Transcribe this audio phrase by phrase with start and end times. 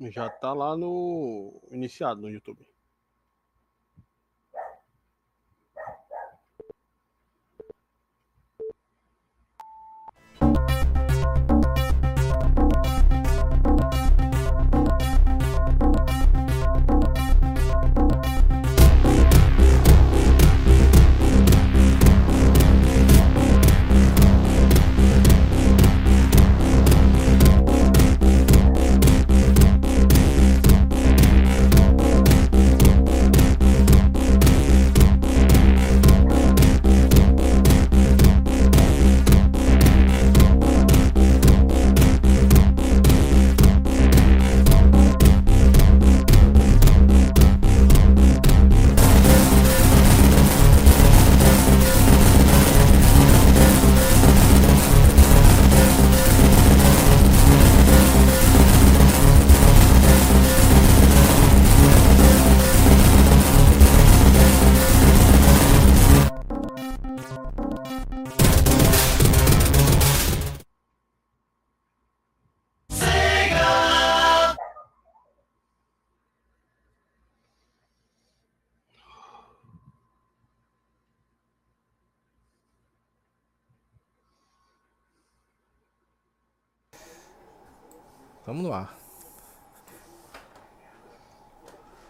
[0.00, 2.66] Já tá lá no iniciado no YouTube.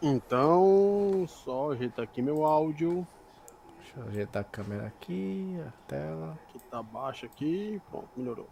[0.09, 3.05] Então, só ajeitar aqui meu áudio.
[3.79, 6.39] Deixa eu ajeitar a câmera aqui, a tela.
[6.53, 7.83] Que tá baixo aqui.
[7.91, 8.47] Pronto, melhorou.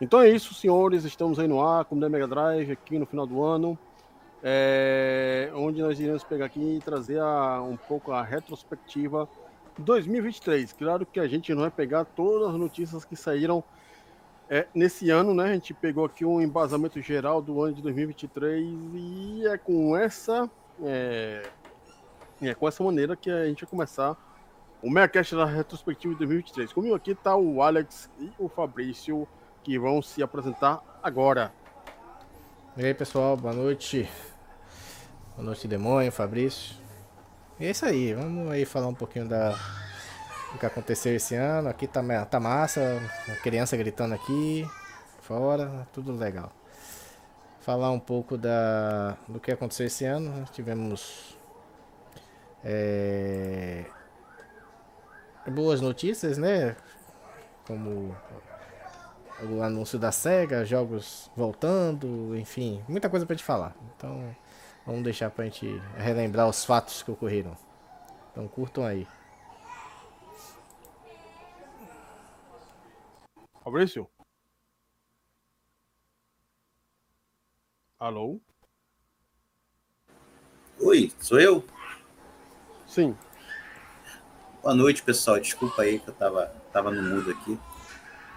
[0.00, 1.02] Então é isso, senhores.
[1.02, 3.76] Estamos aí no ar com o The Mega Drive aqui no final do ano.
[4.44, 9.28] É, onde nós iremos pegar aqui e trazer a, um pouco a retrospectiva
[9.76, 10.72] 2023.
[10.72, 13.64] Claro que a gente não vai pegar todas as notícias que saíram
[14.50, 18.64] é, nesse ano, né, a gente pegou aqui um embasamento geral do ano de 2023
[18.94, 20.50] e é com essa
[20.82, 21.42] é,
[22.40, 24.16] é com essa maneira que a gente vai começar
[24.82, 26.72] o Megacast da retrospectiva de 2023.
[26.72, 29.28] Comigo aqui está o Alex e o Fabrício
[29.62, 31.52] que vão se apresentar agora.
[32.76, 34.08] E aí, pessoal, boa noite.
[35.34, 36.76] Boa noite, Demônio, Fabrício.
[37.58, 39.58] E é isso aí, vamos aí falar um pouquinho da
[40.54, 41.68] o que aconteceu esse ano.
[41.68, 44.68] Aqui tá, tá massa, a criança gritando aqui,
[45.20, 46.52] fora, tudo legal.
[47.60, 50.44] Falar um pouco da, do que aconteceu esse ano.
[50.52, 51.36] Tivemos
[52.64, 53.84] é,
[55.46, 56.76] boas notícias, né?
[57.66, 58.16] Como
[59.42, 63.74] o anúncio da SEGA, jogos voltando, enfim, muita coisa pra gente falar.
[63.96, 64.34] Então
[64.86, 67.56] vamos deixar pra gente relembrar os fatos que ocorreram.
[68.32, 69.06] Então curtam aí.
[73.68, 74.08] Fabrício?
[77.98, 78.40] Alô?
[80.80, 81.62] Oi, sou eu?
[82.86, 83.14] Sim.
[84.62, 85.38] Boa noite, pessoal.
[85.38, 87.60] Desculpa aí que eu tava, tava no mudo aqui.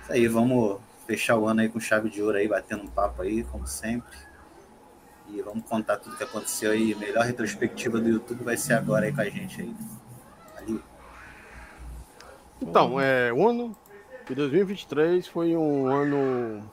[0.01, 3.21] Isso aí, vamos fechar o ano aí com chave de ouro aí, batendo um papo
[3.21, 4.17] aí, como sempre.
[5.29, 6.91] E vamos contar tudo que aconteceu aí.
[6.91, 9.75] A melhor retrospectiva do YouTube vai ser agora aí com a gente aí.
[10.57, 10.83] Ali.
[12.61, 13.80] Então, é, o ano
[14.31, 16.63] e 2023 foi um ano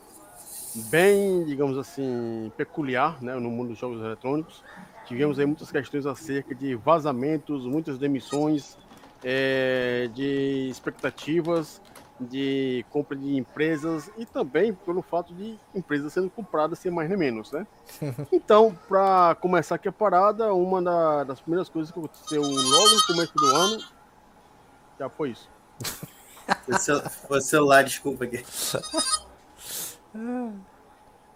[0.91, 4.62] bem, digamos assim, peculiar né, no mundo dos jogos eletrônicos.
[5.06, 8.78] Tivemos aí muitas questões acerca de vazamentos, muitas demissões,
[9.24, 11.80] é, de expectativas
[12.20, 17.16] de compra de empresas e também pelo fato de empresas sendo compradas sem mais nem
[17.16, 17.66] menos, né?
[18.32, 23.06] Então, para começar aqui a parada, uma da, das primeiras coisas que aconteceu logo no
[23.06, 23.84] começo do ano
[24.98, 25.48] já foi isso.
[27.28, 28.44] O, celular, desculpa aqui.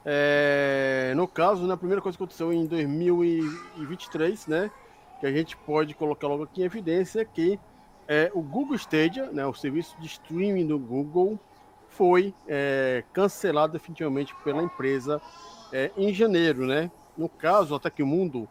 [0.04, 4.70] É, no caso, né, a primeira coisa que aconteceu em 2023, né,
[5.20, 7.58] que a gente pode colocar logo aqui em evidência que
[8.08, 11.38] é, o Google Stadia, né, o serviço de streaming do Google,
[11.88, 15.20] foi é, cancelado definitivamente pela empresa
[15.72, 16.90] é, em janeiro, né?
[17.16, 18.48] No caso, até que o mundo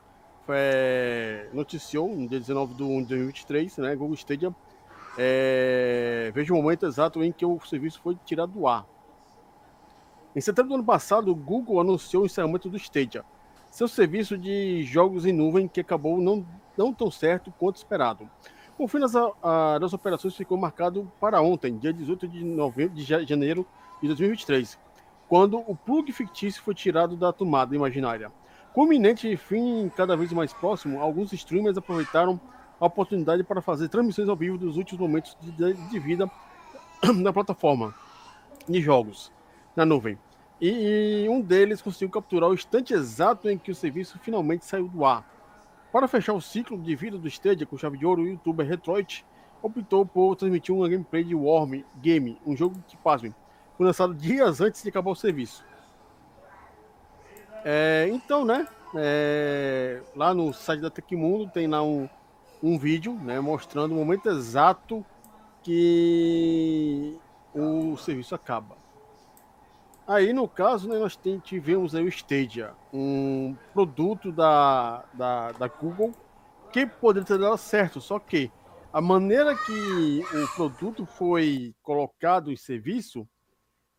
[0.48, 4.56] é, noticiou no dia 19 de 1 de 2023, né, Google Stadia
[5.18, 8.86] é, veja o momento exato em que o serviço foi tirado do ar.
[10.36, 13.26] Em setembro do ano passado, o Google anunciou o encerramento do Stadia,
[13.70, 16.46] seu serviço de jogos em nuvem que acabou não,
[16.78, 18.30] não tão certo quanto esperado.
[18.78, 23.04] O fim das, a, das operações ficou marcado para ontem, dia 18 de, novembro, de
[23.04, 23.66] janeiro
[24.02, 24.80] de 2023,
[25.30, 28.32] quando o plug fictício foi tirado da tomada imaginária.
[28.74, 32.40] Com o iminente fim cada vez mais próximo, alguns streamers aproveitaram
[32.82, 36.30] a oportunidade para fazer transmissões ao vivo dos últimos momentos de, de vida
[37.16, 37.94] na plataforma
[38.68, 39.32] de jogos
[39.76, 40.18] na nuvem.
[40.60, 44.88] E, e um deles conseguiu capturar o instante exato em que o serviço finalmente saiu
[44.88, 45.30] do ar.
[45.92, 49.24] Para fechar o ciclo de vida do Stadia com chave de ouro, o youtuber Retroit
[49.62, 53.36] optou por transmitir uma gameplay de Worm Game, um jogo que, pasmem,
[53.78, 55.64] foi lançado dias antes de acabar o serviço.
[57.64, 62.10] É, então, né, é, lá no site da Tecmundo tem lá um,
[62.62, 65.06] um vídeo né, mostrando o momento exato
[65.64, 67.18] que
[67.54, 68.76] o serviço acaba.
[70.08, 76.14] Aí, no caso, né, nós tivemos aí o Stadia, um produto da, da, da Google
[76.72, 78.52] que poderia ter dado certo, só que
[78.92, 83.28] a maneira que o produto foi colocado em serviço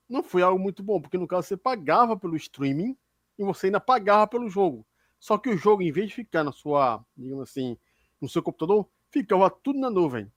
[0.08, 2.96] não foi algo muito bom, porque no caso você pagava pelo streaming
[3.38, 4.86] e você ainda pagava pelo jogo.
[5.18, 7.78] Só que o jogo, em vez de ficar na sua, digamos assim,
[8.22, 10.30] no seu computador, ficava tudo na nuvem.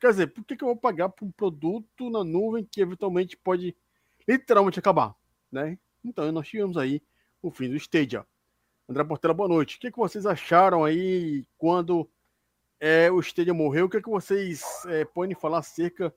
[0.00, 3.76] Quer dizer, por que, eu vou pagar por um produto na nuvem que eventualmente pode
[4.26, 5.14] literalmente acabar?
[5.52, 5.78] Né?
[6.02, 7.02] Então, nós tivemos aí
[7.42, 8.26] o fim do Stadia.
[8.88, 9.76] André Portela, boa noite.
[9.76, 12.08] O que, que vocês acharam aí quando
[12.80, 13.86] é, o Stadia morreu?
[13.86, 16.12] O que, que vocês é, podem falar acerca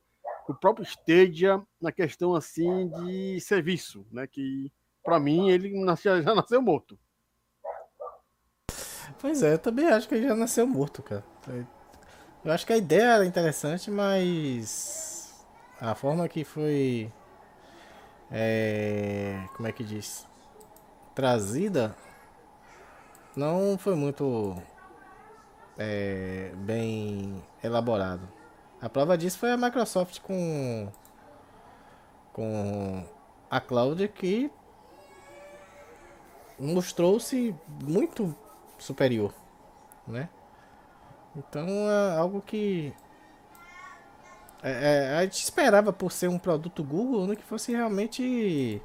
[0.48, 4.26] do próprio Stadia na questão assim de serviço, né?
[4.26, 4.72] Que
[5.04, 6.98] para mim ele já nasceu morto.
[9.20, 11.24] Pois é, eu também acho que ele já nasceu morto, cara.
[12.44, 15.46] Eu acho que a ideia era interessante, mas
[15.80, 17.12] a forma que foi.
[18.32, 20.26] É, como é que diz?
[21.14, 21.96] Trazida
[23.36, 24.56] não foi muito
[25.78, 28.28] é, bem elaborado.
[28.82, 30.90] A prova disso foi a Microsoft com
[32.32, 33.04] com
[33.50, 34.50] a Cloud que
[36.58, 38.34] mostrou-se muito
[38.84, 39.34] superior,
[40.08, 40.30] né?
[41.36, 42.94] Então é algo que
[44.64, 48.82] é, é, a gente esperava por ser um produto Google né, que fosse realmente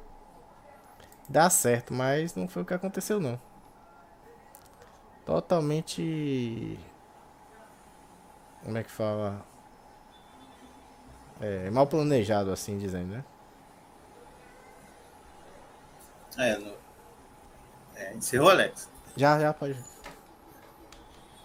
[1.27, 3.39] dar certo, mas não foi o que aconteceu não.
[5.25, 6.77] Totalmente
[8.65, 9.45] como é que fala?
[11.39, 13.23] É, mal planejado assim dizendo, né?
[16.37, 16.73] É, no...
[17.95, 18.89] é, encerrou, Alex?
[19.15, 19.77] Já, já, pode.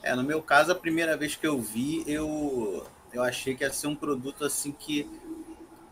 [0.02, 3.72] É, no meu caso, a primeira vez que eu vi, eu, eu achei que ia
[3.72, 5.08] ser um produto assim que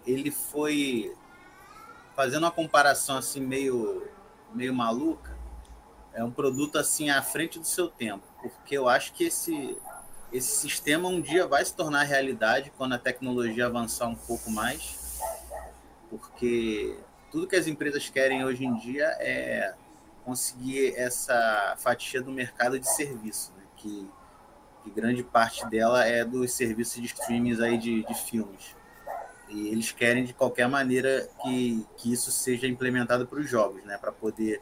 [0.07, 1.15] ele foi
[2.17, 4.09] fazendo uma comparação assim meio,
[4.53, 5.37] meio maluca.
[6.13, 9.79] É um produto assim à frente do seu tempo, porque eu acho que esse,
[10.33, 15.21] esse sistema um dia vai se tornar realidade quando a tecnologia avançar um pouco mais,
[16.11, 16.99] porque
[17.31, 19.75] tudo que as empresas querem hoje em dia é
[20.29, 24.07] conseguir essa fatia do mercado de serviço que,
[24.85, 28.77] que grande parte dela é dos serviços de streaming aí de, de filmes.
[29.49, 33.97] E eles querem de qualquer maneira que, que isso seja implementado para os jogos, né?
[33.97, 34.61] Para poder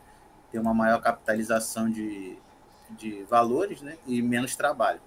[0.52, 2.38] ter uma maior capitalização de,
[2.90, 3.98] de valores né?
[4.06, 5.00] e menos trabalho.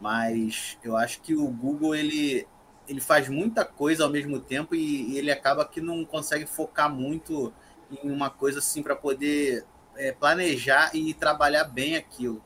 [0.00, 2.48] Mas eu acho que o Google ele,
[2.88, 6.90] ele faz muita coisa ao mesmo tempo e, e ele acaba que não consegue focar
[6.90, 7.52] muito
[7.90, 9.64] em uma coisa assim para poder
[9.96, 12.42] é, planejar e trabalhar bem aquilo.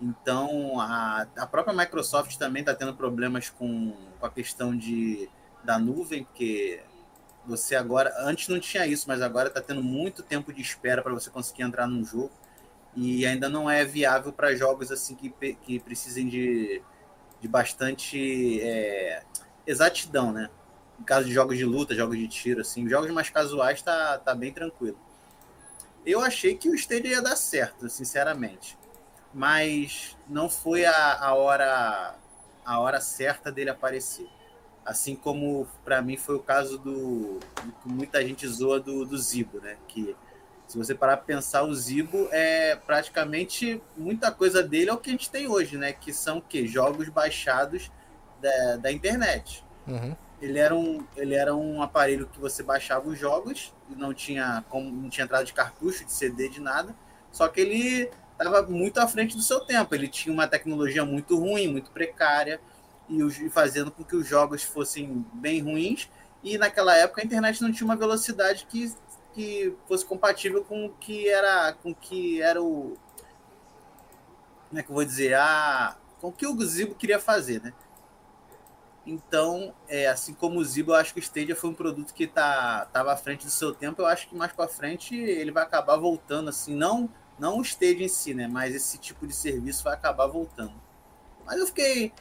[0.00, 5.30] Então, a, a própria Microsoft também está tendo problemas com, com a questão de,
[5.62, 6.82] da nuvem, porque
[7.46, 11.14] você agora, antes não tinha isso, mas agora está tendo muito tempo de espera para
[11.14, 12.32] você conseguir entrar num jogo
[12.94, 16.82] e ainda não é viável para jogos assim que, que precisem de,
[17.40, 19.22] de bastante é,
[19.66, 20.50] exatidão, né?
[21.02, 24.36] No caso de jogos de luta, jogos de tiro, assim, jogos mais casuais tá, tá
[24.36, 24.96] bem tranquilo.
[26.06, 28.78] Eu achei que o Stadia ia dar certo, sinceramente.
[29.34, 32.14] Mas não foi a, a hora
[32.64, 34.28] a hora certa dele aparecer.
[34.84, 39.18] Assim como para mim foi o caso do, do que muita gente zoa do, do
[39.18, 39.78] Zibo, né?
[39.88, 40.14] Que
[40.68, 45.10] se você parar para pensar, o Zibo é praticamente muita coisa dele é o que
[45.10, 45.92] a gente tem hoje, né?
[45.92, 47.90] Que são que jogos baixados
[48.40, 49.64] da, da internet.
[49.88, 50.14] Uhum.
[50.42, 54.64] Ele era, um, ele era um aparelho que você baixava os jogos, e não tinha
[54.68, 56.92] como não tinha entrada de cartucho, de CD, de nada.
[57.30, 59.94] Só que ele estava muito à frente do seu tempo.
[59.94, 62.60] Ele tinha uma tecnologia muito ruim, muito precária,
[63.08, 66.10] e, e fazendo com que os jogos fossem bem ruins.
[66.42, 68.92] E naquela época a internet não tinha uma velocidade que,
[69.32, 72.96] que fosse compatível com o que era, com que era o.
[74.68, 75.34] Como é que eu vou dizer?
[75.34, 77.72] A, com o que o Zibo queria fazer, né?
[79.04, 82.26] Então, é, assim como o Zibo, eu acho que o Stadia foi um produto que
[82.26, 84.00] tá, tava à frente do seu tempo.
[84.02, 88.04] Eu acho que mais para frente ele vai acabar voltando, assim, não não o Stadia
[88.06, 88.46] em si, né?
[88.46, 90.74] Mas esse tipo de serviço vai acabar voltando.
[91.44, 92.12] Mas eu fiquei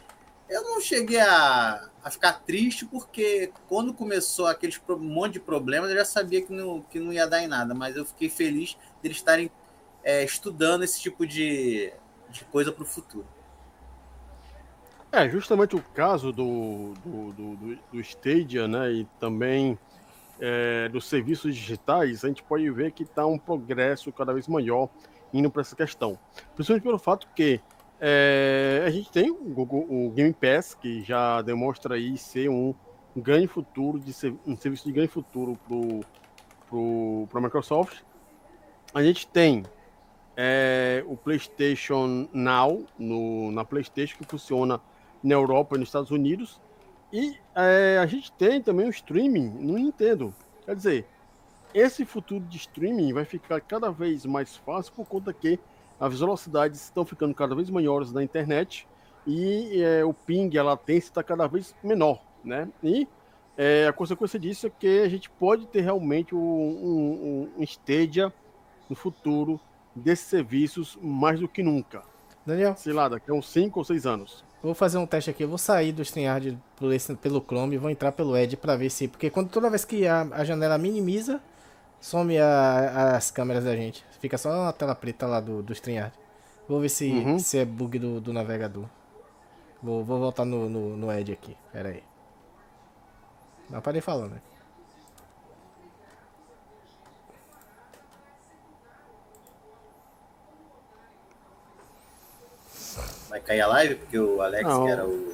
[0.50, 5.90] Eu não cheguei a, a ficar triste, porque quando começou aqueles um monte de problemas,
[5.92, 8.72] eu já sabia que não, que não ia dar em nada, mas eu fiquei feliz
[9.02, 9.52] de eles estarem
[10.04, 11.94] é, estudando esse tipo de,
[12.30, 13.28] de coisa para o futuro.
[15.14, 19.78] É, justamente o caso do, do, do, do Stadia, né, e também
[20.40, 24.90] é, dos serviços digitais, a gente pode ver que está um progresso cada vez maior
[25.34, 26.18] indo para essa questão.
[26.56, 27.60] Principalmente pelo fato que
[28.00, 32.74] é, a gente tem o, Google, o Game Pass, que já demonstra aí ser um,
[33.16, 35.60] grande futuro, de ser, um serviço de grande futuro
[37.30, 38.02] para a Microsoft.
[38.94, 39.64] A gente tem
[40.38, 44.82] é, o PlayStation Now no, na PlayStation, que funciona
[45.24, 46.60] na Europa e nos Estados Unidos.
[47.12, 50.34] E é, a gente tem também o streaming no Nintendo.
[50.66, 51.06] Quer dizer,
[51.74, 55.60] esse futuro de streaming vai ficar cada vez mais fácil por conta que
[56.00, 58.88] as velocidades estão ficando cada vez maiores na internet
[59.26, 62.68] e é, o ping, a latência está cada vez menor, né?
[62.84, 63.08] E
[63.58, 68.34] é, a consequência disso é que a gente pode ter realmente um, um, um Stadia
[68.90, 69.60] no futuro
[69.96, 72.04] desses serviços mais do que nunca.
[72.46, 72.76] Daniel.
[72.76, 74.44] Sei lá, daqui a uns 5 ou 6 anos.
[74.62, 75.44] Vou fazer um teste aqui.
[75.44, 76.58] Eu vou sair do StreamYard
[77.22, 79.08] pelo Chrome e vou entrar pelo Edge para ver se.
[79.08, 81.42] Porque quando toda vez que a, a janela minimiza,
[82.00, 84.06] some a, as câmeras da gente.
[84.20, 86.14] Fica só a tela preta lá do, do StreamYard.
[86.68, 87.40] Vou ver se, uhum.
[87.40, 88.86] se é bug do, do navegador.
[89.82, 91.58] Vou, vou voltar no, no, no Edge aqui.
[91.74, 92.04] Pera aí.
[93.70, 94.42] Não parei falando, né?
[103.32, 103.96] Vai cair a live?
[103.96, 105.34] Porque o Alex não, que era o.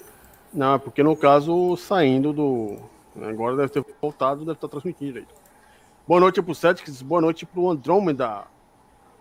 [0.54, 2.77] Não, é porque no caso, saindo do.
[3.20, 5.34] Agora deve ter voltado, deve estar transmitindo direito.
[6.08, 8.44] Boa noite pro Celtics, boa noite pro Andrômeda.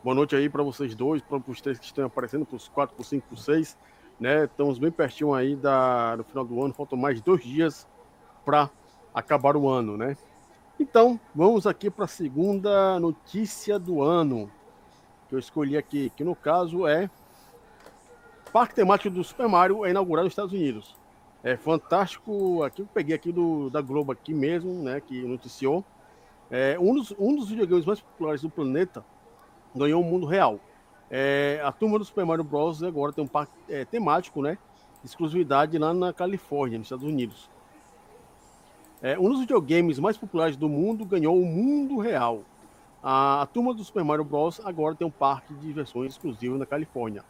[0.05, 2.95] Boa noite aí para vocês dois, para os três que estão aparecendo, para os quatro,
[2.95, 3.79] para os cinco, para os seis.
[4.21, 4.45] Né?
[4.45, 7.89] Estamos bem pertinho aí da, do final do ano, faltam mais dois dias
[8.45, 8.69] para
[9.15, 10.19] acabar o ano, né?
[10.79, 14.51] Então, vamos aqui para a segunda notícia do ano
[15.31, 17.09] que eu escolhi aqui, que no caso é
[18.57, 20.97] parque temático do Super Mario é inaugurado nos Estados Unidos.
[21.45, 22.63] É fantástico.
[22.63, 24.99] Aqui eu peguei aqui do, da Globo aqui mesmo, né?
[24.99, 25.85] Que noticiou.
[26.51, 29.05] É, um, dos, um dos videogames mais populares do planeta
[29.75, 30.59] ganhou um mundo real.
[31.11, 32.83] É, a turma do Super Mario Bros.
[32.83, 34.57] agora tem um parque é, temático, né?
[35.05, 37.51] Exclusividade lá na Califórnia, nos Estados Unidos.
[39.03, 42.41] É, um dos videogames mais populares do mundo ganhou o mundo real.
[43.03, 44.63] A, a turma do Super Mario Bros.
[44.65, 47.23] agora tem um parque de diversões exclusivo na Califórnia.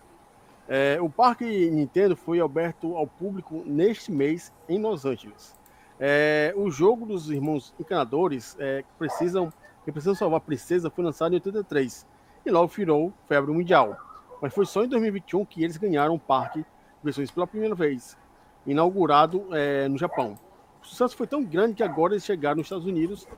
[0.69, 5.55] É, o parque Nintendo foi aberto ao público neste mês em Los Angeles.
[5.99, 9.53] É, o jogo dos irmãos encanadores é, que precisam
[9.85, 12.05] que precisam salvar a princesa foi lançado em 83
[12.45, 13.97] e logo virou febre mundial.
[14.43, 16.65] Mas foi só em 2021 que eles ganharam o parque
[17.05, 18.19] versões pela primeira vez,
[18.67, 20.37] inaugurado é, no Japão.
[20.83, 23.29] O sucesso foi tão grande que agora eles chegaram nos Estados Unidos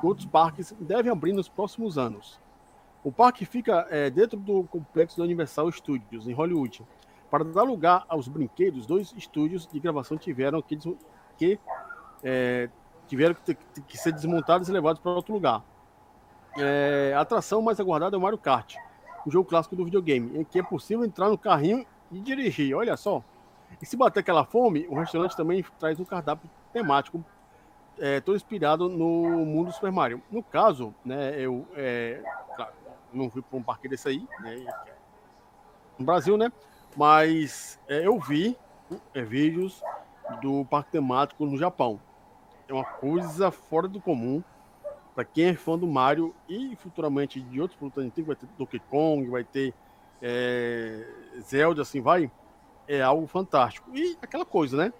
[0.00, 2.40] e outros parques devem abrir nos próximos anos.
[3.06, 6.84] O parque fica é, dentro do complexo da Universal Studios, em Hollywood.
[7.30, 10.76] Para dar lugar aos brinquedos, dois estúdios de gravação tiveram que,
[11.38, 11.56] que
[12.24, 12.68] é,
[13.06, 15.62] tiveram que, que, ser desmontados e levados para outro lugar.
[16.58, 18.74] É, a atração mais aguardada é o Mario Kart,
[19.24, 22.74] o jogo clássico do videogame, em que é possível entrar no carrinho e dirigir.
[22.74, 23.22] Olha só.
[23.80, 27.24] E se bater aquela fome, o restaurante também traz um cardápio temático,
[28.00, 30.20] é, todo inspirado no mundo do Super Mario.
[30.28, 32.20] No caso, né, eu, é,
[32.56, 32.72] claro,
[33.16, 34.64] não fui para um parque desse aí, né?
[35.98, 36.52] No Brasil, né?
[36.96, 38.56] Mas é, eu vi
[39.14, 39.82] é, vídeos
[40.40, 42.00] do parque temático no Japão.
[42.68, 44.42] É uma coisa fora do comum.
[45.14, 48.78] Para quem é fã do Mario e futuramente de outros produtos antigos, vai ter Donkey
[48.90, 49.72] Kong, vai ter
[50.20, 51.06] é,
[51.40, 52.30] Zelda, assim vai.
[52.86, 53.90] É algo fantástico.
[53.96, 54.92] E aquela coisa, né?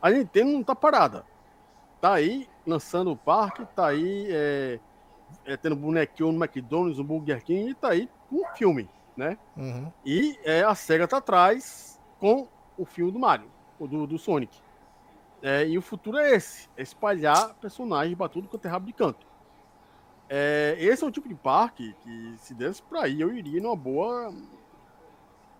[0.00, 1.24] A Nintendo não tá parada.
[2.00, 4.78] Tá aí lançando o parque, tá aí é,
[5.44, 9.38] é, tendo bonequinho no McDonald's, no Burger King, e tá aí com um filme, né?
[9.56, 9.92] Uhum.
[10.04, 13.48] E é, a SEGA tá atrás com o filme do Mario,
[13.78, 14.58] do, do Sonic.
[15.42, 18.92] É, e o futuro é esse: é espalhar personagens para tudo quanto é rabo de
[18.92, 19.26] canto.
[20.28, 23.76] É, esse é o tipo de parque que, se desse para ir, eu iria numa
[23.76, 24.34] boa.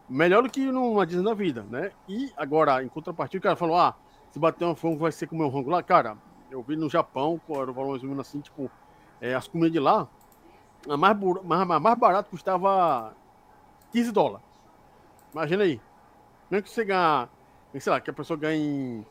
[0.09, 1.91] Melhor do que numa Disney da vida, né?
[2.09, 3.95] E agora, em contrapartida, o cara falou: ah,
[4.31, 5.83] se bater uma fome vai ser comer um rango lá.
[5.83, 6.17] Cara,
[6.51, 8.71] eu vi no Japão, era o valor mais ou menos assim, tipo,
[9.25, 10.07] é, as comidas de lá,
[10.87, 13.15] a mais, mais, mais barato custava
[13.91, 14.47] 15 dólares.
[15.33, 15.81] Imagina aí.
[16.51, 17.31] Mesmo que você ganhar,
[17.79, 19.03] sei lá, que a pessoa ganhe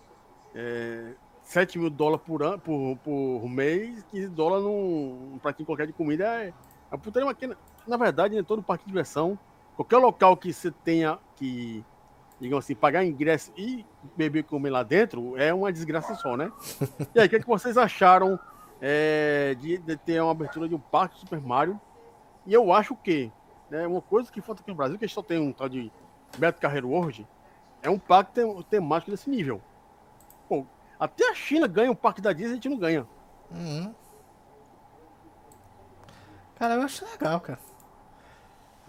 [0.54, 5.94] é, 7 mil dólares por, ano, por, por mês, 15 dólares num, pratinho qualquer de
[5.94, 6.54] comida é
[6.92, 7.48] a putaria que,
[7.88, 9.38] na verdade, em todo parque de diversão,
[9.76, 11.84] qualquer local que você tenha que
[12.40, 13.84] digamos assim, pagar ingresso e
[14.16, 16.52] beber e comer lá dentro é uma desgraça só, né?
[17.16, 18.40] E aí, o que, é que vocês acharam
[18.86, 21.80] é, de, de, ter uma abertura de um parque Super Mario?
[22.46, 23.32] E eu acho que
[23.70, 25.70] né, uma coisa que falta aqui no Brasil, que a gente só tem um tal
[25.70, 25.90] de
[26.38, 27.26] Beto Carreiro World,
[27.82, 29.62] é um parque temático desse nível.
[30.50, 30.66] Pô,
[31.00, 33.08] até a China ganha um parque da Disney a gente não ganha.
[33.50, 33.96] Uhum.
[36.56, 37.60] Cara, eu acho legal, cara.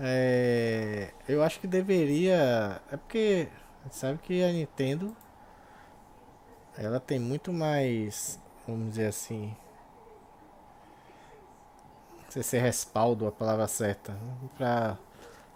[0.00, 2.82] É, eu acho que deveria.
[2.90, 3.48] É porque
[3.90, 5.16] sabe que a Nintendo
[6.76, 9.56] ela tem muito mais, vamos dizer assim,
[12.34, 14.16] não sei se é respaldo a palavra certa,
[14.58, 14.98] para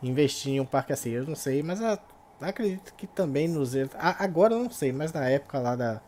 [0.00, 1.10] investir em um parque assim.
[1.10, 1.98] Eu não sei, mas a,
[2.40, 6.00] acredito que também nos agora eu não sei, mas na época lá da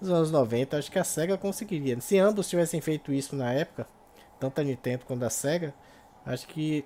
[0.00, 1.98] dos anos 90, acho que a Sega conseguiria.
[2.00, 3.86] Se ambos tivessem feito isso na época,
[4.38, 5.74] tanto a Nintendo quanto a Sega,
[6.24, 6.84] acho que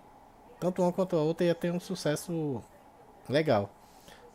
[0.59, 2.63] tanto uma quanto a outra ia ter um sucesso
[3.29, 3.71] legal.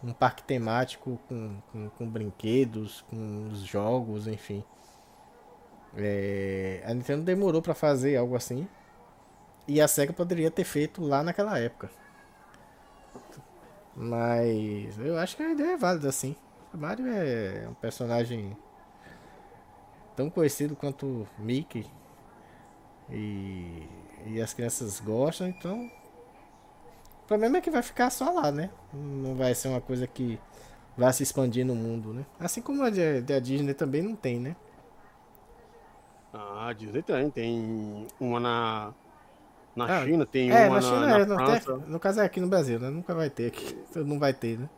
[0.04, 4.64] Um parque temático com, com, com brinquedos, com os jogos, enfim.
[5.98, 8.68] É, a Nintendo demorou para fazer algo assim.
[9.68, 11.90] E a SEGA poderia ter feito lá naquela época.
[13.96, 16.36] Mas eu acho que a ideia é válida assim.
[16.74, 18.56] O Mario é um personagem
[20.16, 21.86] tão conhecido quanto Mickey.
[23.10, 23.88] E,
[24.26, 25.90] e as crianças gostam, então
[27.24, 28.70] o problema é que vai ficar só lá, né?
[28.94, 30.40] Não vai ser uma coisa que
[30.98, 32.26] vai se expandir no mundo, né?
[32.40, 34.56] Assim como a, a Disney também não tem, né?
[36.34, 37.30] Ah, a Disney tem.
[37.32, 38.94] Tem uma na,
[39.76, 41.86] na ah, China, tem é, uma na, China, na, na é, França.
[41.88, 42.90] no caso é aqui no Brasil, né?
[42.90, 43.78] Nunca vai ter aqui.
[43.96, 44.70] Não vai ter, né?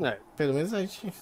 [0.00, 0.18] É.
[0.36, 1.12] Pelo menos a gente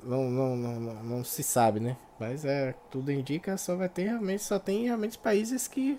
[0.00, 1.96] não, não, não, não, não se sabe, né?
[2.20, 5.98] Mas é, tudo indica só vai ter realmente, só tem realmente países que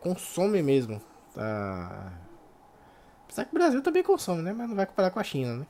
[0.00, 0.98] consomem mesmo
[1.34, 2.12] Tá.
[3.24, 4.52] Apesar que o Brasil também consome, né?
[4.52, 5.66] Mas não vai comparar com a China, né?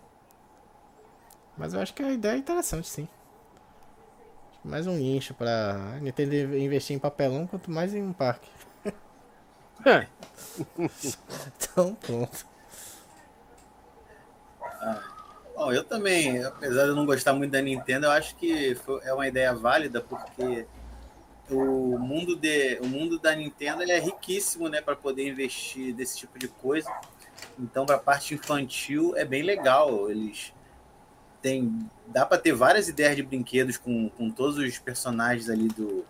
[1.57, 3.09] Mas eu acho que a ideia é interessante, sim.
[4.65, 8.49] Mais um nicho pra Nintendo investir em papelão, quanto mais em um parque.
[9.85, 10.07] É.
[11.59, 12.47] então, pronto.
[14.63, 15.03] Ah,
[15.55, 19.03] bom, eu também, apesar de eu não gostar muito da Nintendo, eu acho que foi,
[19.05, 20.67] é uma ideia válida, porque
[21.51, 26.39] o mundo de o mundo da Nintendo é riquíssimo, né, para poder investir desse tipo
[26.39, 26.91] de coisa.
[27.59, 30.11] Então, para a parte infantil é bem legal.
[30.11, 30.54] Eles
[31.45, 36.05] têm dá para ter várias ideias de brinquedos com, com todos os personagens ali do,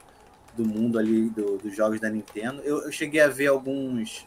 [0.56, 2.62] do mundo ali do, dos jogos da Nintendo.
[2.62, 4.26] Eu, eu cheguei a ver alguns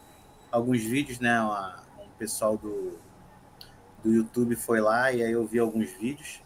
[0.51, 2.99] alguns vídeos, né, um pessoal do
[4.03, 6.41] do YouTube foi lá e aí eu vi alguns vídeos.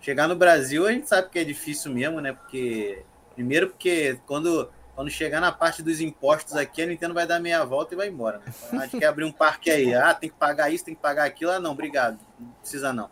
[0.00, 2.32] Chegar no Brasil a gente sabe que é difícil mesmo, né?
[2.32, 3.04] Porque
[3.38, 7.64] Primeiro porque quando, quando chegar na parte dos impostos aqui, a Nintendo vai dar meia
[7.64, 8.38] volta e vai embora.
[8.38, 8.52] Né?
[8.72, 9.94] A gente quer abrir um parque aí.
[9.94, 11.52] Ah, tem que pagar isso, tem que pagar aquilo.
[11.52, 12.18] Ah, não, obrigado.
[12.36, 13.08] Não precisa não.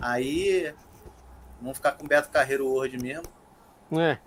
[0.00, 0.74] Aí
[1.60, 3.24] vamos ficar com o Beto Carreiro World mesmo.
[3.92, 4.18] É.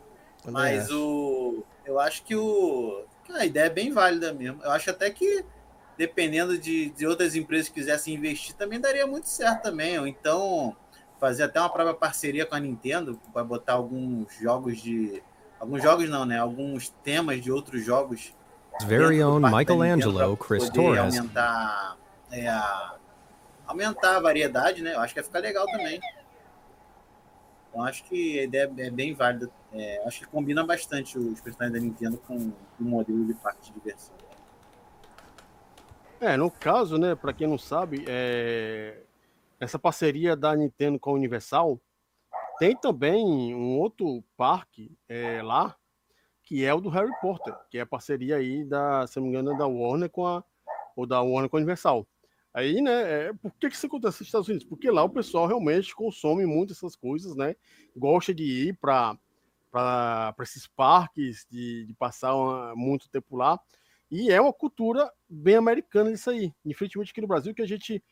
[0.49, 1.63] Mas o.
[1.85, 3.05] Eu acho que o.
[3.33, 4.61] A ideia é bem válida mesmo.
[4.63, 5.45] Eu acho até que,
[5.97, 9.97] dependendo de, de outras empresas que quisessem investir, também daria muito certo também.
[9.99, 10.75] Ou então
[11.19, 15.21] fazer até uma própria parceria com a Nintendo para botar alguns jogos de
[15.59, 16.39] alguns jogos não, né?
[16.39, 18.33] Alguns temas de outros jogos.
[18.87, 21.15] Very own Michelangelo, Chris Torres.
[21.15, 21.97] Aumentar,
[22.31, 22.49] é,
[23.71, 24.93] aumentar a variedade, né?
[24.93, 25.99] Eu acho que vai ficar legal também.
[27.69, 29.49] Então acho que a ideia é bem válida.
[29.71, 33.73] É, acho que combina bastante os personagens da Nintendo com o modelo de parque de
[33.73, 34.15] diversão.
[36.19, 39.01] É, no caso, né, para quem não sabe, é...
[39.59, 41.81] essa parceria da Nintendo com a Universal
[42.59, 45.75] tem também um outro parque é, lá,
[46.43, 49.29] que é o do Harry Potter, que é a parceria aí da, se não me
[49.29, 50.43] engano, da Warner com a
[50.95, 52.05] ou da Warner com a Universal.
[52.53, 54.67] Aí, né, é, por que, que isso acontece nos Estados Unidos?
[54.67, 57.55] Porque lá o pessoal realmente consome muito essas coisas, né?
[57.95, 59.17] Gosta de ir para
[60.41, 63.59] esses parques, de, de passar uma, muito tempo lá.
[64.09, 66.53] E é uma cultura bem americana isso aí.
[66.65, 68.03] Infelizmente aqui no Brasil, que a gente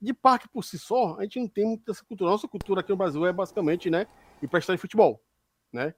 [0.00, 2.30] de parque por si só, a gente não tem muita essa cultura.
[2.30, 4.06] Nossa cultura aqui no Brasil é basicamente, né,
[4.40, 5.20] ir para de futebol,
[5.72, 5.94] né?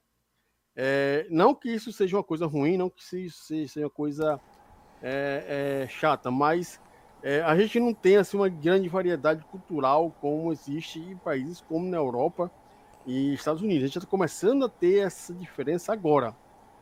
[0.75, 4.41] É, não que isso seja uma coisa ruim, não que isso seja uma coisa
[5.01, 6.81] é, é, chata, mas
[7.23, 11.87] é, a gente não tem assim uma grande variedade cultural como existe em países como
[11.87, 12.51] na Europa
[13.05, 13.83] e Estados Unidos.
[13.83, 16.35] A gente está começando a ter essa diferença agora,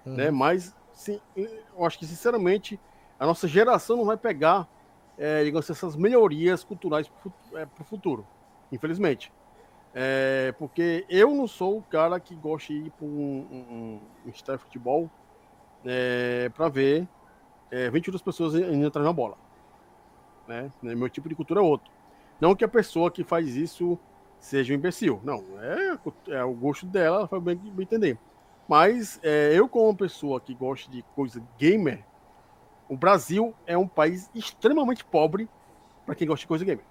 [0.06, 0.15] uhum.
[0.15, 0.32] né?
[0.32, 2.80] Mas sim, eu acho que sinceramente
[3.19, 4.67] a nossa geração não vai pegar
[5.21, 8.25] é, digamos assim, essas melhorias culturais para o futuro,
[8.71, 9.32] infelizmente.
[9.93, 14.30] É, porque eu não sou o cara que gosta de ir para um, um, um
[14.30, 15.12] estádio de futebol
[15.86, 17.08] é, para ver
[17.69, 19.38] é, 22 pessoas atrás na bola.
[20.47, 20.71] Né?
[20.82, 21.91] Meu tipo de cultura é outro.
[22.39, 23.97] Não que a pessoa que faz isso
[24.39, 25.21] seja um imbecil.
[25.23, 25.97] Não, é,
[26.30, 28.17] é o gosto dela, ela faz bem, bem entender.
[28.67, 32.04] Mas é, eu, como pessoa que gosta de coisa gamer,
[32.89, 35.47] o Brasil é um país extremamente pobre
[36.06, 36.84] para quem gosta de coisa gamer.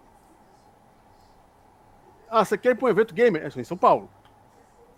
[2.28, 3.44] Ah, você quer ir para um evento gamer?
[3.44, 4.08] É só em São Paulo.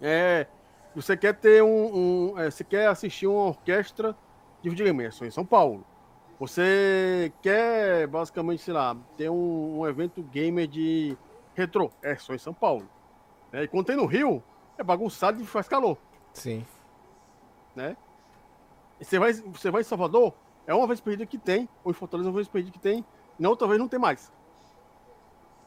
[0.00, 0.46] É,
[0.94, 4.14] você quer ter um, um é, você quer assistir uma orquestra
[4.60, 5.04] de videogame?
[5.04, 5.86] É só em São Paulo.
[6.42, 11.16] Você quer, basicamente, sei lá, ter um, um evento gamer de
[11.54, 11.88] retrô?
[12.02, 12.88] É só em São Paulo.
[13.52, 14.42] É, e quando tem no Rio,
[14.76, 15.96] é bagunçado e faz calor.
[16.32, 16.66] Sim.
[17.76, 17.96] Né?
[19.00, 20.34] E você vai, você vai em Salvador,
[20.66, 23.04] é uma vez perdida que tem, ou em Fortaleza uma vez perdida que tem,
[23.38, 24.32] na outra vez não tem mais.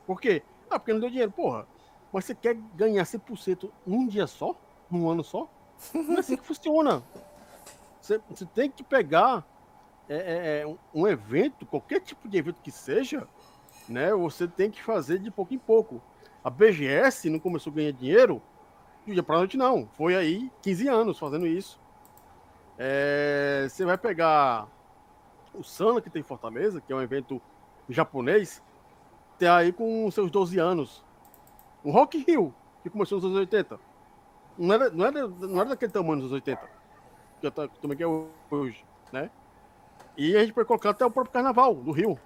[0.06, 0.44] Por quê?
[0.70, 1.32] Ah, porque não deu dinheiro.
[1.32, 1.66] Porra,
[2.12, 4.54] mas você quer ganhar 100% num dia só?
[4.92, 5.50] Num ano só?
[5.94, 7.02] Não é assim que funciona.
[8.02, 9.46] Você, você tem que pegar
[10.08, 13.28] é, é, é um evento, qualquer tipo de evento que seja,
[13.88, 14.14] né?
[14.14, 16.02] Você tem que fazer de pouco em pouco.
[16.44, 18.42] A BGS não começou a ganhar dinheiro
[19.06, 19.88] de dia para noite, não.
[19.94, 21.80] Foi aí 15 anos fazendo isso.
[22.78, 24.68] É, você vai pegar
[25.54, 27.42] o Sana, que tem em Fortaleza, que é um evento
[27.90, 28.62] japonês,
[29.38, 31.04] tem aí com seus 12 anos.
[31.84, 33.80] O Rock Hill, que começou nos anos 80.
[34.58, 36.70] Não era, não era, não era daquele tamanho anos 80.
[37.40, 39.30] Que eu também que é hoje, né?
[40.18, 42.18] E a gente pode colocar até o próprio carnaval do Rio.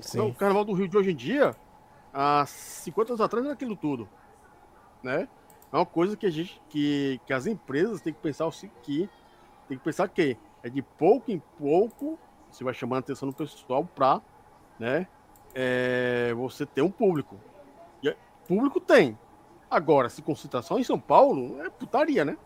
[0.00, 0.20] Sim.
[0.20, 1.56] O carnaval do Rio de hoje em dia,
[2.12, 4.08] há 50 anos atrás, era aquilo tudo.
[5.02, 5.28] Né?
[5.72, 9.08] É uma coisa que a gente, que, que as empresas têm que pensar o que
[9.68, 12.18] tem que pensar que é de pouco em pouco
[12.50, 14.20] você vai chamando a atenção do pessoal para,
[14.78, 15.06] né,
[15.54, 17.36] é, você ter um público.
[18.02, 18.16] E é,
[18.46, 19.18] público tem.
[19.70, 22.38] Agora, se concentração em São Paulo, é putaria, né?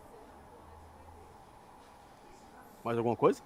[2.83, 3.41] Mais alguma coisa?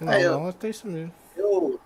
[0.00, 1.12] Não, é, eu, não, tem isso mesmo.
[1.36, 1.78] Eu,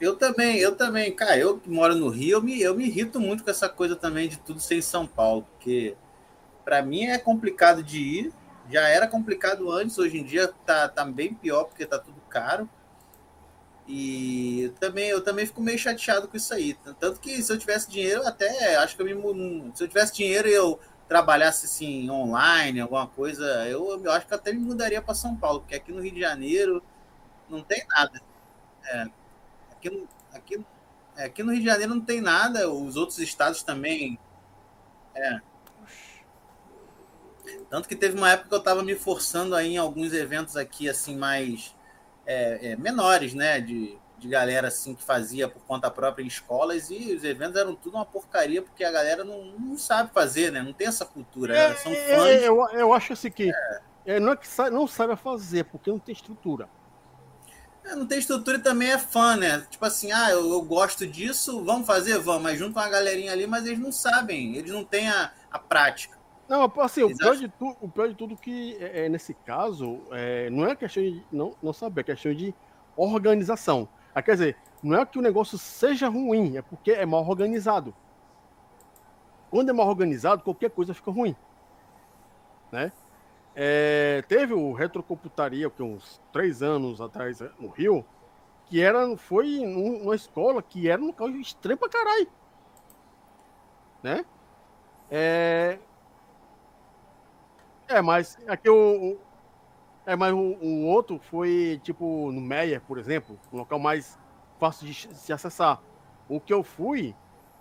[0.00, 3.20] eu também, eu também, cara, eu que moro no Rio, eu me, eu me irrito
[3.20, 5.96] muito com essa coisa também de tudo ser em São Paulo, porque
[6.64, 8.32] para mim é complicado de ir,
[8.70, 12.68] já era complicado antes, hoje em dia tá, tá bem pior porque tá tudo caro.
[13.86, 16.74] E eu também, eu também fico meio chateado com isso aí.
[16.98, 19.72] Tanto que se eu tivesse dinheiro, até acho que eu me.
[19.74, 24.34] Se eu tivesse dinheiro e eu trabalhasse assim online, alguma coisa, eu, eu acho que
[24.34, 26.82] até me mudaria para São Paulo, porque aqui no Rio de Janeiro
[27.48, 28.20] não tem nada.
[28.84, 29.06] É,
[29.72, 30.66] aqui, aqui,
[31.16, 34.18] é, aqui no Rio de Janeiro não tem nada, os outros estados também.
[35.14, 35.40] É.
[37.68, 40.88] Tanto que teve uma época que eu estava me forçando aí em alguns eventos aqui,
[40.88, 41.74] assim, mais
[42.26, 43.60] é, é, menores, né?
[43.60, 47.74] De, de galera assim que fazia por conta própria em escolas e os eventos eram
[47.74, 50.62] tudo uma porcaria porque a galera não, não sabe fazer, né?
[50.62, 51.56] Não tem essa cultura.
[51.56, 52.42] É, são é, fãs.
[52.42, 53.50] eu, eu acho assim que
[54.06, 54.20] é.
[54.20, 56.68] não é que não sabe fazer, porque não tem estrutura.
[57.84, 59.66] É, não tem estrutura e também é fã, né?
[59.70, 62.18] Tipo assim, ah, eu, eu, gosto disso, vamos fazer?
[62.18, 65.30] Vamos, mas junto com uma galerinha ali, mas eles não sabem, eles não têm a,
[65.50, 66.16] a prática.
[66.48, 70.00] Não, assim, o pior, de tu, o pior de tudo que é, é nesse caso
[70.10, 72.54] é, não é questão de não, não saber, é questão de
[72.96, 73.88] organização.
[74.14, 77.94] Ah, quer dizer, não é que o negócio seja ruim, é porque é mal organizado.
[79.50, 81.34] Quando é mal organizado, qualquer coisa fica ruim.
[82.70, 82.92] Né?
[83.56, 88.04] É, teve o Retrocomputaria, que uns três anos atrás é, no Rio,
[88.66, 92.28] que era, foi numa escola que era um local extremo pra caralho.
[94.02, 94.24] Né?
[95.10, 95.78] É,
[97.88, 99.16] é mas aqui o,
[100.04, 104.18] é, mas o, o, outro foi tipo no Meyer, por exemplo, um local mais
[104.58, 105.80] fácil de se acessar.
[106.28, 107.14] O que eu fui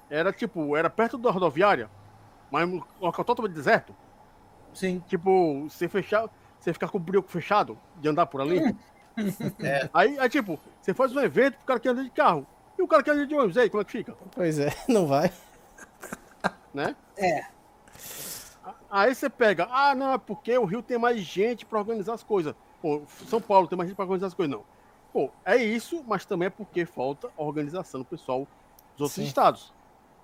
[0.10, 1.90] era tipo, era perto da rodoviária,
[2.52, 3.96] mas um local totalmente deserto.
[4.74, 5.04] Sim.
[5.08, 8.60] Tipo, você fechar, você ficar com o brioco fechado de andar por ali.
[9.64, 9.88] É.
[9.94, 12.48] Aí, aí, tipo, você faz um evento pro cara que anda de carro.
[12.76, 14.18] E o cara que anda de ônibus, aí, como é que fica?
[14.32, 15.32] Pois é, não vai.
[16.74, 16.96] Né?
[17.16, 17.46] É.
[18.90, 22.24] Aí você pega, ah, não, é porque o Rio tem mais gente para organizar as
[22.24, 22.56] coisas.
[22.82, 24.64] Pô, São Paulo tem mais gente para organizar as coisas, não.
[25.12, 28.48] Pô, é isso, mas também é porque falta organização do pessoal
[28.98, 29.24] dos outros Sim.
[29.26, 29.72] estados.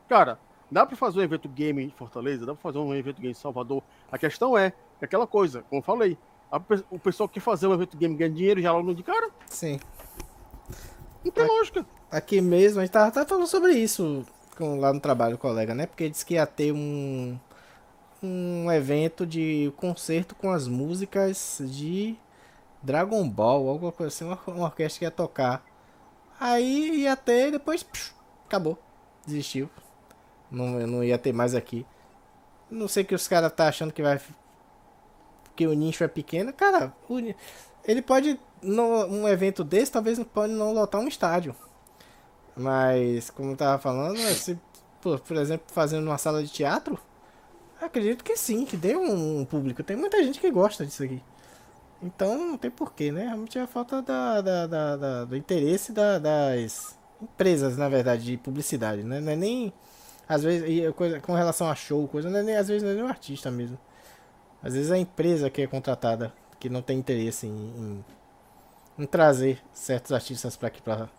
[0.08, 0.40] Cara,
[0.72, 3.36] Dá para fazer um evento game em Fortaleza, dá para fazer um evento game em
[3.36, 3.82] Salvador.
[4.12, 6.18] A questão é, é aquela coisa, como eu falei,
[6.52, 9.30] a, o pessoal quer fazer um evento game ganhar dinheiro já logo de cara.
[9.48, 9.80] Sim.
[11.24, 11.86] Não tem lógica.
[12.12, 14.26] Aqui mesmo, a gente tava, tava falando sobre isso
[14.60, 15.86] com, lá no trabalho, colega, né?
[15.86, 17.40] Porque disse que ia ter um,
[18.22, 22.18] um evento de concerto com as músicas de
[22.84, 25.64] Dragon Ball, alguma coisa assim, uma, uma orquestra que ia tocar.
[26.40, 28.14] Aí ia ter e depois psh,
[28.46, 28.78] acabou.
[29.26, 29.70] Desistiu.
[30.52, 31.86] Não, não ia ter mais aqui.
[32.70, 34.20] Não sei que os caras tá achando que vai.
[35.56, 36.54] Que o nicho é pequeno.
[36.54, 37.20] Cara, o...
[37.86, 41.56] ele pode no, um evento desse talvez não pode não lotar um estádio.
[42.56, 44.60] Mas, como eu tava falando, se,
[45.02, 47.00] por, por exemplo, fazendo uma sala de teatro,
[47.82, 49.84] acredito que sim, que dê um, um público.
[49.84, 51.22] Tem muita gente que gosta disso aqui.
[52.02, 53.26] Então não tem porquê, né?
[53.26, 58.38] Realmente é a falta da, da, da, da do interesse das empresas, na verdade, de
[58.38, 59.20] publicidade, né?
[59.20, 59.74] Não é nem.
[60.30, 62.94] Às vezes, coisa, com relação a show, coisa, não é nem, às vezes não é
[62.94, 63.80] nem o artista mesmo.
[64.62, 68.06] Às vezes é a empresa que é contratada, que não tem interesse em, em,
[69.00, 71.10] em trazer certos artistas para aqui para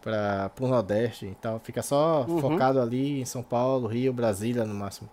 [0.00, 1.58] para o Nordeste e tal.
[1.60, 2.40] Fica só uhum.
[2.40, 5.08] focado ali em São Paulo, Rio, Brasília no máximo.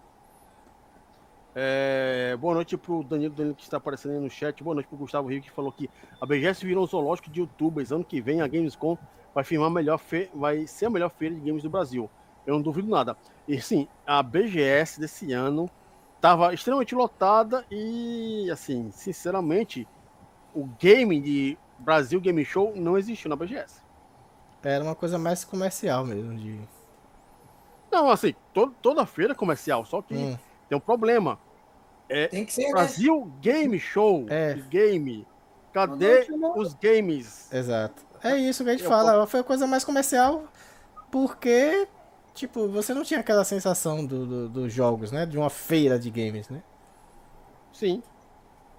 [1.56, 4.62] É, boa noite pro Danilo, Danilo que está aparecendo aí no chat.
[4.64, 7.92] Boa noite pro Gustavo Rio que falou que a BGS virou um zoológico de youtubers.
[7.92, 8.98] Ano que vem a Gamescom
[9.34, 10.30] vai firmar melhor fe...
[10.34, 12.10] vai ser a melhor feira de games do Brasil.
[12.46, 13.18] Eu não duvido nada.
[13.48, 15.70] E sim, a BGS desse ano
[16.16, 19.88] estava extremamente lotada e assim, sinceramente,
[20.54, 23.82] o game de Brasil Game Show não existiu na BGS.
[24.64, 26.60] Era uma coisa mais comercial mesmo de
[27.92, 30.38] Não, assim, to toda feira é comercial, só que hum.
[30.68, 31.40] tem um problema.
[32.10, 32.72] É, Tem que ser, né?
[32.72, 33.32] Brasil né?
[33.42, 34.26] Game Show.
[34.30, 34.56] É.
[34.70, 35.28] Game.
[35.74, 37.52] Cadê os games?
[37.52, 38.04] Exato.
[38.24, 39.28] É isso que a gente Eu fala.
[39.28, 40.46] Foi a coisa mais comercial
[41.12, 41.88] porque,
[42.36, 45.26] tipo, você não tinha aquela sensação dos do, do jogos, né?
[45.26, 46.62] De uma feira de games, né?
[47.72, 48.04] Sim.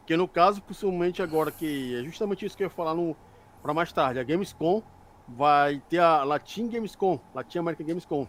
[0.07, 3.17] Que no caso, possivelmente agora, que é justamente isso que eu ia falar no,
[3.63, 4.21] pra mais tarde.
[4.21, 4.83] A Gamescom
[5.27, 8.29] vai ter a Latin Gamescom, Latin American Gamescom.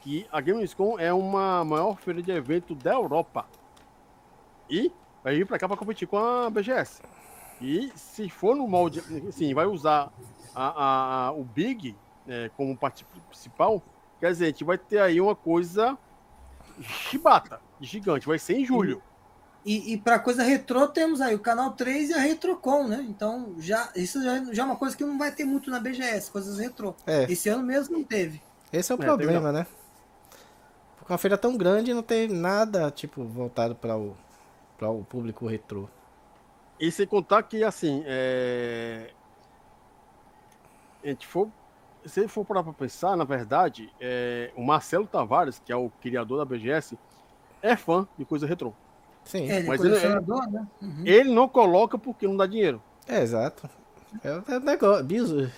[0.00, 3.46] Que a Gamescom é uma maior feira de evento da Europa
[4.70, 4.90] e
[5.22, 7.02] vai vir para cá para competir com a BGS.
[7.60, 9.02] E se for no molde,
[9.32, 10.10] sim, vai usar
[10.54, 11.94] a, a, a o Big
[12.26, 13.82] é, como parte principal,
[14.20, 15.98] quer dizer, a gente vai ter aí uma coisa
[16.80, 19.02] chibata, gigante, vai ser em julho.
[19.64, 23.04] E, e para coisa retrô temos aí o canal 3 e a Retrocon, né?
[23.08, 26.30] Então já isso já, já, é uma coisa que não vai ter muito na BGS,
[26.30, 26.94] coisas retrô.
[27.06, 27.30] É.
[27.30, 28.40] Esse ano mesmo não teve.
[28.72, 29.66] Esse é o é, problema, né?
[30.96, 34.16] Porque uma feira tão grande não tem nada tipo voltado para o
[34.80, 35.86] para o público retrô.
[36.80, 39.10] E sem contar que, assim, é...
[41.04, 41.50] a gente for,
[42.04, 44.50] se for parar para pensar, na verdade, é...
[44.56, 46.98] o Marcelo Tavares, que é o criador da BGS,
[47.62, 48.72] é fã de coisa retrô.
[49.24, 50.66] Sim, é, mas ele, ele, né?
[50.80, 51.02] uhum.
[51.04, 52.82] ele não coloca porque não dá dinheiro.
[53.06, 53.68] É, exato.
[54.24, 55.52] É é negócio, business.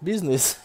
[0.00, 0.60] business.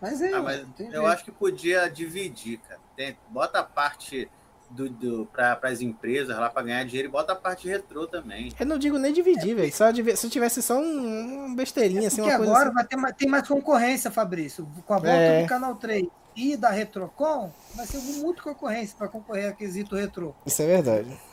[0.00, 2.80] Mas, é, ah, mas eu acho que podia dividir, cara.
[2.94, 4.30] Tem, bota a parte
[4.70, 8.52] do, do, para as empresas lá para ganhar dinheiro e bota a parte retrô também.
[8.58, 9.72] Eu não digo nem dividir, é, velho.
[9.74, 12.74] Só se tivesse só um, um besteirinha, é assim, uma coisa agora assim.
[12.74, 14.68] vai ter mais, tem mais concorrência, Fabrício.
[14.86, 15.42] Com a volta é.
[15.42, 20.34] do Canal 3 e da Retrocom, vai ser muito concorrência para concorrer a quesito retrô.
[20.46, 21.27] Isso é verdade.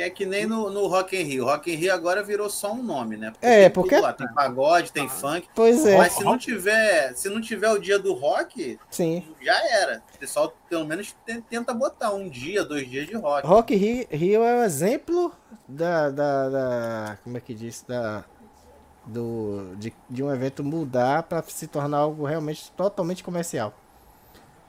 [0.00, 1.44] Que é que nem no, no Rock in Rio.
[1.44, 3.32] Rock in Rio agora virou só um nome, né?
[3.32, 5.46] Porque é, porque lá, tem pagode, tem ah, funk.
[5.54, 5.98] Pois é.
[5.98, 9.22] Mas se não tiver, se não tiver o dia do rock, Sim.
[9.42, 10.02] já era.
[10.14, 11.14] O pessoal pelo menos
[11.50, 13.46] tenta botar um dia, dois dias de rock.
[13.46, 15.34] Rock Rio, Rio é um exemplo
[15.68, 18.24] da, da, da como é que diz, da
[19.04, 23.74] do de, de um evento mudar para se tornar algo realmente totalmente comercial.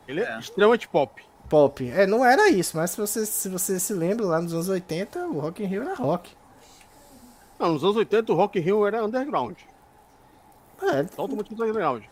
[0.05, 0.39] Ele é, é.
[0.39, 1.85] extremamente pop pop.
[1.91, 5.27] É, não era isso, mas se você, se você se lembra, lá nos anos 80,
[5.27, 6.31] o Rock in Rio era rock.
[7.59, 9.57] Não, nos anos 80 o Rock in Rio era underground.
[10.81, 11.03] É.
[11.03, 12.03] Totalmente underground.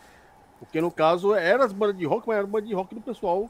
[0.58, 3.48] Porque no caso era as bandas de rock, mas era banda de rock do pessoal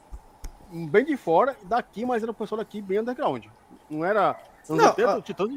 [0.71, 3.45] bem de fora, daqui, mas era o pessoal daqui bem underground.
[3.89, 4.39] Não era.
[4.69, 5.21] Anos não, 80, a...
[5.21, 5.49] Titãs,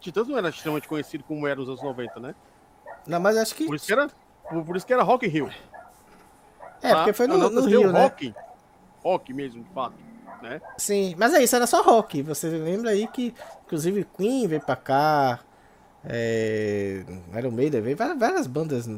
[0.00, 2.34] Titãs não era extremamente conhecido como era nos anos 90, né?
[3.06, 3.64] Não, mas acho que.
[3.64, 4.08] Por isso que era,
[4.50, 5.50] por, por isso que era Rock in Rio.
[6.82, 8.02] É, porque foi no, no Rio, né?
[8.02, 8.34] Rock,
[9.02, 9.94] rock mesmo, de fato.
[10.42, 10.60] Né?
[10.76, 12.22] Sim, mas é isso, era só rock.
[12.22, 13.34] Você lembra aí que,
[13.66, 15.40] inclusive, Queen veio pra cá,
[16.04, 17.02] é,
[17.36, 18.88] Iron Maiden veio, várias bandas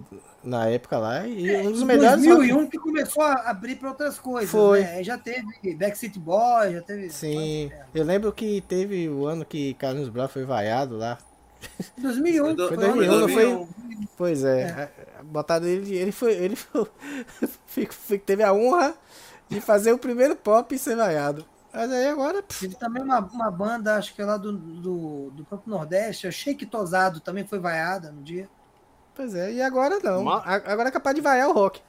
[0.45, 2.25] na época lá, e um dos melhores.
[2.25, 2.71] 2001 rock...
[2.71, 4.51] que começou a abrir para outras coisas.
[4.51, 4.81] Foi.
[4.81, 5.03] Né?
[5.03, 7.11] Já teve Backstreet Boy, já teve.
[7.11, 11.19] Sim, eu lembro que teve o ano que Carlos Brown foi vaiado lá.
[11.99, 12.45] 2001.
[12.45, 13.67] Foi 2001, não foi?
[14.17, 15.23] Pois é, é.
[15.23, 16.87] botaram ele, ele foi, ele foi,
[18.25, 18.95] teve a honra
[19.51, 21.45] de fazer o primeiro pop e ser vaiado.
[21.73, 22.43] Mas aí agora.
[22.43, 26.33] Teve também uma, uma banda, acho que é lá do, do, do próprio Nordeste, o
[26.33, 28.49] Shake Tosado também foi vaiada no dia.
[29.15, 30.23] Pois é, e agora não.
[30.23, 30.43] Uma...
[30.45, 31.83] Agora é capaz de vaiar o rock.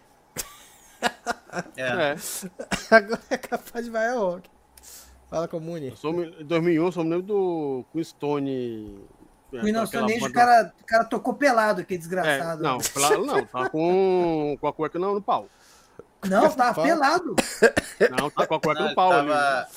[1.75, 1.81] É.
[1.81, 2.15] é.
[2.91, 4.49] Agora é capaz de vaiar o rock.
[5.29, 5.93] Fala com Muni.
[6.39, 9.07] Em 2001, sou me lembro do Queen Stone.
[9.51, 12.63] O Inocente, o cara, o cara tocou pelado, que desgraçado.
[12.63, 15.49] É, não, pelado não, tá com, com a cueca não, no pau.
[16.27, 17.35] Não, tava pelado.
[18.17, 19.09] Não, tá com a cueca no pau.
[19.09, 19.67] Tava...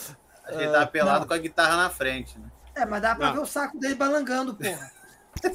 [0.44, 1.26] Acho que ele tava pelado não.
[1.26, 2.46] com a guitarra na frente, né?
[2.74, 3.34] É, mas dá pra não.
[3.34, 4.92] ver o saco dele balangando, porra.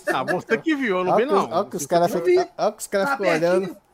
[0.08, 1.50] Ah, você que viu, eu não vi não.
[1.50, 2.12] Olha que os caras
[2.88, 3.78] cara tá ficam olhando.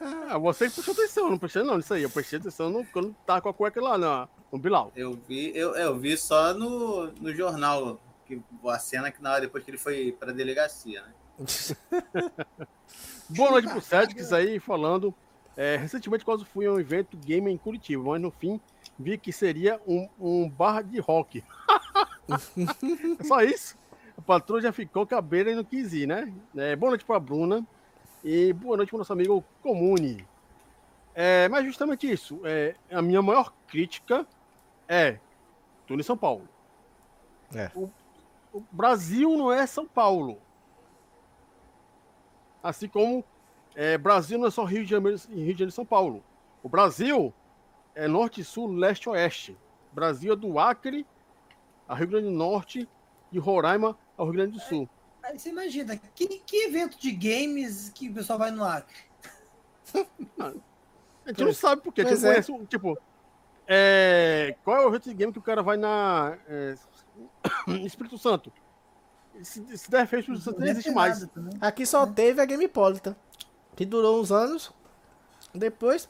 [0.00, 2.02] Ah, você que prestou atenção, não prestei não nisso aí.
[2.02, 4.90] Eu prestei atenção no, quando tava com a cueca lá no, no Bilal.
[4.96, 9.40] Eu vi, eu, eu vi só no, no jornal que, a cena que na hora
[9.42, 11.12] depois que ele foi pra delegacia, né?
[13.28, 15.14] Boa noite pro Cedric aí falando.
[15.58, 18.60] É, recentemente quase fui a um evento game em Curitiba, mas no fim
[18.96, 21.42] vi que seria um, um bar de rock.
[23.20, 23.76] é só isso.
[24.16, 26.32] A patroa já ficou cabreira e não quis ir, né?
[26.56, 27.66] É, boa noite pra Bruna.
[28.22, 30.24] E boa noite pro nosso amigo Comune.
[31.12, 32.40] É, mas justamente isso.
[32.44, 34.24] É, a minha maior crítica
[34.86, 35.18] é.
[35.88, 36.48] Tô em São Paulo.
[37.52, 37.68] É.
[37.74, 37.90] O,
[38.52, 40.38] o Brasil não é São Paulo.
[42.62, 43.24] Assim como
[43.78, 46.24] é, Brasil não é só Rio de, Janeiro, Rio de Janeiro e São Paulo.
[46.64, 47.32] O Brasil
[47.94, 49.56] é norte, sul, leste, oeste.
[49.92, 51.06] Brasil é do Acre
[51.86, 52.88] a Rio Grande do Norte,
[53.30, 54.88] de Roraima ao Rio Grande do Sul.
[55.22, 58.96] Aí você imagina, que, que evento de games que o pessoal vai no Acre?
[61.24, 62.00] a gente não sabe por quê.
[62.00, 62.30] A gente é.
[62.30, 62.98] conhece, tipo,
[63.64, 66.74] é, qual é o evento de game que o cara vai na é,
[67.86, 68.52] Espírito Santo?
[69.40, 71.24] Se, se der feito, Espírito Santo não existe mais.
[71.60, 73.14] Aqui só teve a Gamepolitan
[73.78, 74.72] que durou uns anos.
[75.54, 76.08] Depois.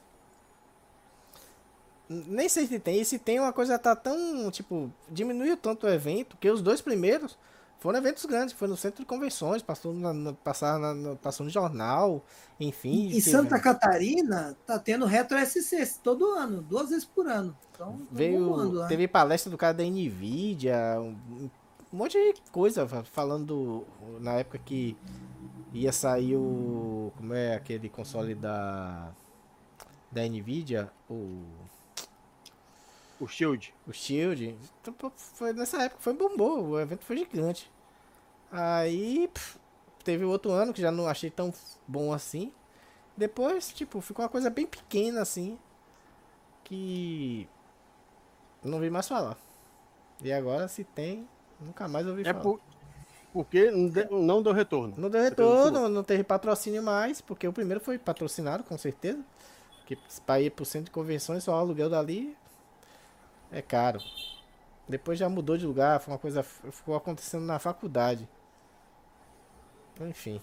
[2.09, 2.99] Nem sei se tem.
[2.99, 4.51] E se tem uma coisa tá tão.
[4.51, 7.37] Tipo, diminuiu tanto o evento que os dois primeiros
[7.79, 8.55] foram eventos grandes.
[8.55, 12.25] Foi no centro de convenções, passou, na, na, passar na, passou no jornal,
[12.59, 13.11] enfim.
[13.11, 17.55] Em Santa Catarina tá tendo Retro SC todo ano, duas vezes por ano.
[17.75, 21.15] Então, Veio, teve palestra do cara da Nvidia, um,
[21.93, 23.85] um monte de coisa falando
[24.21, 24.97] na época que
[25.83, 27.12] ia sair o.
[27.17, 29.11] Como é aquele console da.
[30.11, 30.91] Da Nvidia?
[31.09, 31.45] O.
[33.21, 33.75] O Shield.
[33.87, 34.57] O Shield.
[34.81, 37.71] Então, foi, nessa época foi bombou, o evento foi gigante.
[38.51, 39.29] Aí.
[39.29, 39.59] Pff,
[40.05, 41.53] teve outro ano que já não achei tão
[41.87, 42.53] bom assim.
[43.17, 45.59] Depois, tipo, ficou uma coisa bem pequena assim.
[46.64, 47.49] Que.
[48.62, 49.37] Não vi mais falar.
[50.23, 51.29] E agora, se tem,
[51.61, 52.41] nunca mais ouvi é falar.
[52.41, 52.61] Por,
[53.33, 54.95] porque não deu retorno.
[54.97, 59.23] Não deu retorno, não teve patrocínio mais, porque o primeiro foi patrocinado, com certeza.
[59.79, 62.37] Porque para ir pro centro de convenções, só o aluguel dali
[63.51, 64.01] é caro.
[64.88, 66.43] Depois já mudou de lugar, foi uma coisa.
[66.43, 68.29] Ficou acontecendo na faculdade.
[70.01, 70.41] Enfim.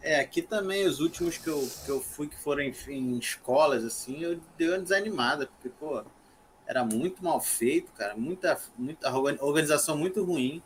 [0.00, 3.84] É, aqui também os últimos que eu, que eu fui, que foram em, em escolas,
[3.84, 6.02] assim, eu dei uma desanimada, porque, pô,
[6.66, 9.12] era muito mal feito, cara, muita, muita
[9.44, 10.62] organização muito ruim.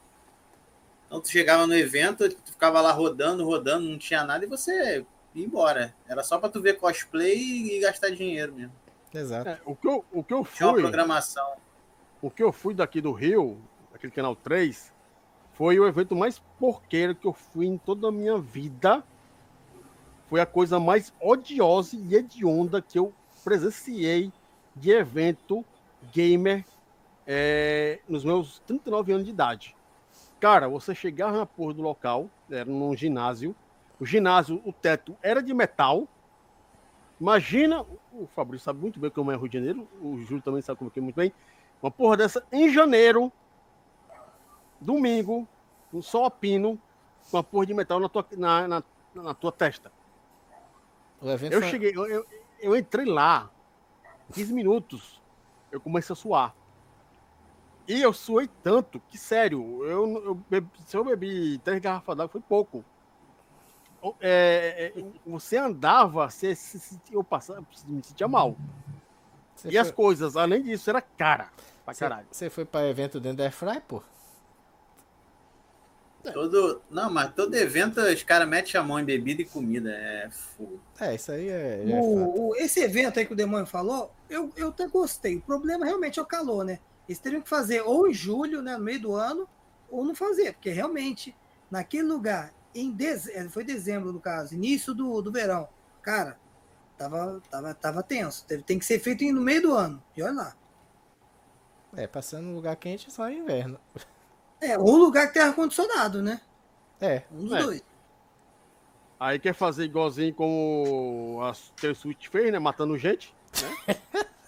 [1.11, 5.05] Então tu chegava no evento, tu ficava lá rodando, rodando, não tinha nada e você
[5.35, 5.93] ia embora.
[6.07, 8.73] Era só para tu ver cosplay e gastar dinheiro mesmo.
[9.13, 9.49] Exato.
[9.49, 10.57] É, o, que eu, o que eu fui.
[10.59, 11.57] Tinha uma programação.
[12.23, 14.93] O que eu fui daqui do Rio, daquele canal 3,
[15.55, 19.03] foi o evento mais porqueiro que eu fui em toda a minha vida.
[20.29, 24.33] Foi a coisa mais odiosa e hedionda que eu presenciei
[24.77, 25.65] de evento
[26.13, 26.65] gamer
[27.27, 29.80] é, nos meus 39 anos de idade.
[30.41, 33.55] Cara, você chegava na porra do local, era num ginásio.
[34.01, 36.09] O ginásio, o teto era de metal.
[37.21, 40.63] Imagina, o Fabrício sabe muito bem como é o Rio de Janeiro, o Júlio também
[40.63, 41.31] sabe como é, é muito bem.
[41.83, 43.31] Uma porra dessa em janeiro,
[44.81, 45.47] domingo,
[45.93, 46.81] um sol a pino,
[47.31, 48.83] com uma porra de metal na tua, na, na,
[49.15, 49.93] na tua testa.
[51.53, 51.71] eu foi...
[51.71, 52.27] cheguei, eu, eu,
[52.61, 53.51] eu entrei lá,
[54.33, 55.21] 15 minutos,
[55.71, 56.55] eu comecei a suar.
[57.91, 62.31] E eu suei tanto que, sério, eu, eu bebi, se eu bebi três garrafas d'água,
[62.31, 62.85] foi pouco.
[64.21, 68.57] É, é, você andava, você, se, eu passava, me sentia mal.
[69.57, 69.81] Você e foi...
[69.81, 71.51] as coisas, além disso, era cara
[71.85, 72.29] pra caralho.
[72.31, 74.01] Você foi pra evento dentro da Airfry, pô?
[76.33, 79.91] Todo, não, mas todo evento os caras metem a mão em bebida e comida.
[79.91, 80.81] É fogo.
[81.01, 81.91] É, isso aí é.
[81.91, 85.39] é o, o, esse evento aí que o Demônio falou, eu, eu até gostei.
[85.39, 86.79] O problema realmente é o calor, né?
[87.11, 89.49] Eles teriam que fazer ou em julho, né, no meio do ano,
[89.91, 91.35] ou não fazer, porque realmente,
[91.69, 93.33] naquele lugar, em deze...
[93.33, 95.69] Eh, foi dezembro, no caso, início do, do verão,
[96.03, 96.39] cara,
[96.97, 98.47] tava, tava, tava tenso.
[98.65, 100.57] Tem que ser feito no meio do ano, e olha lá.
[101.97, 103.79] É, passando um lugar quente só em inverno.
[104.63, 106.39] É, ou lugar que tem ar-condicionado, né?
[107.01, 107.23] É.
[107.33, 107.63] Um dos é.
[107.63, 107.83] dois.
[109.19, 112.59] Aí quer fazer igualzinho como a Taylor Swift fez, né?
[112.59, 113.97] Matando gente, né?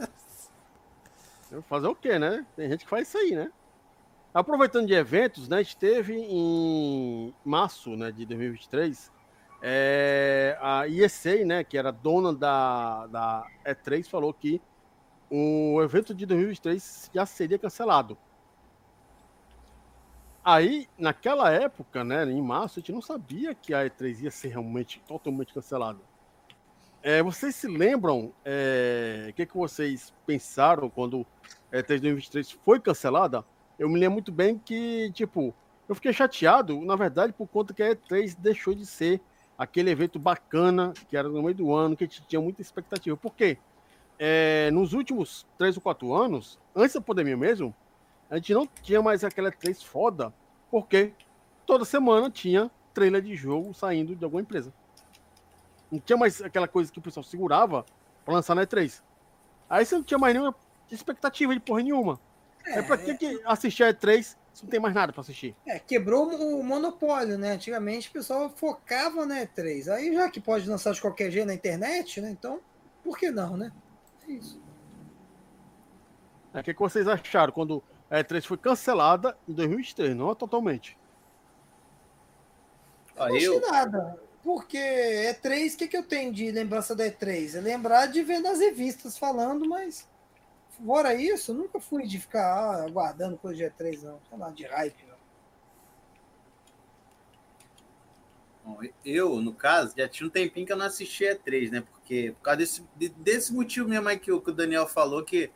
[1.68, 2.46] Fazer o quê, né?
[2.56, 3.52] Tem gente que faz isso aí, né?
[4.32, 5.58] Aproveitando de eventos, né?
[5.58, 9.12] A gente teve em março né, de 2023
[9.60, 11.62] é, a ESA, né?
[11.62, 14.60] Que era dona da, da E3, falou que
[15.30, 18.16] o evento de 2023 já seria cancelado.
[20.44, 24.48] Aí, naquela época, né, em março, a gente não sabia que a E3 ia ser
[24.48, 26.00] realmente totalmente cancelada.
[27.04, 31.26] É, vocês se lembram é, o que, que vocês pensaram quando
[31.72, 33.44] a E3 2023 foi cancelada?
[33.76, 35.52] Eu me lembro muito bem que, tipo,
[35.88, 39.20] eu fiquei chateado, na verdade, por conta que a E3 deixou de ser
[39.58, 43.16] aquele evento bacana que era no meio do ano, que a gente tinha muita expectativa.
[43.16, 43.58] Por quê?
[44.16, 47.74] É, nos últimos três ou quatro anos, antes da pandemia mesmo,
[48.30, 50.32] a gente não tinha mais aquela E3 foda,
[50.70, 51.12] porque
[51.66, 54.72] toda semana tinha trailer de jogo saindo de alguma empresa.
[55.92, 57.84] Não tinha mais aquela coisa que o pessoal segurava
[58.24, 59.02] para lançar na E3.
[59.68, 60.56] Aí você não tinha mais nenhuma
[60.90, 62.18] expectativa de porra nenhuma.
[62.64, 65.54] É, é pra que, que assistir a E3 se não tem mais nada para assistir?
[65.66, 67.52] É, quebrou o monopólio, né?
[67.52, 69.92] Antigamente o pessoal focava na E3.
[69.92, 72.30] Aí já que pode lançar de qualquer jeito na internet, né?
[72.30, 72.60] Então,
[73.04, 73.70] por que não, né?
[74.26, 74.62] É isso.
[76.54, 80.96] É, o que, que vocês acharam quando a E3 foi cancelada em 2003, não totalmente?
[83.14, 83.60] Não achei eu...
[83.60, 84.21] nada.
[84.42, 87.56] Porque E3, o que, que eu tenho de lembrança da E3?
[87.56, 90.08] É lembrar de ver nas revistas falando, mas
[90.84, 94.18] fora isso, nunca fui de ficar ah, aguardando coisa de E3, não.
[94.28, 95.12] Sei lá, de hype.
[98.64, 101.80] Bom, eu, no caso, já tinha um tempinho que eu não assistia E3, né?
[101.80, 102.82] Porque por causa desse,
[103.16, 105.50] desse motivo mesmo aí que o, que o Daniel falou, que,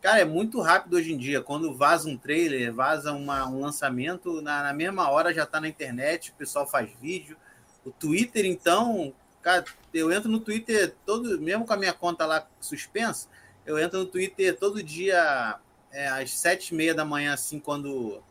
[0.00, 1.42] cara, é muito rápido hoje em dia.
[1.42, 5.68] Quando vaza um trailer, vaza uma, um lançamento, na, na mesma hora já tá na
[5.68, 7.36] internet, o pessoal faz vídeo.
[7.84, 9.12] O Twitter, então,
[9.42, 13.28] cara, eu entro no Twitter todo, mesmo com a minha conta lá suspensa,
[13.64, 15.58] eu entro no Twitter todo dia
[15.90, 18.22] é, às sete e meia da manhã, assim, quando,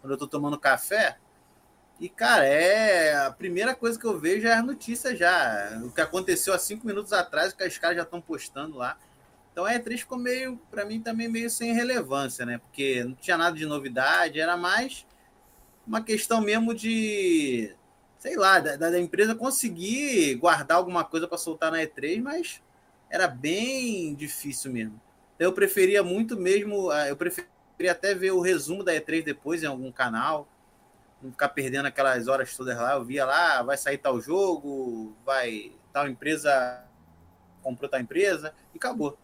[0.00, 1.18] quando eu tô tomando café.
[2.00, 5.80] E, cara, é a primeira coisa que eu vejo é a notícia já.
[5.84, 8.96] O que aconteceu há cinco minutos atrás, que os caras já estão postando lá.
[9.52, 12.58] Então a E3 ficou meio, para mim, também meio sem relevância, né?
[12.58, 15.04] Porque não tinha nada de novidade, era mais
[15.84, 17.74] uma questão mesmo de,
[18.18, 22.62] sei lá, da, da empresa conseguir guardar alguma coisa para soltar na E3, mas
[23.10, 25.00] era bem difícil mesmo.
[25.38, 27.48] Eu preferia muito mesmo, ah, eu preferia
[27.90, 30.48] até ver o resumo da E3 depois em algum canal,
[31.22, 32.94] não ficar perdendo aquelas horas todas lá.
[32.94, 36.84] Eu via lá, vai sair tal jogo, vai tal empresa
[37.62, 39.18] comprou tal empresa e acabou.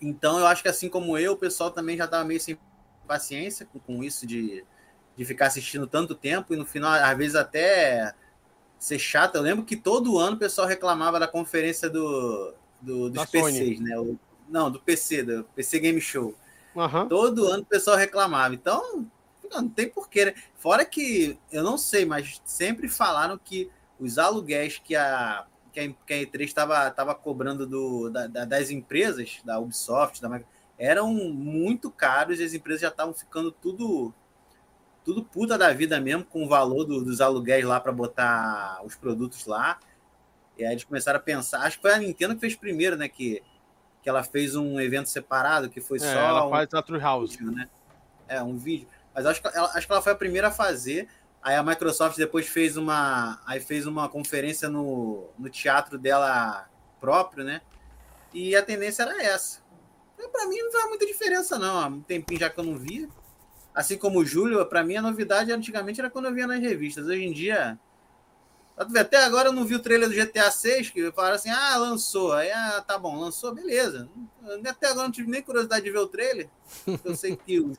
[0.00, 2.58] Então eu acho que assim como eu, o pessoal também já estava meio sem
[3.06, 4.64] paciência com, com isso de,
[5.18, 8.14] de ficar assistindo tanto tempo e no final, às vezes até
[8.78, 9.34] ser chato.
[9.34, 13.78] Eu lembro que todo ano o pessoal reclamava da conferência do, do, dos da PCs,
[13.78, 13.80] Sony.
[13.80, 13.98] né?
[13.98, 14.16] O,
[14.48, 16.36] não, do PC, do PC Game Show.
[16.72, 17.08] Uhum.
[17.08, 18.54] Todo ano o pessoal reclamava.
[18.54, 19.10] Então,
[19.50, 20.34] não tem porquê, né?
[20.56, 25.92] Fora que, eu não sei, mas sempre falaram que os aluguéis que a, que a,
[26.06, 30.28] que a E3 estava cobrando do, da, da, das empresas, da Ubisoft, da
[30.78, 34.14] eram muito caros e as empresas já estavam ficando tudo
[35.08, 38.94] tudo puta da vida mesmo com o valor do, dos aluguéis lá para botar os
[38.94, 39.78] produtos lá.
[40.58, 41.62] E aí eles começaram a pensar.
[41.62, 43.08] Acho que foi a Nintendo que fez primeiro, né?
[43.08, 43.42] Que,
[44.02, 46.08] que ela fez um evento separado, que foi é, só.
[46.08, 47.30] Ela um, faz a True House.
[47.30, 47.70] Vídeo, né?
[48.28, 48.86] É, um vídeo.
[49.14, 51.08] Mas acho que, ela, acho que ela foi a primeira a fazer.
[51.42, 53.40] Aí a Microsoft depois fez uma.
[53.46, 56.68] Aí fez uma conferência no, no teatro dela
[57.00, 57.62] próprio, né?
[58.34, 59.60] E a tendência era essa.
[60.30, 61.80] Para mim não faz muita diferença, não.
[61.80, 63.08] Há um tempinho já que eu não via.
[63.74, 67.06] Assim como o Júlio, para mim a novidade antigamente era quando eu via nas revistas.
[67.06, 67.78] Hoje em dia,
[68.76, 72.32] até agora eu não vi o trailer do GTA 6, que falaram assim, ah, lançou.
[72.32, 74.08] Aí, ah, tá bom, lançou, beleza.
[74.66, 76.48] Até agora não tive nem curiosidade de ver o trailer.
[77.04, 77.72] Eu sei que o,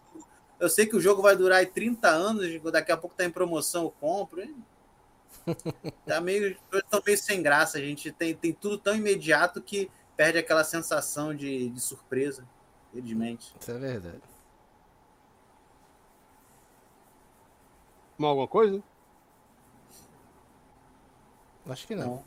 [0.59, 3.83] eu sei que o jogo vai durar 30 anos, daqui a pouco tá em promoção,
[3.83, 4.43] eu compro.
[6.05, 6.57] Tá meio,
[6.89, 11.33] tô meio sem graça, a gente tem, tem tudo tão imediato que perde aquela sensação
[11.33, 12.45] de, de surpresa,
[12.91, 13.55] infelizmente.
[13.59, 14.21] Isso é verdade.
[18.27, 18.81] Alguma coisa?
[21.67, 22.23] Acho que não.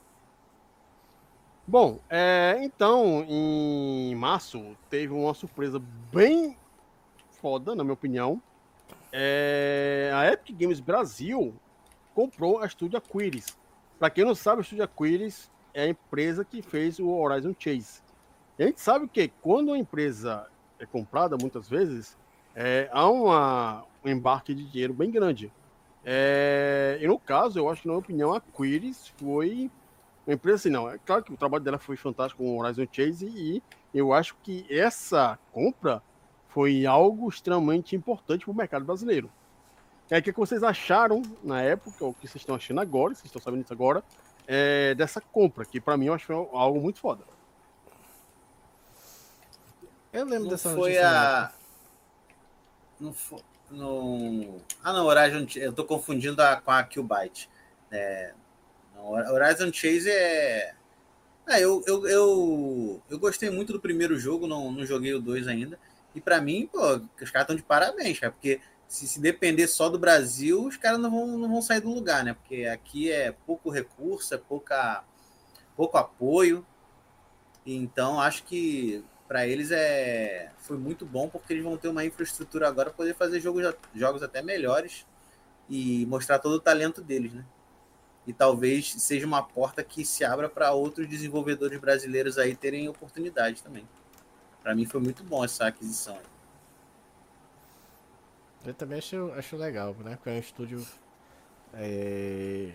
[1.67, 5.81] Bom, é, então, em março, teve uma surpresa
[6.13, 6.57] bem
[7.41, 8.43] foda, na minha opinião.
[9.13, 11.55] É, a Epic Games Brasil
[12.15, 13.57] comprou a Studio Aquiles.
[13.99, 18.03] Para quem não sabe, a Studio Aquiles é a empresa que fez o Horizon Chase.
[18.59, 20.47] E a gente sabe que quando a empresa
[20.79, 22.17] é comprada, muitas vezes,
[22.55, 25.53] é, há uma, um embarque de dinheiro bem grande.
[26.05, 29.71] É, e no caso, eu acho que, na minha opinião, a Quiris foi
[30.27, 30.91] uma empresa assim, não.
[30.91, 33.63] É claro que o trabalho dela foi fantástico com o Horizon Chase e
[33.95, 36.03] eu acho que essa compra
[36.49, 39.31] foi algo extremamente importante para o mercado brasileiro.
[40.11, 43.25] É o que vocês acharam na época, ou o que vocês estão achando agora, vocês
[43.25, 44.05] estão sabendo isso agora,
[44.47, 47.25] é, dessa compra, que para mim eu acho que foi algo muito foda.
[50.13, 51.51] Eu lembro não dessa foi a...
[53.01, 53.41] Não foi...
[53.73, 54.61] no...
[54.83, 57.49] Ah, não, Horizon eu tô confundindo a, com a Qbyte.
[57.91, 58.33] É...
[58.97, 60.75] Horizon Chase é.
[61.49, 65.49] É, eu, eu, eu, eu gostei muito do primeiro jogo, não, não joguei o 2
[65.49, 65.79] ainda.
[66.15, 66.79] E para mim, pô,
[67.21, 71.01] os caras estão de parabéns, cara, porque se, se depender só do Brasil, os caras
[71.01, 72.35] não vão, não vão sair do lugar, né?
[72.35, 75.03] Porque aqui é pouco recurso, é pouca,
[75.77, 76.65] pouco apoio.
[77.67, 82.69] Então, acho que para eles é foi muito bom porque eles vão ter uma infraestrutura
[82.69, 83.63] agora para poder fazer jogos,
[83.95, 85.07] jogos até melhores
[85.71, 87.43] e mostrar todo o talento deles, né?
[88.27, 93.63] E talvez seja uma porta que se abra para outros desenvolvedores brasileiros aí terem oportunidade
[93.63, 93.89] também.
[94.63, 96.19] Para mim foi muito bom essa aquisição.
[98.67, 100.17] Eu também acho, acho legal, né?
[100.17, 100.87] Porque é um estúdio
[101.73, 102.71] é,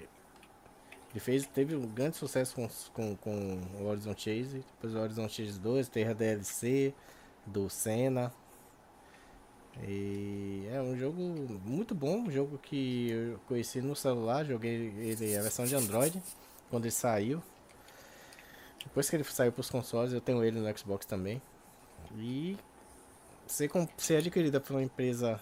[1.11, 5.29] ele fez, teve um grande sucesso com, com, com o Horizon Chase, depois o Horizon
[5.29, 6.93] Chase 2, teve a DLC
[7.45, 8.31] do Senna.
[9.87, 11.21] E é um jogo
[11.65, 16.21] muito bom, um jogo que eu conheci no celular, joguei ele a versão de Android
[16.69, 17.41] quando ele saiu.
[18.83, 21.41] Depois que ele saiu para os consoles, eu tenho ele no Xbox também.
[22.17, 22.57] E
[23.45, 25.39] ser, ser adquirida por uma empresa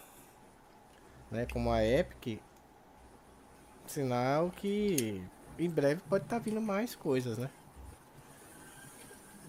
[1.31, 2.41] né, como a Epic,
[3.87, 5.23] sinal que
[5.57, 7.49] em breve pode estar tá vindo mais coisas, né?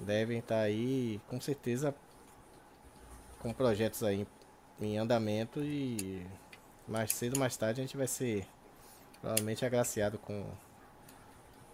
[0.01, 1.95] Devem estar tá aí, com certeza,
[3.41, 4.27] com projetos aí
[4.81, 6.27] em andamento e
[6.87, 8.47] mais cedo ou mais tarde a gente vai ser
[9.21, 10.45] provavelmente agraciado com,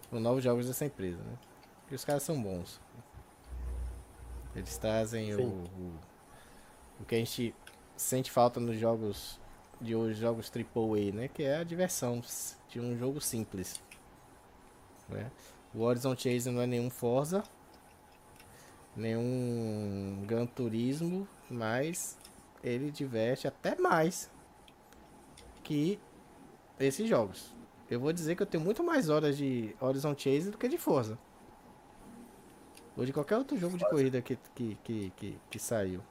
[0.09, 1.37] com novos jogos dessa empresa, né?
[1.81, 2.79] Porque os caras são bons.
[4.55, 5.93] Eles trazem o, o,
[7.01, 7.53] o que a gente
[7.95, 9.39] sente falta nos jogos
[9.81, 11.27] de hoje, jogos AAA, né?
[11.27, 12.21] Que é a diversão
[12.69, 13.81] de um jogo simples.
[15.09, 15.31] Né?
[15.73, 17.43] O Horizon Chase não é nenhum Forza,
[18.95, 22.17] nenhum Gran Turismo, mas
[22.63, 24.29] ele diverte até mais
[25.63, 25.99] que
[26.79, 27.53] esses jogos.
[27.89, 30.77] Eu vou dizer que eu tenho muito mais horas de Horizon Chase do que de
[30.77, 31.17] Forza.
[32.95, 36.01] Ou de qualquer outro jogo de corrida que, que, que, que, que saiu.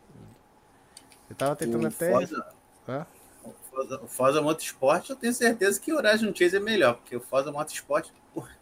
[1.31, 2.11] Eu tava tentando o até.
[2.11, 2.55] Forza,
[2.89, 3.07] Hã?
[3.45, 7.17] o Forza, o Forza Motorsport, eu tenho certeza que o Horizon Chase é melhor, porque
[7.17, 8.57] o Forza Motorsport, porra,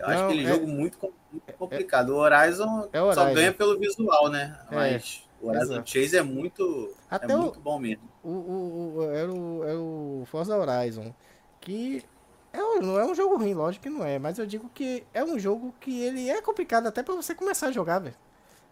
[0.00, 0.98] eu acho aquele é, jogo muito,
[1.30, 2.10] muito é, complicado.
[2.10, 4.58] o Horizon, é Horizon, só ganha pelo visual, né?
[4.70, 5.90] É, Mas o Horizon exato.
[5.90, 8.08] Chase é muito, Até é muito o, bom mesmo.
[8.22, 11.14] O, o, o, era, o, era o Forza Horizon,
[11.60, 12.04] que
[12.52, 15.22] é não é um jogo ruim, lógico que não é, mas eu digo que é
[15.22, 18.16] um jogo que ele é complicado até para você começar a jogar, velho.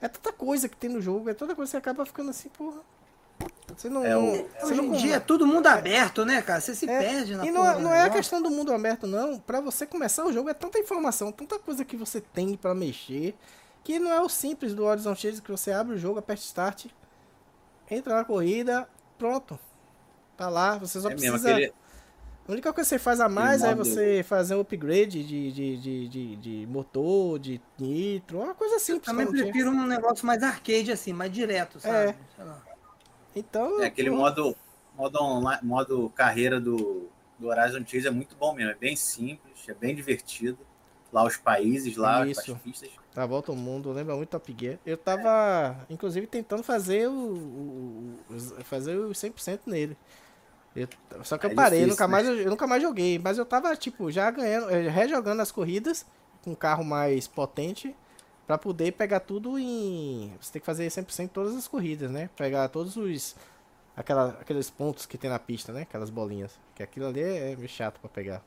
[0.01, 2.49] É tanta coisa que tem no jogo, é toda coisa que você acaba ficando assim,
[2.49, 2.81] porra.
[3.77, 4.49] Você não, é o...
[4.61, 6.61] você Hoje em dia é todo mundo aberto, né, cara?
[6.61, 9.07] Você se é, perde na E não, é, não é a questão do mundo aberto,
[9.07, 9.39] não.
[9.39, 13.35] Para você começar o jogo é tanta informação, tanta coisa que você tem para mexer,
[13.85, 16.87] que não é o simples do Horizon Chase que você abre o jogo, aperta start,
[17.91, 19.59] entra na corrida, pronto.
[20.37, 21.51] Tá lá, você só é precisa.
[21.51, 21.73] Aquele...
[22.49, 25.77] A única coisa que você faz a mais é você fazer um upgrade de, de,
[25.77, 29.07] de, de, de motor, de nitro, uma coisa simples.
[29.07, 32.17] Eu também prefiro um negócio mais arcade, assim, mais direto, sabe?
[32.39, 32.68] É.
[33.35, 33.83] Então.
[33.83, 34.57] É aquele modo,
[34.97, 37.09] modo, online, modo carreira do,
[37.39, 38.73] do Horizon Chase é muito bom mesmo.
[38.73, 40.59] É bem simples, é bem divertido.
[41.11, 42.53] Lá os países, lá Isso.
[42.53, 42.91] as pistas.
[43.17, 44.79] A volta ao mundo, lembra muito Top Gear.
[44.85, 45.93] Eu tava, é.
[45.93, 49.97] inclusive, tentando fazer o, o, o fazer o 100% nele.
[50.77, 50.87] Eu,
[51.25, 52.13] só que é eu parei, difícil, nunca né?
[52.13, 53.19] mais, eu, eu, nunca mais joguei.
[53.19, 56.05] Mas eu tava, tipo, já ganhando, eh, rejogando as corridas
[56.43, 57.97] com um carro mais potente
[58.49, 60.33] para poder pegar tudo em.
[60.41, 62.31] Você tem que fazer 100% todas as corridas, né?
[62.35, 63.37] Pegar todos os.
[63.95, 65.83] Aquela, aqueles pontos que tem na pista, né?
[65.83, 66.59] Aquelas bolinhas.
[66.75, 68.43] Que aquilo ali é meio chato para pegar.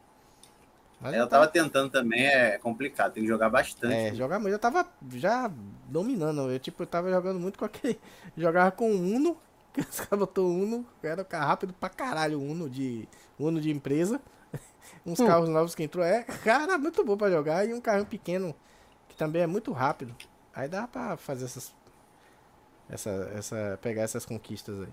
[0.99, 3.93] Mas eu tava tentando também, é complicado, tem que jogar bastante.
[3.93, 4.53] É, jogar muito.
[4.53, 5.51] Eu tava já
[5.87, 6.49] dominando.
[6.49, 7.99] Eu, tipo, eu tava jogando muito com aquele.
[8.35, 9.37] Jogava com Uno,
[9.71, 13.07] que os caras botou Uno, era rápido pra caralho, Uno de.
[13.37, 14.19] Uno de empresa.
[15.05, 15.27] Uns hum.
[15.27, 16.03] carros novos que entrou.
[16.03, 17.67] É, cara, muito bom pra jogar.
[17.67, 18.70] E um carro pequeno que
[19.21, 20.15] também é muito rápido.
[20.51, 21.75] Aí dá pra fazer essas.
[22.89, 24.87] Essa, essa, pegar essas conquistas aí.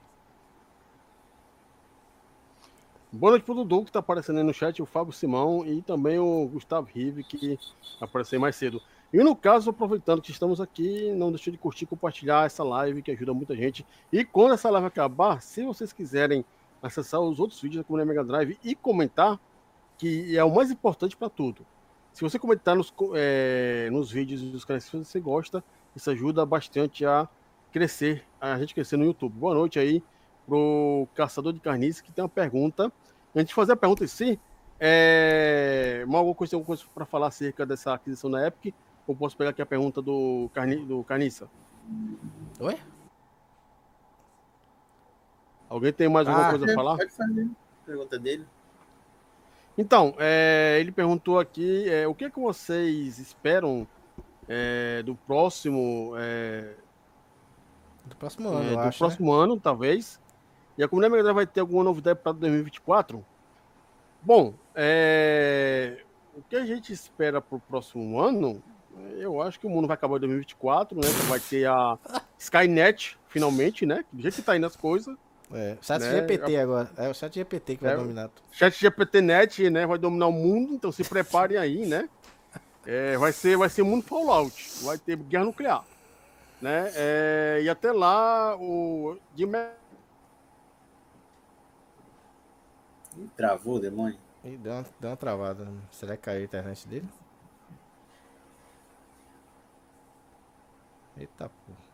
[3.11, 6.19] Boa noite pro Dudu, que tá aparecendo aí no chat, o Fábio Simão e também
[6.19, 7.59] o Gustavo Rive, que
[7.99, 8.83] apareceu mais cedo.
[9.11, 13.11] E no caso, aproveitando que estamos aqui, não deixe de curtir compartilhar essa live, que
[13.11, 13.87] ajuda muita gente.
[14.13, 16.45] E quando essa live acabar, se vocês quiserem
[16.83, 19.41] acessar os outros vídeos da Comunidade Mega Drive e comentar,
[19.97, 21.65] que é o mais importante para tudo.
[22.19, 25.63] Se você comentar nos, é, nos vídeos dos canais que você gosta,
[25.95, 27.29] isso ajuda bastante a
[27.71, 29.33] crescer, a gente crescer no YouTube.
[29.35, 30.03] Boa noite aí
[30.45, 32.93] pro Caçador de Carniça, que tem uma pergunta.
[33.33, 34.41] Antes de fazer a pergunta em si,
[34.81, 38.75] é, alguma coisa, alguma coisa para falar acerca dessa aquisição da Epic?
[39.07, 41.49] Ou posso pegar aqui a pergunta do, Carni, do Carniça?
[42.59, 42.77] Oi?
[45.69, 46.97] Alguém tem mais alguma Ah, coisa a falar?
[46.97, 47.49] Pode fazer.
[47.87, 48.45] Pergunta dele.
[49.79, 53.87] Então, é, ele perguntou aqui é, o que, que vocês esperam
[54.49, 56.75] é, do próximo é,
[58.05, 58.87] Do próximo é, ano, eu do acho.
[58.89, 58.99] né?
[58.99, 60.21] próximo ano, talvez.
[60.77, 63.25] E a comunidade Mega vai ter alguma novidade para 2024?
[64.21, 66.03] Bom, é,
[66.35, 68.61] o que a gente espera para o próximo ano?
[69.17, 71.09] Eu acho que o mundo vai acabar em 2024, né?
[71.29, 71.97] Vai ter a
[72.37, 74.05] Skynet, finalmente, né?
[74.13, 75.17] Do jeito que tá indo as coisas.
[75.53, 76.21] É, chat né?
[76.21, 76.91] GPT agora.
[76.97, 78.29] É o chat GPT que vai É, dominar.
[78.29, 78.47] tudo.
[78.53, 79.87] Chat GPT-Net, né?
[79.87, 82.09] Vai dominar o mundo, então se preparem aí, né?
[82.85, 85.85] É, vai ser, vai ser mundo Fallout, vai ter guerra nuclear,
[86.61, 86.91] né?
[86.95, 89.47] É, e até lá o de
[93.17, 94.19] Ih, Travou o demônio.
[94.45, 95.67] Ih, deu uma, deu uma travada.
[95.93, 97.09] Será que caiu a internet dele?
[101.17, 101.89] Eita porra.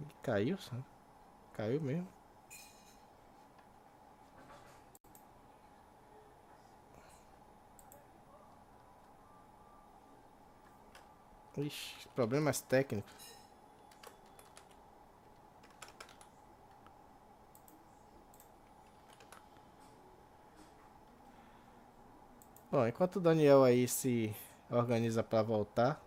[0.00, 0.74] Ih, Caiu, só.
[1.54, 2.08] Caiu mesmo.
[11.56, 13.14] Ixi, problemas técnicos.
[22.72, 24.34] Bom, enquanto o Daniel aí se
[24.68, 26.02] organiza para voltar,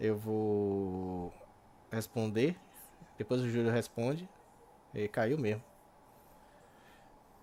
[0.00, 1.32] eu vou
[1.92, 2.58] responder.
[3.18, 4.28] Depois o Júlio responde.
[4.94, 5.62] E caiu mesmo.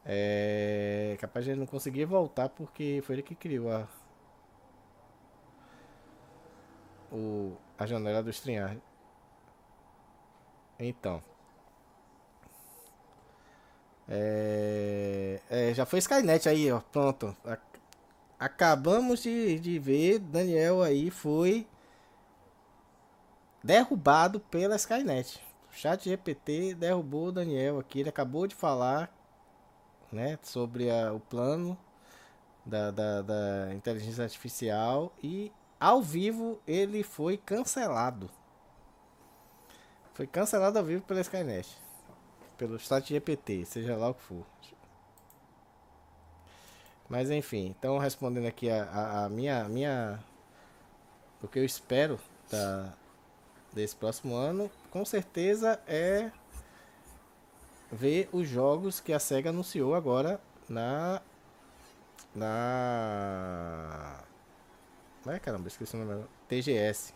[0.05, 3.87] É capaz de ele não conseguir voltar porque foi ele que criou a
[7.11, 8.81] o, a janela do StreamYard.
[10.79, 11.21] Então.
[14.07, 16.79] É, é, já foi Skynet aí, ó.
[16.91, 17.35] Pronto.
[17.45, 17.61] Ac-
[18.39, 20.19] Acabamos de, de ver.
[20.19, 21.67] Daniel aí foi
[23.63, 25.39] derrubado pela Skynet.
[25.71, 27.99] Chat GPT derrubou o Daniel aqui.
[27.99, 29.11] Ele acabou de falar
[30.11, 31.77] né, sobre a- o plano
[32.65, 38.29] da, da, da inteligência artificial e ao vivo ele foi cancelado.
[40.13, 41.77] Foi cancelado ao vivo pela Skynet.
[42.57, 44.45] Pelo chat GPT, seja lá o que for.
[47.07, 50.19] Mas enfim, então respondendo aqui a, a, a minha, minha.
[51.41, 52.19] O que eu espero
[52.51, 52.93] da,
[53.73, 56.31] desse próximo ano, com certeza é
[57.91, 61.21] ver os jogos que a SEGA anunciou agora na.
[62.79, 64.19] Na.
[65.25, 66.25] Ai caramba, esqueci o nome.
[66.47, 67.13] TGS.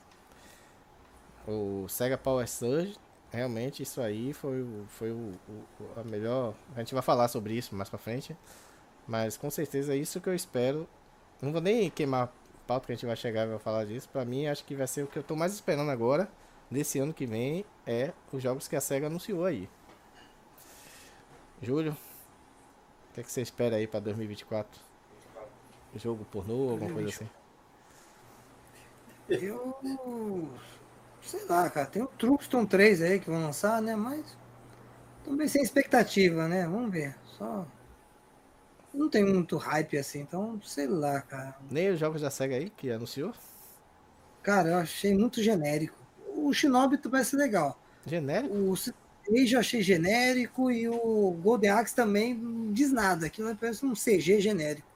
[1.48, 2.96] O Sega Power Surge.
[3.32, 6.54] Realmente isso aí foi, o- foi o, o- a melhor.
[6.76, 8.36] A gente vai falar sobre isso mais pra frente.
[9.08, 10.88] Mas com certeza é isso que eu espero.
[11.42, 12.30] Não vou nem queimar a
[12.68, 14.08] pauta que a gente vai chegar e vai falar disso.
[14.10, 16.30] Pra mim, acho que vai ser o que eu tô mais esperando agora.
[16.74, 19.70] Desse ano que vem é os jogos que a SEGA anunciou aí.
[21.62, 24.82] Júlio, o que, é que você espera aí pra 2024?
[25.96, 27.30] Jogo pornô, alguma coisa assim?
[29.30, 30.50] Eu.
[31.22, 31.86] Sei lá, cara.
[31.86, 33.96] Tem o Truxton 3 aí que vão lançar, né?
[33.96, 34.36] Mas.
[35.24, 36.68] Também sem expectativa, né?
[36.68, 37.16] Vamos ver.
[37.38, 37.68] Só.
[38.92, 41.56] Não tem muito hype assim, então sei lá, cara.
[41.70, 43.32] Nem os jogos da SEGA aí que anunciou?
[44.42, 46.03] Cara, eu achei muito genérico.
[46.44, 47.80] O Shinobi vai ser legal.
[48.06, 48.54] Genérico?
[48.54, 48.74] O
[49.32, 53.28] Age eu achei genérico e o Golden Axe também não diz nada.
[53.28, 54.88] Aquilo parece um CG genérico.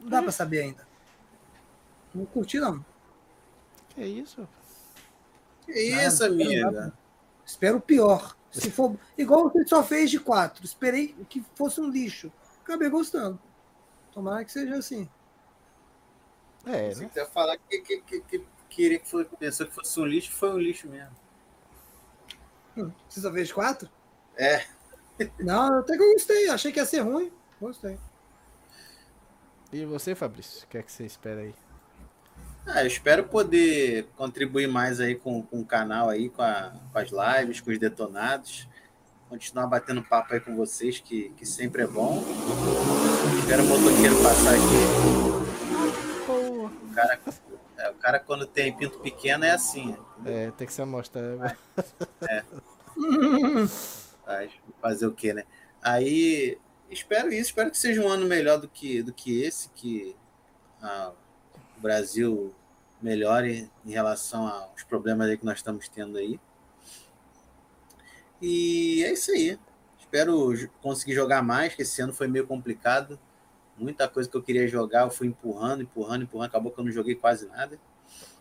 [0.00, 0.86] Não dá pra saber ainda.
[2.12, 2.84] Não curti, não.
[3.90, 4.48] Que isso?
[5.64, 6.92] Que isso, amiga?
[7.44, 8.36] Espero o pior.
[8.50, 12.32] Se for igual você só fez de 4, esperei que fosse um lixo.
[12.64, 13.38] Acabei gostando.
[14.12, 15.08] Tomara que seja assim.
[16.64, 17.10] É, Você né?
[17.14, 20.50] quer falar que, que, que, que queria que foi, pensou que fosse um lixo, foi
[20.50, 21.14] um lixo mesmo.
[22.76, 23.88] Hum, Você só fez de 4?
[24.36, 24.64] É.
[25.40, 26.48] Não, até que eu gostei.
[26.50, 27.32] Achei que ia ser ruim.
[27.60, 27.98] Gostei.
[29.72, 30.64] E você, Fabrício?
[30.64, 31.54] O que é que você espera aí?
[32.66, 36.98] Ah, eu espero poder contribuir mais aí com, com o canal aí, com, a- com
[36.98, 38.68] as lives, com os detonados.
[39.28, 42.22] Continuar batendo papo aí com vocês, que, que sempre é bom.
[43.40, 46.26] Espero o motoqueiro passar aqui.
[46.28, 47.18] O cara,
[48.06, 49.96] cara quando tem pinto pequeno é assim.
[50.24, 51.58] É, tem que se amostrar.
[54.24, 54.50] Faz-
[54.80, 55.42] Fazer o quê, né?
[55.82, 56.56] Aí
[56.88, 60.14] espero isso, espero que seja um ano melhor do que, do que esse, que
[60.80, 61.12] ah,
[61.76, 62.54] o Brasil
[63.02, 66.38] melhore em relação aos problemas aí que nós estamos tendo aí.
[68.40, 69.58] E é isso aí.
[69.98, 73.18] Espero conseguir jogar mais, que esse ano foi meio complicado.
[73.76, 76.92] Muita coisa que eu queria jogar, eu fui empurrando, empurrando, empurrando, acabou que eu não
[76.92, 77.78] joguei quase nada.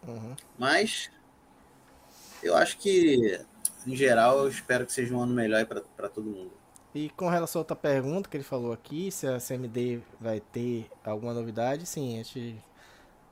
[0.07, 0.35] Uhum.
[0.57, 1.09] Mas
[2.43, 3.39] eu acho que,
[3.85, 6.51] em geral, eu espero que seja um ano melhor para todo mundo.
[6.93, 10.89] E com relação a outra pergunta que ele falou aqui, se a CMD vai ter
[11.03, 12.63] alguma novidade, sim, a gente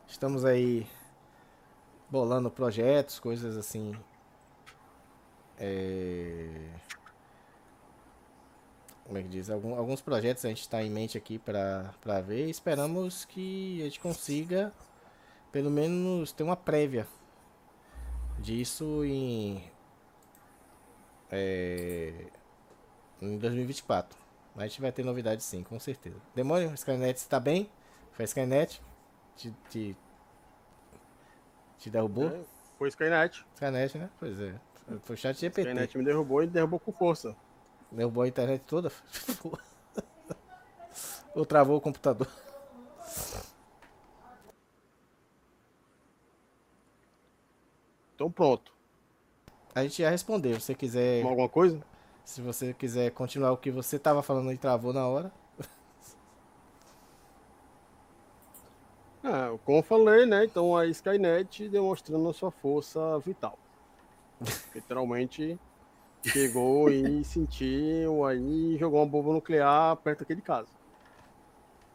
[0.07, 0.85] estamos aí
[2.09, 3.95] bolando projetos, coisas assim.
[5.57, 6.69] É...
[9.05, 9.49] Como é que diz?
[9.49, 12.49] Algum, alguns projetos a gente está em mente aqui para ver.
[12.49, 14.73] Esperamos que a gente consiga,
[15.53, 17.07] pelo menos, ter uma prévia
[18.39, 19.63] disso em.
[21.31, 22.25] É,
[23.21, 24.17] em 2024.
[24.55, 26.17] Mas a gente vai ter novidade sim, com certeza.
[26.35, 27.69] Demônio, Skynet está bem?
[28.11, 28.81] Foi Skynet?
[29.35, 29.95] Te, te,
[31.77, 32.29] te derrubou?
[32.29, 32.41] É,
[32.79, 33.45] foi Skynet.
[33.53, 34.09] Skynet, né?
[34.19, 34.55] Pois é.
[35.03, 35.69] Foi o chat GPT.
[35.69, 37.35] Skynet me derrubou e derrubou com força.
[37.91, 38.91] Derrubou a internet toda?
[41.35, 42.27] Ou travou o computador?
[48.23, 48.71] Então pronto.
[49.75, 50.53] A gente já respondeu.
[50.53, 51.25] Se você quiser.
[51.25, 51.83] Alguma coisa?
[52.23, 55.29] Se você quiser continuar o que você estava falando e travou na hora.
[59.25, 60.43] É, como eu falei, né?
[60.43, 63.57] Então a Skynet demonstrando a sua força vital.
[64.75, 65.57] Literalmente
[66.25, 70.67] chegou e sentiu aí jogou uma bomba nuclear perto daquele caso.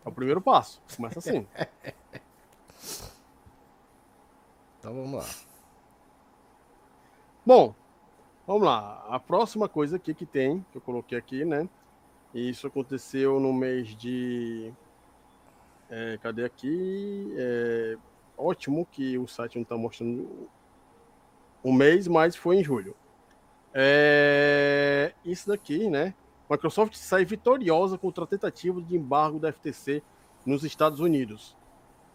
[0.06, 0.80] É o primeiro passo.
[0.96, 1.46] Começa assim.
[4.78, 5.47] então vamos lá.
[7.48, 7.74] Bom,
[8.46, 9.06] Vamos lá.
[9.08, 11.66] A próxima coisa aqui que tem, que eu coloquei aqui, né?
[12.34, 14.70] Isso aconteceu no mês de.
[15.88, 17.32] É, cadê aqui?
[17.38, 17.96] É,
[18.36, 20.46] ótimo que o site não está mostrando
[21.62, 22.94] o mês, mas foi em julho.
[23.72, 26.12] É, isso daqui, né?
[26.50, 30.02] Microsoft sai vitoriosa contra a tentativa de embargo da FTC
[30.44, 31.56] nos Estados Unidos.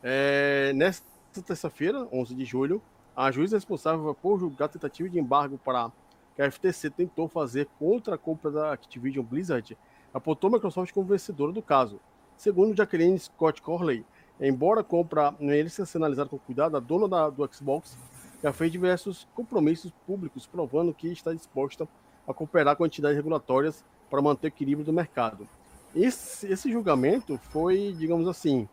[0.03, 1.07] É, nesta
[1.43, 2.79] terça-feira, 11 de julho,
[3.15, 5.91] a juíza responsável por julgar a tentativa de embargo para
[6.35, 9.77] que a FTC tentou fazer contra a compra da Activision Blizzard
[10.13, 11.99] apontou a Microsoft como vencedora do caso.
[12.37, 14.05] Segundo Jacqueline Scott Corley,
[14.39, 17.97] embora a compra mereça ser analisada com cuidado, a dona da, do Xbox
[18.41, 21.87] já fez diversos compromissos públicos provando que está disposta
[22.27, 25.47] a cooperar com entidades regulatórias para manter o equilíbrio do mercado.
[25.95, 28.67] Esse, esse julgamento foi, digamos assim,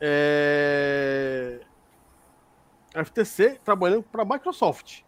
[0.00, 1.60] é...
[3.04, 5.02] FTC trabalhando para a Microsoft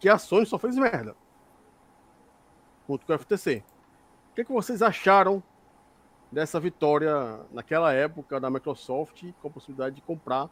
[0.00, 1.14] que a Sony só fez merda.
[2.88, 3.62] Junto com a FTC.
[4.32, 5.42] O que, que vocês acharam
[6.32, 10.48] dessa vitória naquela época da Microsoft com a possibilidade de comprar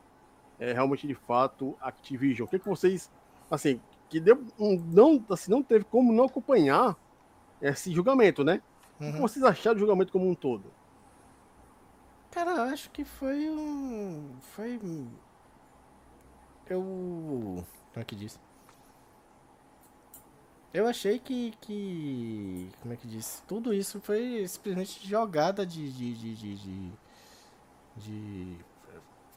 [0.61, 2.47] é, realmente de fato Activision?
[2.47, 3.11] O que, que vocês,
[3.51, 6.95] assim, que deu, não, assim, não teve como não acompanhar
[7.61, 8.61] esse julgamento, né?
[9.01, 9.09] Uhum.
[9.09, 9.22] O que uhum.
[9.22, 10.70] vocês acharam do julgamento como um todo?
[12.31, 14.37] Cara, eu acho que foi um.
[14.41, 14.79] Foi.
[16.69, 17.64] Eu.
[17.93, 18.39] Como é que diz?
[20.73, 22.71] Eu achei que, que.
[22.83, 23.43] Como é que diz?
[23.49, 25.91] Tudo isso foi simplesmente jogada de.
[25.91, 26.93] de, de, de, de,
[27.97, 28.57] de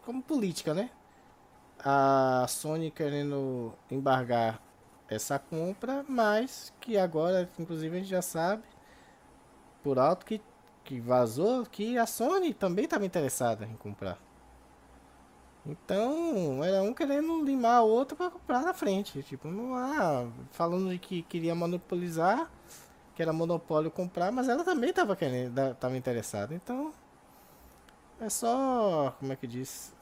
[0.04, 0.90] como política, né?
[1.80, 4.62] A Sony querendo embargar
[5.10, 8.64] essa compra, mas que agora, inclusive, a gente já sabe
[9.84, 10.42] por alto que,
[10.84, 14.20] que vazou que a Sony também estava interessada em comprar.
[15.66, 19.22] Então, era um querendo limar o outro para comprar na frente.
[19.24, 20.28] Tipo, não há.
[20.51, 22.49] Falando de que queria monopolizar,
[23.16, 26.55] que era monopólio comprar, mas ela também estava querendo, estava interessada.
[26.55, 26.91] Então,
[28.20, 29.16] é só.
[29.20, 29.93] Como é que diz?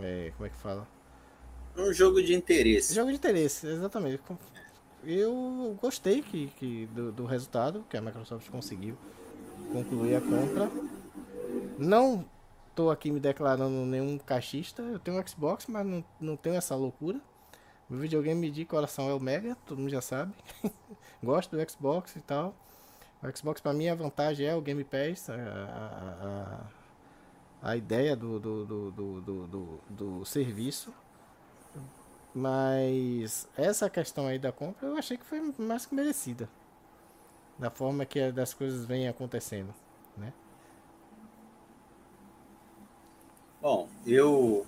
[0.00, 0.86] É, como é que fala?
[1.76, 2.94] Um jogo de interesse.
[2.94, 4.20] Jogo de interesse, exatamente.
[5.02, 8.96] Eu gostei que, que do, do resultado que a Microsoft conseguiu
[9.72, 10.70] concluir a compra.
[11.76, 12.24] Não
[12.74, 14.82] tô aqui me declarando nenhum caixista.
[14.82, 17.20] Eu tenho Xbox, mas não, não tenho essa loucura.
[17.88, 20.34] Meu videogame de coração é o Mega, todo mundo já sabe.
[21.22, 22.54] Gosto do Xbox e tal.
[23.22, 25.34] O Xbox para mim a vantagem é o Game Pass, a,
[27.62, 30.92] a, a ideia do, do, do, do, do, do serviço.
[32.34, 36.48] Mas essa questão aí da compra eu achei que foi mais que merecida.
[37.58, 39.72] Da forma que as coisas vêm acontecendo,
[40.16, 40.32] né?
[43.64, 44.66] Bom, eu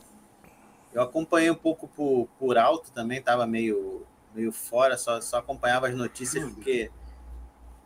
[0.91, 5.87] eu acompanhei um pouco por, por alto também, tava meio, meio fora, só, só acompanhava
[5.87, 6.55] as notícias uhum.
[6.55, 6.91] porque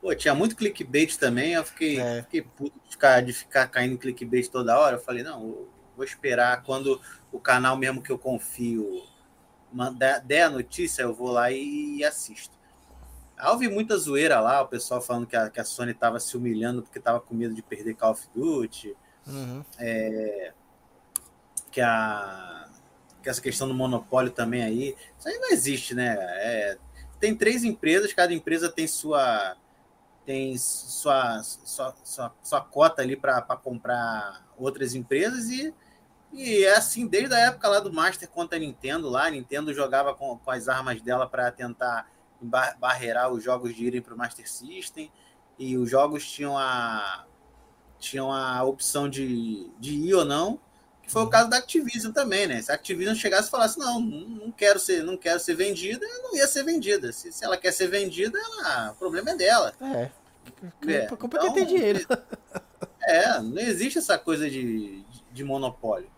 [0.01, 2.23] pô, tinha muito clickbait também, eu fiquei, é.
[2.23, 4.95] fiquei puto de ficar, de ficar caindo clickbait toda hora.
[4.95, 7.01] Eu falei, não, vou esperar quando
[7.33, 9.03] o canal mesmo que eu confio
[10.23, 12.57] der a notícia, eu vou lá e, e assisto.
[13.49, 16.83] Houve muita zoeira lá, o pessoal falando que a, que a Sony estava se humilhando
[16.83, 18.97] porque estava com medo de perder Call of Duty.
[19.27, 19.65] Uhum.
[19.77, 20.53] É,
[21.71, 22.61] que a
[23.29, 24.97] essa questão do monopólio também aí.
[25.19, 26.17] Isso aí não existe, né?
[26.19, 26.79] É,
[27.19, 29.57] tem três empresas, cada empresa tem sua
[30.25, 35.75] tem sua, sua, sua, sua cota ali para comprar outras empresas e,
[36.33, 39.75] e é assim desde a época lá do Master contra a Nintendo lá, a Nintendo
[39.75, 42.09] jogava com, com as armas dela para tentar
[42.79, 45.11] barreirar os jogos de irem para o Master System
[45.59, 47.27] e os jogos tinham a
[47.99, 50.70] tinham a opção de, de ir ou não que
[51.11, 51.31] foi o uhum.
[51.31, 52.63] caso da Activision também, né?
[52.63, 56.37] Se a Activision chegasse e falasse, não, não quero ser, não quero ser vendida, não
[56.37, 57.13] ia ser vendida.
[57.13, 59.75] Se, se ela quer ser vendida, ela, o problema é dela.
[59.81, 60.11] É.
[60.87, 62.07] É, culpa então, tem dinheiro.
[63.03, 66.09] É, não existe essa coisa de, de, de monopólio.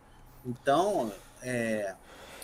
[0.45, 1.12] Então,
[1.43, 1.95] é,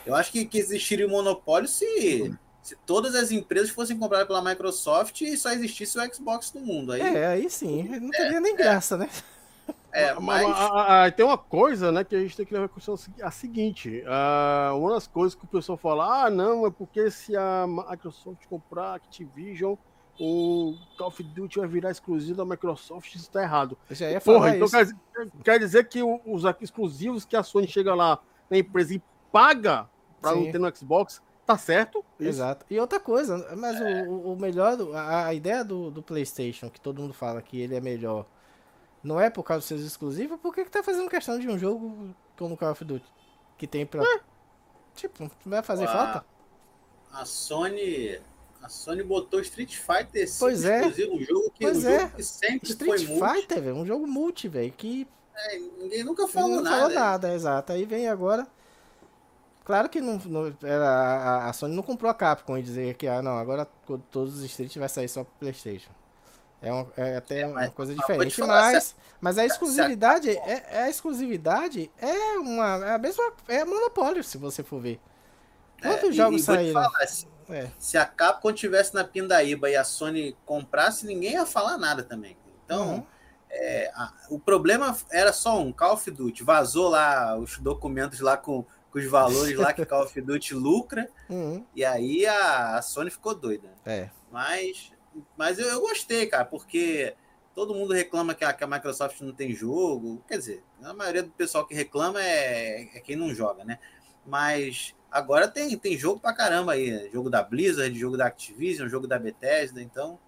[0.07, 4.27] eu acho que, que existiria o um monopólio se, se todas as empresas fossem compradas
[4.27, 6.93] pela Microsoft e só existisse o Xbox no mundo.
[6.93, 9.09] Aí, é, aí sim, não teria é, nem graça, né?
[9.99, 10.47] É, mas...
[10.47, 13.31] A, a, tem uma coisa, né, que a gente tem que levar em consideração a
[13.31, 14.03] seguinte.
[14.03, 18.47] Uh, uma das coisas que o pessoal fala, ah, não, é porque se a Microsoft
[18.47, 19.75] comprar Activision,
[20.21, 23.79] o Call of Duty vai virar exclusivo da Microsoft, isso tá errado.
[23.91, 24.89] Já ia Porra, então quer,
[25.45, 28.19] quer, dizer que os exclusivos que a Sony chega lá
[28.51, 29.89] na empresa e paga
[30.21, 32.05] para não ter no Xbox, tá certo?
[32.19, 32.31] Isso.
[32.31, 32.67] Exato.
[32.69, 34.03] E outra coisa, mas é.
[34.09, 37.77] o, o melhor, a, a ideia do, do PlayStation, que todo mundo fala que ele
[37.77, 38.27] é melhor
[39.03, 41.59] não é por causa dos seus exclusivos, por que, que tá fazendo questão de um
[41.59, 43.07] jogo como Call of Duty?
[43.57, 44.03] Que tem pra.
[44.03, 44.21] É.
[44.95, 46.25] Tipo, vai fazer a, falta?
[47.13, 48.21] A Sony.
[48.61, 50.85] A Sony botou Street Fighter pois é.
[50.87, 52.01] um jogo que, pois um é.
[52.01, 55.07] jogo que sempre Street foi Fighter, velho, um jogo multi, velho, que.
[55.35, 56.77] É, ninguém nunca falou não nada.
[56.77, 57.73] falou nada, exato.
[57.73, 58.47] Aí vem agora.
[59.65, 63.07] Claro que não, não era, a, a Sony não comprou a Capcom e dizer que,
[63.07, 63.67] ah, não, agora
[64.11, 65.91] todos os Street vai sair só pro Playstation.
[66.61, 70.91] É, um, é até é, uma coisa diferente, mas, mas a exclusividade é, é, a
[70.91, 75.01] exclusividade é uma é a mesma é monopólio se você for ver.
[75.81, 76.83] Quantos é, jogos saíram?
[76.83, 77.71] Falar, se, é.
[77.79, 82.37] se, a Capcom tivesse na Pindaíba e a Sony comprasse, ninguém ia falar nada também.
[82.65, 83.07] Então, uhum.
[83.49, 88.37] é, a, o problema era só um, Call of Duty vazou lá os documentos lá
[88.37, 91.65] com, com os valores lá que Call of Duty lucra uhum.
[91.73, 93.69] e aí a, a Sony ficou doida.
[93.87, 94.11] É.
[94.33, 94.93] Mas
[95.37, 97.15] mas eu, eu gostei, cara, porque
[97.55, 100.23] todo mundo reclama que a, que a, Microsoft não tem jogo.
[100.29, 103.79] Quer dizer, a maioria do pessoal que reclama é, é quem não joga, né?
[104.25, 107.11] Mas agora tem, tem jogo pra caramba aí.
[107.13, 110.19] Jogo da Blizzard, jogo da Activision, jogo da Bethesda, então.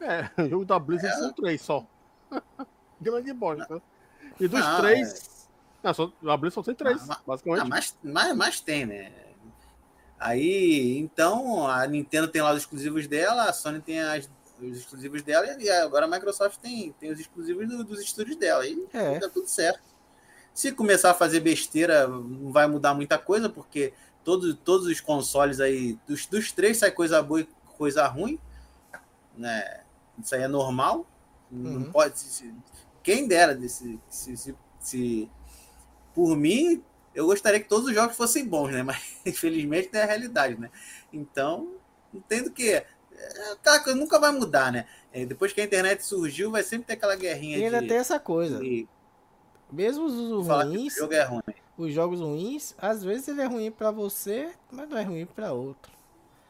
[0.00, 1.18] É, jogo da Blizzard é...
[1.18, 1.84] são três só.
[3.00, 3.82] Grande bosta.
[4.38, 5.48] E dos não, três.
[5.82, 5.86] É...
[5.88, 7.62] Não, só, a Blizzard só tem três, ah, basicamente.
[7.62, 9.27] Ah, mas, mas, mas tem, né?
[10.18, 14.28] Aí, então, a Nintendo tem lá os exclusivos dela, a Sony tem as,
[14.60, 18.66] os exclusivos dela, e agora a Microsoft tem, tem os exclusivos do, dos estúdios dela.
[18.66, 19.18] E é.
[19.18, 19.82] dá tudo certo.
[20.52, 23.92] Se começar a fazer besteira, não vai mudar muita coisa, porque
[24.24, 28.40] todos, todos os consoles aí, dos, dos três sai coisa boa e coisa ruim.
[29.36, 29.82] Né?
[30.20, 31.06] Isso aí é normal.
[31.50, 31.78] Uhum.
[31.78, 32.18] Não pode.
[32.18, 32.52] Se,
[33.04, 35.30] quem dera, se, se, se, se
[36.12, 36.82] por mim,
[37.18, 38.80] eu gostaria que todos os jogos fossem bons, né?
[38.84, 40.70] Mas infelizmente não é a realidade, né?
[41.12, 41.72] Então,
[42.14, 42.86] entendo que é,
[43.52, 44.86] aquela coisa nunca vai mudar, né?
[45.12, 47.58] É, depois que a internet surgiu, vai sempre ter aquela guerrinha.
[47.58, 48.60] E ainda de, tem essa coisa.
[48.60, 48.86] De,
[49.70, 51.42] Mesmo os ruins, jogo é ruim.
[51.76, 55.52] os jogos ruins, às vezes ele é ruim para você, mas não é ruim para
[55.52, 55.90] outro.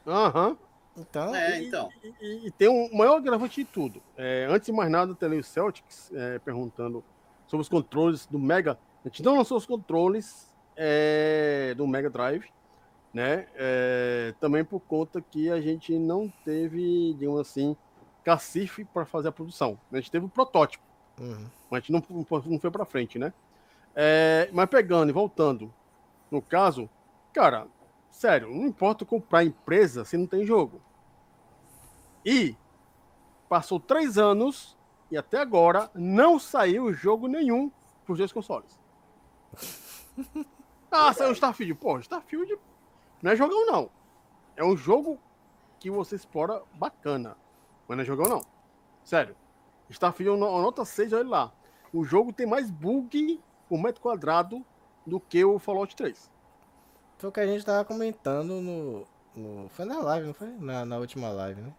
[0.05, 0.49] Aham.
[0.49, 0.57] Uhum.
[0.97, 1.89] Então, é, então.
[2.03, 4.03] E, e, e, tem um maior agravante de tudo.
[4.17, 7.03] É, antes de mais nada, tem o Celtics é, perguntando
[7.47, 8.77] sobre os controles do Mega.
[9.03, 10.48] A gente não lançou os controles
[10.81, 12.45] é, do Mega Drive,
[13.13, 13.47] né?
[13.53, 17.75] É, também por conta que a gente não teve, digamos assim,
[18.23, 19.77] cacife para fazer a produção.
[19.91, 20.83] A gente teve o um protótipo,
[21.19, 21.47] uhum.
[21.69, 22.03] mas a gente não,
[22.45, 23.33] não foi para frente, né?
[23.93, 25.73] É, mas pegando e voltando,
[26.31, 26.89] no caso,
[27.33, 27.67] cara,
[28.09, 30.81] sério, não importa comprar empresa se não tem jogo.
[32.25, 32.55] E
[33.49, 34.77] passou três anos
[35.11, 37.69] e até agora não saiu jogo nenhum
[38.05, 38.79] para os dois consoles.
[40.91, 41.75] Ah, saiu Starfield.
[41.75, 42.57] Pô, Starfield
[43.21, 43.89] não é jogão, não.
[44.55, 45.19] É um jogo
[45.79, 47.37] que você explora bacana.
[47.87, 48.41] Mas não é jogão, não.
[49.03, 49.35] Sério.
[49.89, 51.53] Starfield é nota 6, olha lá.
[51.93, 54.63] O jogo tem mais bug por metro quadrado
[55.05, 56.31] do que o Fallout 3.
[57.17, 59.05] Foi o que a gente tava comentando no.
[59.35, 60.49] no foi na live, não foi?
[60.59, 61.73] Na, na última live, né?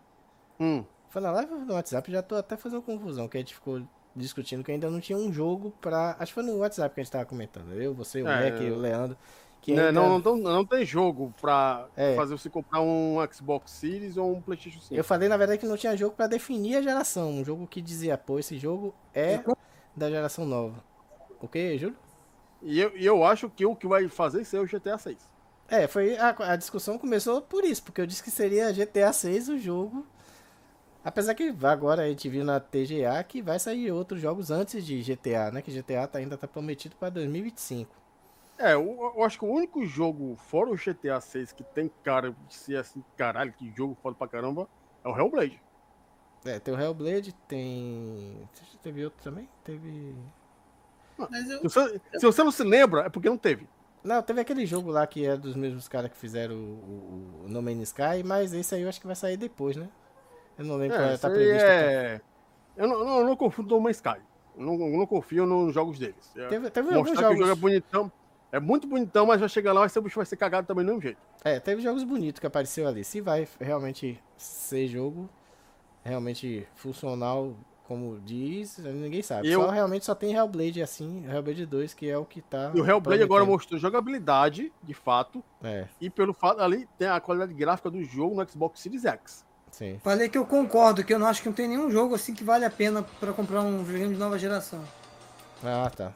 [0.59, 0.85] Hum.
[1.09, 2.11] Foi na live ou no WhatsApp?
[2.11, 3.83] Já tô até fazendo confusão, que a gente ficou
[4.15, 6.17] discutindo que ainda não tinha um jogo pra.
[6.19, 7.73] Acho que foi no WhatsApp que a gente tava comentando.
[7.73, 9.17] Eu, você, o é, Mac, o Leandro.
[9.61, 9.93] Que né, ainda...
[9.93, 12.17] não, não, não, tem jogo pra é.
[12.17, 14.95] fazer você comprar um Xbox Series ou um PlayStation 5.
[14.95, 17.31] Eu falei, na verdade, que não tinha jogo pra definir a geração.
[17.31, 19.43] Um jogo que dizia, pô, esse jogo é
[19.95, 20.83] da geração nova.
[21.41, 21.97] O que, Júlio?
[22.63, 25.17] E eu, e eu acho que o que vai fazer isso é o GTA 6.
[25.69, 29.49] É, foi a, a, discussão começou por isso, porque eu disse que seria GTA 6
[29.51, 30.07] o jogo.
[31.03, 35.03] Apesar que agora a gente viu na TGA que vai sair outros jogos antes de
[35.03, 35.63] GTA, né?
[35.63, 37.91] Que GTA tá, ainda tá prometido para 2025.
[38.59, 42.37] É, eu, eu, acho que o único jogo, fora o GTA 6, que tem cara
[42.47, 44.69] de ser assim, caralho, que jogo foda pra caramba,
[45.03, 45.59] é o Hellblade.
[46.45, 48.37] É, tem o Hellblade, tem.
[48.83, 49.49] Teve outro também?
[49.65, 50.15] Teve.
[51.19, 51.27] Eu...
[51.71, 53.67] Se, você, se, você, não se lembra, é porque não teve.
[54.05, 57.49] Não, teve aquele jogo lá que é dos mesmos caras que fizeram o, o, o
[57.49, 59.89] No Man's Sky, mas esse aí eu acho que vai sair depois, né?
[60.61, 61.67] Eu não lembro é, qual tá previsto.
[61.67, 62.21] É...
[62.77, 64.21] Eu, não, não, eu não No Man's Sky.
[64.57, 66.37] Eu não, eu não confio nos jogos deles.
[66.37, 67.37] É, teve, teve alguns jogos...
[67.37, 68.13] que o jogo é bonitão.
[68.53, 70.89] É muito bonitão, mas vai chegar lá e o bicho vai ser cagado também do
[70.89, 71.19] mesmo jeito.
[71.45, 73.05] É, teve jogos bonitos que apareceu ali.
[73.05, 75.31] Se vai realmente ser jogo
[76.05, 77.55] realmente funcional,
[77.85, 79.51] como diz, ninguém sabe.
[79.51, 79.63] Eu...
[79.63, 82.73] Só realmente só tem Hellblade assim, Hellblade 2, que é o que tá.
[82.75, 85.43] E o Hellblade agora mostrou jogabilidade, de fato.
[85.63, 85.87] É.
[86.01, 89.45] E pelo fato ali tem a qualidade gráfica do jogo no Xbox Series X.
[89.71, 89.99] Sim.
[90.03, 92.45] Falei que eu concordo, que eu não acho que não tem nenhum jogo assim que
[92.45, 94.83] vale a pena para comprar um videogame de nova geração.
[95.62, 96.12] Ah, tá.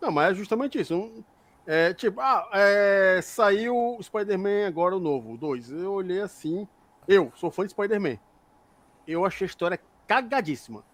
[0.00, 1.24] Não, mas é justamente isso.
[1.66, 5.70] é, tipo, ah, é, saiu o Spider-Man agora o novo, o 2.
[5.72, 6.66] Eu olhei assim.
[7.06, 8.18] Eu sou fã de Spider-Man.
[9.06, 10.84] Eu achei a história cagadíssima.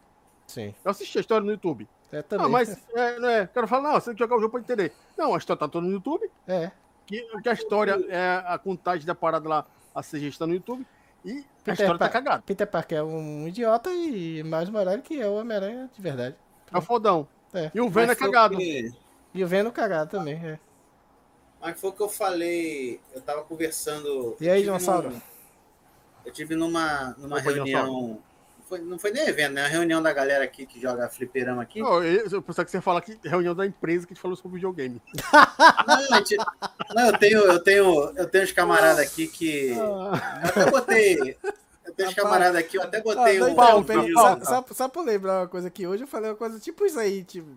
[0.47, 0.74] Sim.
[0.85, 1.89] Eu assisti a história no YouTube.
[2.12, 2.47] É, também.
[2.47, 4.61] Ah, mas é, né, o cara fala, não, você tem que jogar o jogo pra
[4.61, 4.93] entender.
[5.16, 6.30] Não, a história tá toda no YouTube.
[6.47, 6.70] É.
[7.07, 10.84] Que, que a história é a contagem da parada lá, a CG está no YouTube.
[11.24, 12.42] E Peter a história pa tá cagada.
[12.42, 16.36] Peter Parker é um idiota e mais Morales que é o Homem-Aranha de verdade.
[16.70, 17.26] É o fodão.
[17.55, 17.70] É.
[17.74, 18.57] E o Venom é cagado.
[18.57, 18.92] Que...
[19.32, 20.59] E o Venom cagado também, é.
[21.61, 24.36] Mas foi o que eu falei, eu tava conversando.
[24.38, 25.12] E aí, Dinossauro?
[26.24, 28.18] Eu tive numa, numa reunião.
[28.75, 29.62] Foi, não foi nem evento, né?
[29.62, 31.81] Uma reunião da galera aqui que joga fliperama aqui.
[31.81, 34.37] Não, eu, eu pensava que você ia falar que reunião da empresa que te falou
[34.37, 35.01] sobre videogame.
[35.87, 36.37] Não, gente,
[36.95, 39.72] não, eu tenho, eu tenho, eu tenho uns camaradas aqui que.
[39.79, 40.43] Ah.
[40.43, 41.39] Eu até botei.
[41.85, 43.55] Eu tenho uns camaradas aqui, eu até botei ah, um.
[43.55, 46.85] Pauta, só, só, só pra lembrar uma coisa aqui, hoje eu falei uma coisa tipo
[46.85, 47.49] isso aí, tipo.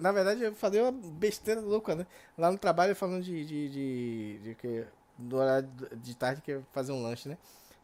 [0.00, 2.06] Na verdade, eu falei uma besteira louca, né?
[2.36, 3.44] Lá no trabalho falando de.
[3.44, 4.84] de, de, de, de,
[5.18, 7.36] do horário de tarde que ia fazer um lanche, né?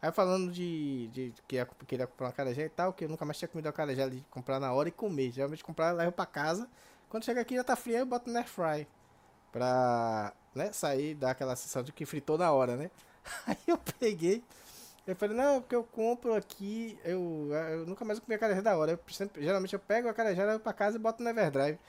[0.03, 3.23] Aí falando de, de que ia, queria comprar uma carajé e tal, que eu nunca
[3.23, 5.31] mais tinha comido uma carajé de comprar na hora e comer.
[5.31, 6.67] Geralmente comprar, levo pra casa.
[7.07, 8.85] Quando chega aqui já tá frio, eu boto no air fry.
[9.49, 12.91] Pra né, sair, dar aquela sensação de que fritou na hora, né?
[13.47, 14.43] Aí eu peguei.
[15.07, 18.75] Eu falei, não, porque eu compro aqui, eu, eu nunca mais comi a carajé da
[18.75, 18.91] hora.
[18.91, 21.79] Eu sempre, geralmente eu pego a carajé, levo pra casa e boto no Everdrive.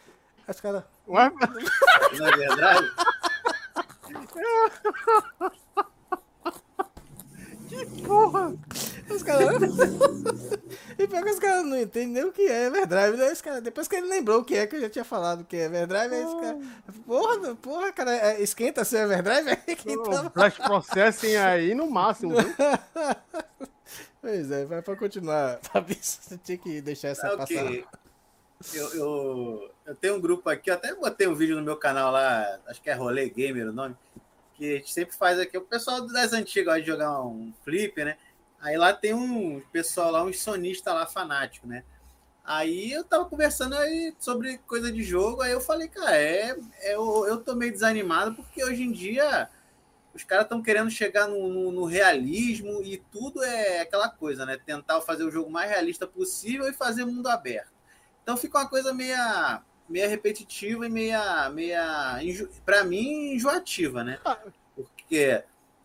[0.46, 0.84] Aí os caras...
[1.08, 1.32] Ué?
[2.16, 2.92] No Everdrive?
[7.74, 8.54] Que porra!
[9.10, 9.62] Os caras.
[10.98, 13.16] e pior que os caras não entendem nem o que é Everdrive.
[13.16, 13.34] Né?
[13.42, 15.64] Cara, depois que ele lembrou o que é, que eu já tinha falado que é
[15.64, 16.62] Everdrive, aí os caras.
[17.06, 20.30] Porra, porra, cara, é, esquenta seu Everdrive aí que então...
[20.30, 22.54] Flash Processing aí no máximo, viu?
[24.20, 25.58] Pois é, vai pra continuar.
[25.70, 27.54] Fabrício, você tinha que deixar essa é passar.
[28.72, 32.10] Eu, eu, eu tenho um grupo aqui, eu até botei um vídeo no meu canal
[32.10, 33.94] lá, acho que é Rolê Gamer o nome
[34.57, 35.57] que a gente sempre faz aqui.
[35.59, 38.16] O pessoal das antigas gosta de jogar um flip, né?
[38.61, 41.84] Aí lá tem um pessoal lá, um sonista lá fanático, né?
[42.44, 46.94] Aí eu tava conversando aí sobre coisa de jogo, aí eu falei, cara, é, é
[46.94, 49.48] eu, eu tô meio desanimado porque hoje em dia
[50.14, 54.59] os caras estão querendo chegar no, no, no, realismo e tudo é aquela coisa, né?
[54.64, 57.72] Tentar fazer o jogo mais realista possível e fazer mundo aberto.
[58.22, 62.18] Então fica uma coisa meia meia repetitiva e meia, meia
[62.64, 64.18] para mim, enjoativa, né?
[64.24, 64.39] Ah.
[64.74, 65.43] Porque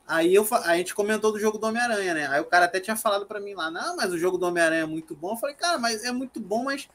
[0.07, 2.27] aí eu, a gente comentou do jogo do Homem-Aranha, né?
[2.27, 4.83] Aí o cara até tinha falado para mim lá, não, mas o jogo do Homem-Aranha
[4.83, 5.31] é muito bom.
[5.31, 6.89] Eu falei, cara, mas é muito bom, mas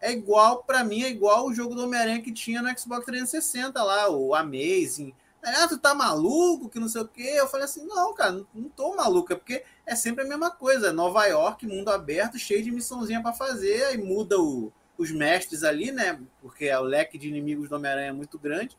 [0.00, 3.82] é igual, para mim, é igual o jogo do Homem-Aranha que tinha no Xbox 360
[3.82, 5.14] lá, o Amazing.
[5.42, 7.34] Ah, tu tá maluco, que não sei o quê.
[7.36, 10.50] Eu falei assim, não, cara, não, não tô maluco, é porque é sempre a mesma
[10.50, 10.92] coisa.
[10.92, 15.90] Nova York, mundo aberto, cheio de missãozinha para fazer, aí muda o, os mestres ali,
[15.90, 16.20] né?
[16.40, 18.76] Porque é o leque de inimigos do Homem-Aranha é muito grande.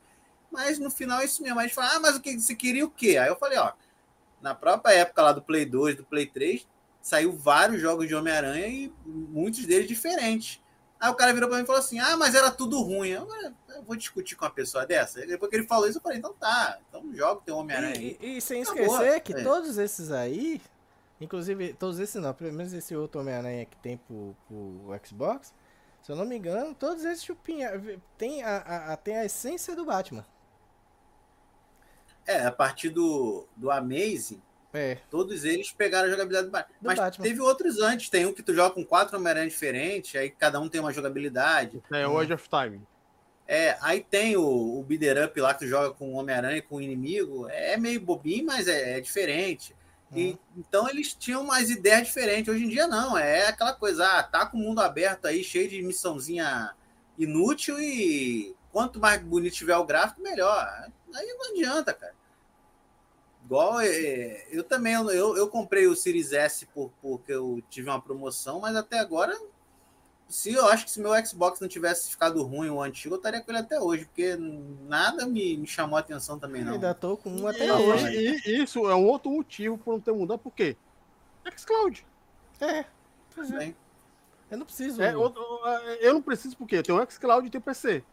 [0.51, 1.59] Mas no final é isso mesmo.
[1.59, 3.17] A gente fala, ah, mas o que você queria o quê?
[3.17, 3.73] Aí eu falei, ó,
[4.41, 6.67] na própria época lá do Play 2, do Play 3,
[7.01, 10.61] saiu vários jogos de Homem-Aranha e muitos deles diferentes.
[10.99, 13.09] Aí o cara virou para mim e falou assim: Ah, mas era tudo ruim.
[13.09, 13.27] Eu,
[13.69, 15.25] eu, vou discutir com uma pessoa dessa.
[15.25, 18.17] Depois que ele falou isso, eu falei: Então tá, então joga tem Homem-Aranha aí.
[18.19, 19.43] E, e, sem esquecer que é.
[19.43, 20.59] todos esses aí,
[21.21, 25.53] inclusive, todos esses não, pelo menos esse outro Homem-Aranha que tem pro, pro Xbox,
[26.07, 27.69] se eu não me engano, todos esses chupinha
[28.17, 30.25] tem a, a, a, tem a essência do Batman.
[32.25, 34.41] É, a partir do, do Amazing,
[34.73, 34.99] é.
[35.11, 36.77] todos eles pegaram a jogabilidade do Batman.
[36.79, 37.23] Do Mas Batman.
[37.25, 38.09] teve outros antes.
[38.09, 41.83] Tem um que tu joga com quatro Homem-Aranha diferentes, aí cada um tem uma jogabilidade.
[41.91, 42.81] É o Age of Time.
[43.45, 46.77] É, aí tem o, o Beater Up lá que tu joga com o Homem-Aranha com
[46.77, 47.49] o inimigo.
[47.49, 49.75] É meio bobinho, mas é, é diferente.
[50.15, 50.37] E.
[50.55, 52.53] Então eles tinham mais ideias diferentes.
[52.53, 55.69] Hoje em dia não, é aquela coisa, ah, tá com o mundo aberto aí, cheio
[55.69, 56.73] de missãozinha
[57.17, 60.65] inútil e quanto mais bonito tiver o gráfico, melhor.
[61.13, 62.15] Aí não adianta, cara.
[63.43, 68.01] Igual é, eu também, eu, eu comprei o Series S por, porque eu tive uma
[68.01, 69.37] promoção, mas até agora
[70.29, 73.41] se eu acho que se meu Xbox não tivesse ficado ruim o antigo, eu estaria
[73.41, 74.35] com ele até hoje, porque
[74.87, 76.73] nada me, me chamou a atenção também, não.
[76.73, 78.41] Ainda tô com um até e, hoje.
[78.45, 80.75] E, isso é um outro motivo por não ter mudado, por quê?
[81.55, 82.05] Xcloud.
[82.59, 82.85] É,
[83.33, 83.73] pois é.
[84.51, 85.01] Eu não preciso.
[85.01, 85.33] É, eu,
[86.01, 88.03] eu, não preciso porque eu tenho um Xcloud e tenho PC.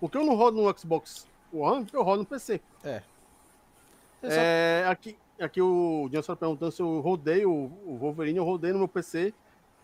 [0.00, 2.60] Porque eu não rodo no Xbox One, eu rodo no PC.
[2.82, 3.02] É.
[4.22, 8.78] é aqui, aqui o Johnson perguntando se eu rodei o, o Wolverine, eu rodei no
[8.78, 9.34] meu PC.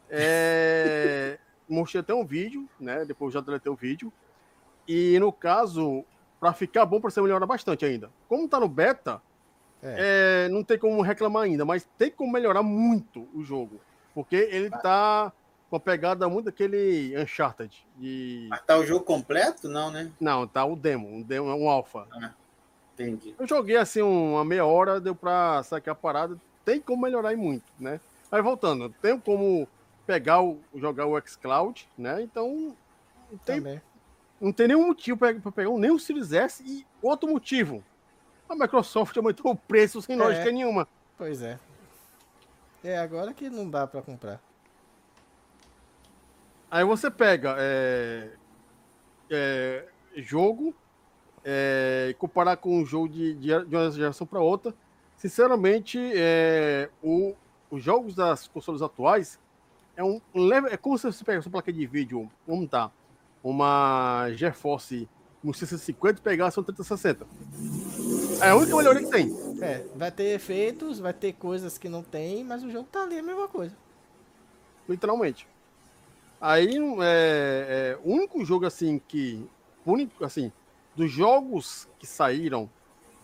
[0.08, 3.04] É, mostrei até um vídeo, né?
[3.04, 4.12] Depois já deletei o vídeo.
[4.86, 6.04] E no caso,
[6.38, 8.10] para ficar bom, para ser melhorar bastante ainda.
[8.28, 9.20] Como tá no beta,
[9.84, 10.46] é.
[10.46, 13.78] É, não tem como reclamar ainda, mas tem como melhorar muito o jogo.
[14.14, 15.30] Porque ele tá
[15.68, 17.86] com a pegada muito daquele Uncharted.
[17.96, 18.46] De...
[18.48, 19.68] Mas tá o jogo completo?
[19.68, 20.10] Não, né?
[20.18, 22.06] Não, tá o demo, um demo, um alpha.
[22.12, 22.32] Ah,
[22.94, 23.34] entendi.
[23.38, 26.40] Eu joguei assim uma meia hora, deu pra sacar a parada.
[26.64, 28.00] Tem como melhorar e muito, né?
[28.30, 29.68] Mas voltando, tem como
[30.06, 32.22] pegar o, jogar o xCloud, né?
[32.22, 32.76] Então
[33.30, 33.82] não tem,
[34.40, 37.82] não tem nenhum motivo para pegar nem o Series S e outro motivo.
[38.48, 40.18] A Microsoft aumentou o preço sem é.
[40.18, 40.86] lógica nenhuma.
[41.16, 41.58] Pois é.
[42.82, 44.40] É agora que não dá para comprar.
[46.70, 48.32] Aí você pega é,
[49.30, 49.86] é,
[50.16, 50.74] jogo
[51.44, 54.74] é, e comparar com um jogo de, de, de uma geração para outra.
[55.16, 57.34] Sinceramente, é, o,
[57.70, 59.38] os jogos das consoles atuais
[59.96, 60.68] é um leve.
[60.68, 62.90] É como se você pega essa placa de vídeo, vamos tá,
[63.42, 65.08] uma GeForce
[65.44, 67.26] um 650 e pegasse um 3060.
[68.40, 69.30] É a única melhoria que tem.
[69.60, 73.18] É, vai ter efeitos, vai ter coisas que não tem, mas o jogo tá ali,
[73.18, 73.76] a mesma coisa.
[74.88, 75.46] Literalmente.
[76.40, 79.46] Aí, é, é, o único jogo assim que.
[79.86, 80.50] Único, assim,
[80.96, 82.70] dos jogos que saíram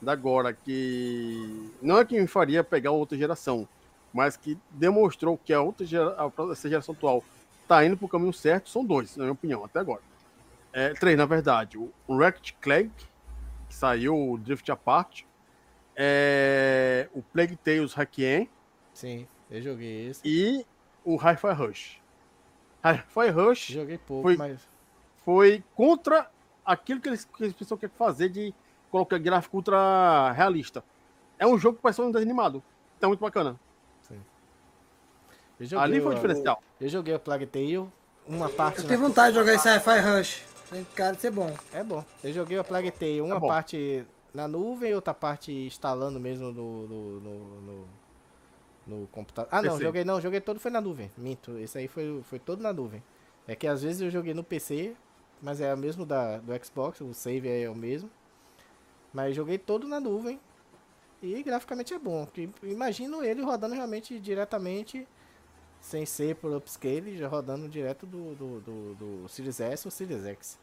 [0.00, 3.66] da agora, que não é que me faria pegar outra geração,
[4.12, 7.24] mas que demonstrou que a outra gera, a, essa geração atual
[7.62, 10.02] está indo para o caminho certo, são dois, na minha opinião, até agora.
[10.72, 11.78] É, três, na verdade.
[11.78, 12.90] O, Wrecked Clank,
[13.68, 15.22] que saiu, o Drift Apart,
[15.96, 18.48] é, o Plague Tales Hackien.
[18.92, 20.20] Sim, eu joguei esse.
[20.24, 20.64] E
[21.04, 22.00] o Hi-Fi Rush.
[22.84, 23.66] Hi-Fi Rush.
[23.72, 24.68] Joguei pouco, foi, mas.
[25.24, 26.30] Foi contra
[26.64, 28.54] aquilo que eles, que eles pensam que quer fazer de
[28.90, 30.82] colocar gráfico ultra realista.
[31.38, 32.62] É um jogo que parece um desanimado.
[32.96, 33.58] Então, muito bacana.
[35.78, 36.62] Ali foi o diferencial.
[36.80, 37.88] Eu, eu joguei o Plague Tale,
[38.26, 38.80] uma parte.
[38.80, 40.42] Eu tenho vontade de jogar esse Hi-Fi Rush.
[40.70, 41.54] Tem cara de ser bom.
[41.72, 42.04] É bom.
[42.22, 46.52] Eu joguei o Plague Tale, uma é parte na nuvem e outra parte instalando mesmo
[46.52, 47.88] no, no, no, no,
[48.86, 49.48] no computador.
[49.52, 49.84] Ah, não, PC.
[49.84, 51.10] joguei não, joguei todo foi na nuvem.
[51.16, 53.02] Minto, esse aí foi, foi todo na nuvem.
[53.46, 54.94] É que às vezes eu joguei no PC,
[55.42, 58.08] mas é o mesmo da, do Xbox, o save é o mesmo.
[59.12, 60.40] Mas joguei todo na nuvem.
[61.22, 62.26] E graficamente é bom.
[62.62, 65.06] Imagino ele rodando realmente diretamente
[65.80, 70.24] sem ser por upscale, já rodando direto do, do, do, do Series S ou Series
[70.24, 70.58] X.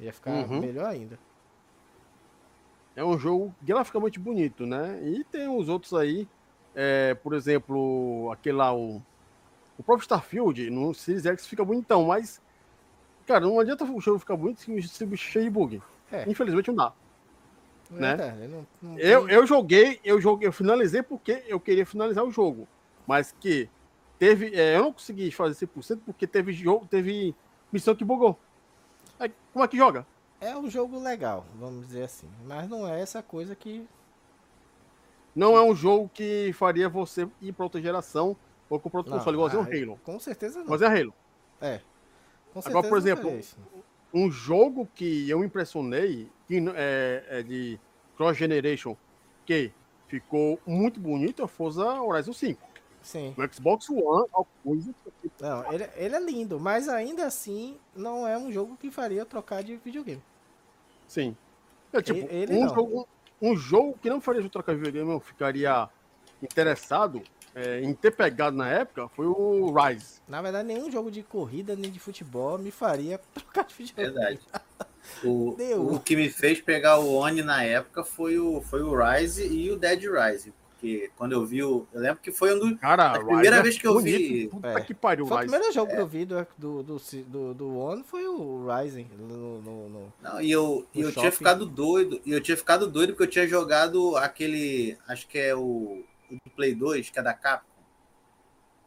[0.00, 0.60] Ia ficar uhum.
[0.60, 1.18] melhor ainda.
[2.96, 5.00] É um jogo graficamente bonito, né?
[5.02, 6.28] E tem os outros aí,
[6.74, 9.02] é, por exemplo, aquele lá, o,
[9.78, 12.40] o próprio Starfield, no Series X fica bonitão, mas,
[13.26, 15.82] cara, não adianta o jogo ficar bonito se o bicho cheio de bug.
[16.10, 16.28] É.
[16.28, 16.92] Infelizmente não dá.
[17.92, 18.16] É, né?
[18.16, 22.30] Tá, não, não eu, eu joguei, eu joguei, eu finalizei porque eu queria finalizar o
[22.30, 22.66] jogo.
[23.06, 23.68] Mas que
[24.18, 27.34] Teve, é, eu não consegui fazer 100% porque teve jogo, teve
[27.72, 28.38] missão que bugou.
[29.18, 30.06] Aí, como é que joga?
[30.40, 32.28] É um jogo legal, vamos dizer assim.
[32.46, 33.86] Mas não é essa coisa que.
[35.34, 38.36] Não é um jogo que faria você ir para outra geração
[38.70, 40.00] ou comprar outro não, console, igualzinho ah, Halo.
[40.04, 40.68] Com certeza não.
[40.68, 41.14] Mas é Halo.
[41.60, 41.80] É.
[42.64, 43.42] Agora, por exemplo, é
[44.12, 47.80] um jogo que eu impressionei, que é, é de
[48.16, 48.96] Cross Generation,
[49.44, 49.72] que
[50.06, 52.73] ficou muito bonito, é o Forza Horizon 5.
[53.04, 53.34] Sim.
[53.36, 54.26] No Xbox One,
[54.64, 54.94] coisa.
[55.38, 59.62] Não, ele, ele é lindo, mas ainda assim não é um jogo que faria trocar
[59.62, 60.22] de videogame.
[61.06, 61.36] Sim.
[61.92, 63.08] É, tipo, ele, um, jogo,
[63.40, 65.88] um, jogo que não faria de trocar de videogame, eu ficaria
[66.42, 67.22] interessado
[67.54, 70.20] é, em ter pegado na época foi o Rise.
[70.26, 74.14] Na verdade, nenhum jogo de corrida nem de futebol me faria trocar de videogame.
[74.14, 74.40] Verdade.
[75.22, 79.46] O, o que me fez pegar o Oni na época foi o, foi o Rise
[79.46, 80.54] e o Dead Rise.
[80.84, 81.86] Porque quando eu vi o.
[81.92, 82.78] Eu lembro que foi um dos.
[82.78, 84.48] Cara, a primeira Rise é vez que eu bonito, vi.
[84.48, 84.80] Puta É.
[84.82, 88.04] que pariu, Foi o primeiro jogo que eu vi do, do, do, do, do One
[88.04, 89.08] foi o Rising.
[89.18, 92.20] No, no, no- Não, e eu, e eu tinha ficado doido.
[92.24, 94.98] E eu tinha ficado doido porque eu tinha jogado aquele.
[95.08, 97.72] Acho que é o, o do Play 2, que é da Capcom.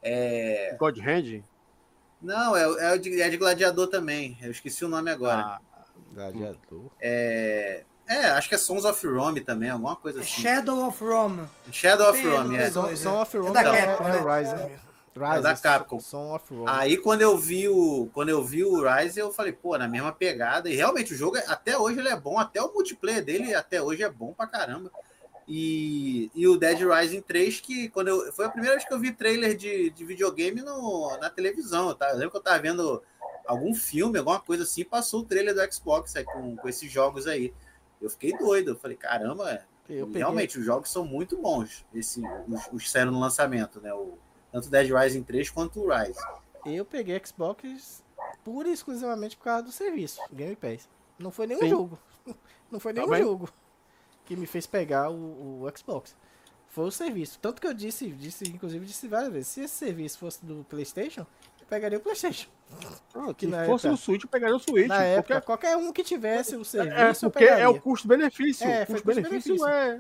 [0.04, 0.76] É.
[0.80, 1.42] God Hand.
[2.22, 4.38] Não, é, é, o de, é de gladiador também.
[4.42, 5.42] Eu esqueci o nome agora.
[5.42, 5.62] Ah,
[6.14, 6.86] Gladiador.
[7.00, 7.84] É.
[8.08, 10.42] É, acho que é Sons of Rome também, alguma coisa É assim.
[10.42, 11.44] Shadow of Rome.
[11.72, 12.68] Shadow of Rome, é.
[12.68, 13.22] no- Song, dois, Song é.
[13.22, 14.18] of Rome da é, Capcom, é né?
[14.40, 14.72] Rising.
[15.16, 15.42] Rising.
[15.42, 16.00] da Capcom.
[16.00, 16.66] Song of Rome.
[16.68, 20.12] Aí quando eu vi o quando eu vi o Rise, eu falei, pô, na mesma
[20.12, 20.70] pegada.
[20.70, 23.82] E realmente o jogo é- até hoje ele é bom, até o multiplayer dele até
[23.82, 24.90] hoje é bom pra caramba.
[25.50, 29.00] E, e o Dead Rising 3 que quando eu foi a primeira vez que eu
[29.00, 32.10] vi trailer de, de videogame no, na televisão, tá?
[32.10, 33.02] Eu lembro que eu tava vendo
[33.46, 37.28] algum filme, alguma coisa assim, passou o trailer do Xbox aí, com, com esses jogos
[37.28, 37.54] aí.
[38.02, 42.22] Eu fiquei doido, eu falei, caramba, Eu peguei, realmente os jogos são muito bons, esse,
[42.48, 43.94] os, os que saíram no lançamento, né?
[43.94, 44.18] O,
[44.52, 46.20] tanto o Dead Rising 3 quanto o Rise.
[46.66, 48.04] eu peguei Xbox
[48.44, 50.88] pura e exclusivamente por causa do serviço, Game Pass.
[51.18, 51.70] Não foi nenhum Sim.
[51.70, 52.00] jogo.
[52.72, 53.24] Não foi nenhum Tá bem.
[53.24, 53.50] jogo
[54.26, 56.16] que me fez pegar o, o Xbox.
[56.68, 57.40] Foi o serviço.
[57.40, 61.22] Tanto que eu disse, disse, inclusive, disse várias vezes, se esse serviço fosse do Playstation,
[61.22, 62.50] eu pegaria o Playstation.
[63.16, 64.88] ah, Que se fosse época- no Switch, eu pegaria o Switch.
[64.88, 68.68] Na época, qualquer- qualquer um que tivesse o É, serviço, eu porque é o custo-benefício.
[68.68, 70.00] É, o custo-benefício é.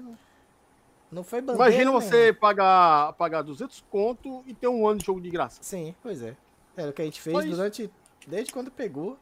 [1.11, 5.21] Não foi bandeira Imagina você pagar, pagar 200 conto e ter um ano de jogo
[5.21, 5.59] de graça.
[5.63, 6.35] Sim, pois é.
[6.75, 7.89] Era o que a gente fez durante.
[8.27, 9.17] Desde quando pegou.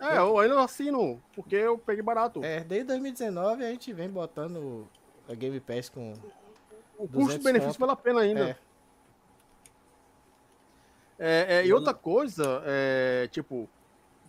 [0.00, 2.42] É, eu ainda assino, porque eu peguei barato.
[2.42, 4.88] É, desde 2019 a gente vem botando
[5.28, 6.12] a Game Pass com.
[6.98, 8.48] o 200 custo-benefício vale a pena ainda.
[8.48, 8.56] É,
[11.24, 13.68] É, é, e outra coisa, é, tipo,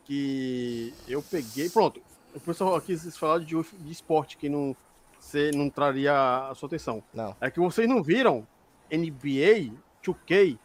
[0.05, 1.67] que eu peguei.
[1.67, 1.99] Pronto,
[2.35, 4.75] o pessoal aqui falaram de, de esporte que não,
[5.19, 6.13] você não traria
[6.49, 7.03] a sua atenção.
[7.11, 7.35] não.
[7.41, 8.47] É que vocês não viram
[8.91, 9.73] NBA
[10.05, 10.59] 2K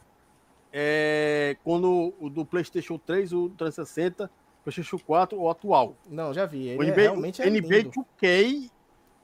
[0.70, 4.30] é, quando o do PlayStation 3, o 360,
[4.62, 5.96] PlayStation 4, o atual.
[6.06, 6.76] Não, já vi.
[6.76, 7.90] O Ele é, NBA, realmente é NBA lindo.
[8.20, 8.70] 2K,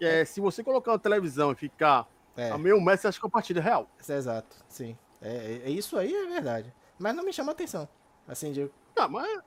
[0.00, 3.24] é, se você colocar na televisão e ficar É, a meio metro, você acha que
[3.24, 3.88] é uma partida real.
[4.08, 4.96] é exato, sim.
[5.20, 6.72] É, é- isso aí é verdade.
[6.98, 7.88] Mas não me chama atenção.
[8.26, 9.40] Assim, de, Ah, mas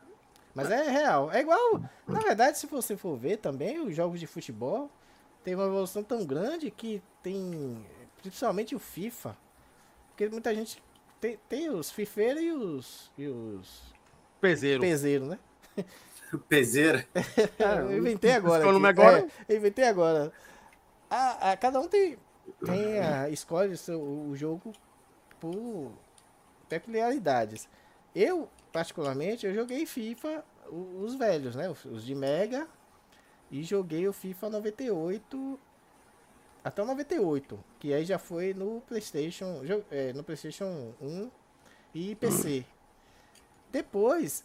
[0.53, 1.31] mas é real.
[1.31, 1.79] É igual.
[2.07, 4.89] Na verdade, se você for ver também, os jogos de futebol
[5.43, 7.85] tem uma evolução tão grande que tem.
[8.21, 9.37] Principalmente o FIFA.
[10.09, 10.81] Porque muita gente.
[11.21, 13.11] Tem, tem os fifeiros e os.
[13.17, 13.93] E os
[14.41, 14.81] peseiro.
[14.81, 15.37] pezeiros, né?
[16.49, 17.07] Peseira.
[17.89, 18.61] eu inventei agora.
[18.63, 18.99] Qual o nome aqui.
[19.01, 19.27] agora?
[19.47, 20.33] É, eu inventei agora.
[21.09, 22.17] A, a- cada um tem,
[22.65, 24.73] tem a, escolhe o, seu, o jogo
[25.39, 25.91] por
[26.69, 27.67] peculiaridades.
[28.15, 31.69] Eu, particularmente, eu joguei FIFA, o- os velhos, né?
[31.69, 32.67] Os, de Mega.
[33.49, 35.59] E joguei o FIFA 98
[36.63, 41.31] até o 98, que aí já foi no PlayStation, é, no PlayStation 1
[41.95, 42.65] e PC.
[43.71, 44.43] Depois,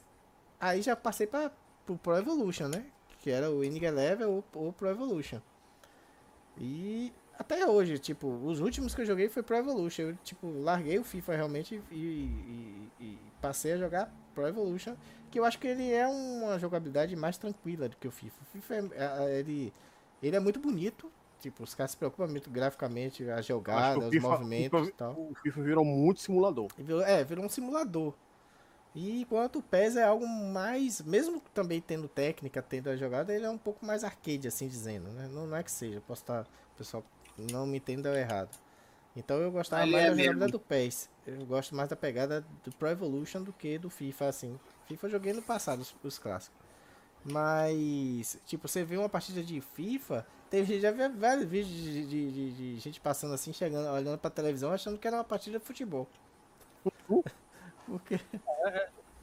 [0.61, 1.51] aí já passei para
[1.85, 2.87] pro Pro Evolution, né?
[3.19, 5.41] Que era o Winning Eleven ou o Pro Evolution.
[6.59, 10.03] E até hoje, tipo, os últimos que eu joguei foi Pro Evolution.
[10.03, 14.95] Eu, tipo, larguei o FIFA realmente e, e- e passei a jogar Pro Evolution.
[15.31, 18.37] Que eu acho que ele é uma jogabilidade mais tranquila do que o FIFA.
[18.43, 19.73] O FIFA, é, é- ele,
[20.23, 21.11] ele é muito bonito.
[21.41, 25.13] Tipo, os caras se preocupam muito graficamente, a jogada, os FIFA- movimentos FIFA- e tal.
[25.15, 26.69] O FIFA virou muito simulador.
[27.05, 28.15] É, virou um simulador.
[28.95, 33.45] E enquanto o PES é algo mais, mesmo também tendo técnica, tendo a jogada, ele
[33.47, 35.29] é um pouco mais arcade, assim dizendo, né?
[35.33, 37.03] Não, não é que seja, posso estar, o pessoal
[37.51, 38.57] não me entenda errado.
[39.15, 40.25] Então eu gostava Ele mais é da mesmo.
[40.33, 41.11] jogabilidade do PES.
[41.27, 44.59] Eu gosto mais da pegada do Pro Evolution do que do FIFA, assim.
[44.87, 46.59] FIFA eu joguei no passado, os, os clássicos.
[47.25, 52.07] Mas, tipo, você vê uma partida de FIFA, teve gente, já vi vários vídeos de,
[52.07, 55.59] de- de- de gente passando assim, chegando, olhando pra televisão, achando que era uma partida
[55.59, 56.09] de futebol.
[57.87, 58.19] Porque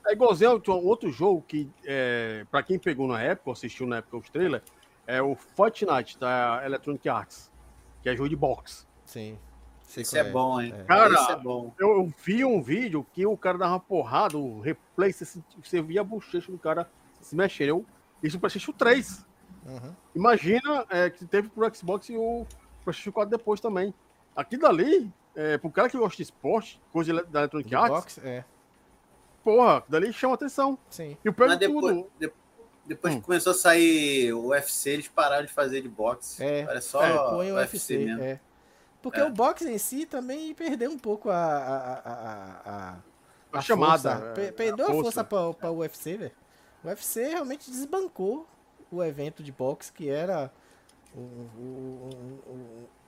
[0.06, 3.98] É igualzinho a outro jogo que, é, pra quem pegou na época, ou assistiu na
[3.98, 4.64] época os trailers,
[5.06, 7.52] é o Fortnite da Electronic Arts,
[8.02, 8.86] que é jogo de boxe.
[9.06, 9.38] Sim.
[9.98, 10.74] Isso é bom, hein?
[10.88, 11.74] Cara, Isso é bom.
[11.80, 15.82] Eu, eu vi um vídeo que o cara dava uma porrada, o replay, você, você
[15.82, 16.88] via a bochecha do cara
[17.22, 17.84] se mexeu.
[18.22, 19.26] Isso no PlayStation 3.
[19.66, 19.96] Uhum.
[20.14, 22.46] Imagina é, que teve pro Xbox e o
[22.84, 23.92] PlayStation 4 depois também.
[24.36, 27.90] Aquilo dali, é, pro cara que gosta de esporte, coisa ele- da Electronic De Arts,
[27.90, 28.22] boxe?
[28.24, 28.46] É,
[29.44, 30.78] porra, dali chama atenção.
[30.90, 31.18] sim.
[31.26, 32.32] E o pior Mas de depois, tudo, de-
[32.90, 33.20] depois Hum.
[33.20, 36.44] que começou a sair o UFC, eles pararam de fazer de boxe.
[36.44, 38.22] É, Era só é, põe o UFC, mesmo.
[38.22, 38.40] é.
[39.02, 39.24] Porque É.
[39.24, 41.36] o boxe em si também perdeu um pouco a.
[41.38, 42.96] a, a,
[43.54, 44.18] a, a, chamada.
[44.18, 44.30] força.
[44.30, 45.24] é, Pe- perdeu a força, força.
[45.24, 46.32] pra, pra UFC, velho.
[46.84, 48.46] O UFC realmente desbancou
[48.92, 50.52] o evento de boxe que era
[51.16, 52.10] O, o,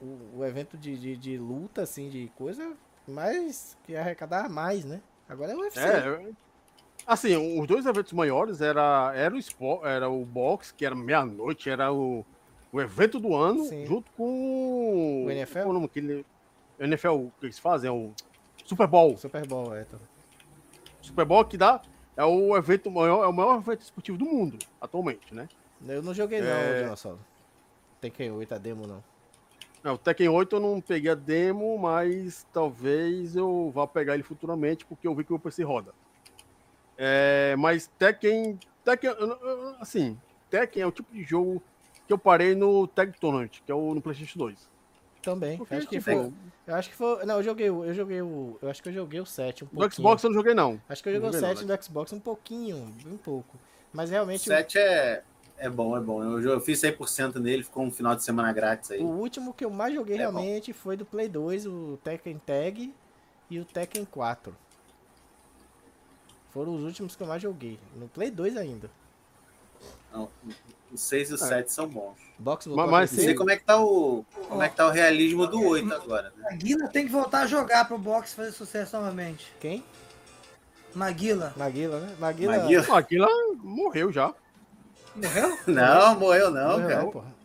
[0.02, 2.74] o, o, o evento de, de, de luta, assim, de coisa,
[3.08, 5.02] mais que arrecadar mais, né?
[5.30, 5.80] Agora é o UFC.
[5.80, 6.32] É,
[7.06, 11.70] assim, os dois eventos maiores era, era, o, sport, era o box, que era meia-noite,
[11.70, 12.26] era o,
[12.72, 13.86] o evento do ano, Sim.
[13.86, 15.60] junto com O NFL?
[15.68, 16.26] o nome que ele,
[16.80, 18.12] NFL que eles fazem, é o
[18.66, 19.18] Super Bowl.
[19.18, 19.82] Super Bowl, é.
[19.82, 20.00] Então.
[21.02, 21.82] Super Bowl que dá
[22.16, 25.48] é o evento maior, é o maior evento esportivo do mundo atualmente, né?
[25.88, 26.84] Eu não joguei, não, É.
[26.84, 27.20] Dinossauro.
[28.00, 29.04] Tekken 8 a demo, não.
[29.84, 34.24] É, o Tekken 8 eu não peguei a demo, mas talvez eu vá pegar ele
[34.24, 35.94] futuramente, porque eu vi que o PC roda.
[37.04, 39.10] É, mas Tekken, Tekken,
[39.80, 40.16] assim,
[40.52, 41.60] Tekken é o tipo de jogo
[42.06, 44.70] que eu parei no Tag Tournament, que é o no PlayStation 2.
[45.24, 45.58] Também.
[45.58, 46.34] Porque, acho que tipo, foi.
[46.68, 47.26] Eu acho que foi.
[47.26, 47.84] Não, eu joguei o.
[47.86, 48.58] Eu joguei o.
[48.62, 49.88] Eu acho que eu joguei o 7 um pouquinho.
[49.90, 50.80] No Xbox eu não joguei não.
[50.88, 53.58] Acho que eu joguei o não joguei 7 não, do Xbox um pouquinho, bem pouco.
[53.92, 55.24] Mas realmente o- 7 é,
[55.58, 56.24] é bom, é bom.
[56.24, 59.00] Eu, eu fiz 100% nele, ficou um final de semana grátis aí.
[59.02, 60.32] o último que eu mais joguei É bom.
[60.40, 62.94] realmente foi do Play 2, o Tekken Tag
[63.50, 64.56] e o Tekken 4.
[66.52, 67.80] Foram os últimos que eu mais joguei.
[67.96, 68.90] No Play 2 ainda.
[70.14, 70.30] Não,
[70.92, 72.16] o 6 e o 7 são bons.
[72.38, 74.88] Box Mas- voltou mas Não sei como é que tá o, como é que tá
[74.88, 76.34] o realismo do 8 agora.
[76.36, 76.50] Né?
[76.52, 79.54] Maguila tem que voltar a jogar pro box fazer sucesso novamente.
[79.60, 79.84] Quem?
[80.94, 81.54] Maguila.
[81.56, 82.16] Maguila, né?
[82.20, 82.58] Maguila.
[82.58, 82.86] Maguila?
[82.90, 84.34] Ah, Aquilo morreu já.
[85.16, 85.58] Morreu?
[85.68, 87.08] Não, morreu não, morreu, cara.
[87.08, 87.36] porra.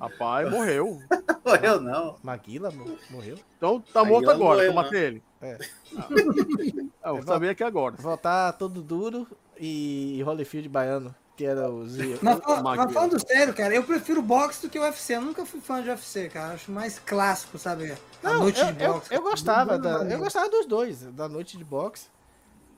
[0.00, 0.98] Rapaz, morreu.
[1.44, 2.16] Morreu não.
[2.22, 3.36] Maguila mo- morreu.
[3.58, 5.22] Então tá morto agora, eu matei ele.
[5.40, 5.58] É.
[7.02, 7.96] Ah, eu sabia que agora.
[7.96, 9.26] Voltar todo duro
[9.58, 11.96] e Holyfield baiano, que era os.
[12.20, 12.84] Mas, fal- Maguila.
[12.84, 15.14] mas falando sério, cara, eu prefiro boxe do que o UFC.
[15.16, 16.52] Eu nunca fui fã de UFC, cara.
[16.52, 17.92] Acho mais clássico, sabe?
[18.22, 19.14] A Não, noite eu, de eu, boxe.
[19.14, 22.08] eu gostava, Muito da, eu gostava dos dois, da noite de boxe.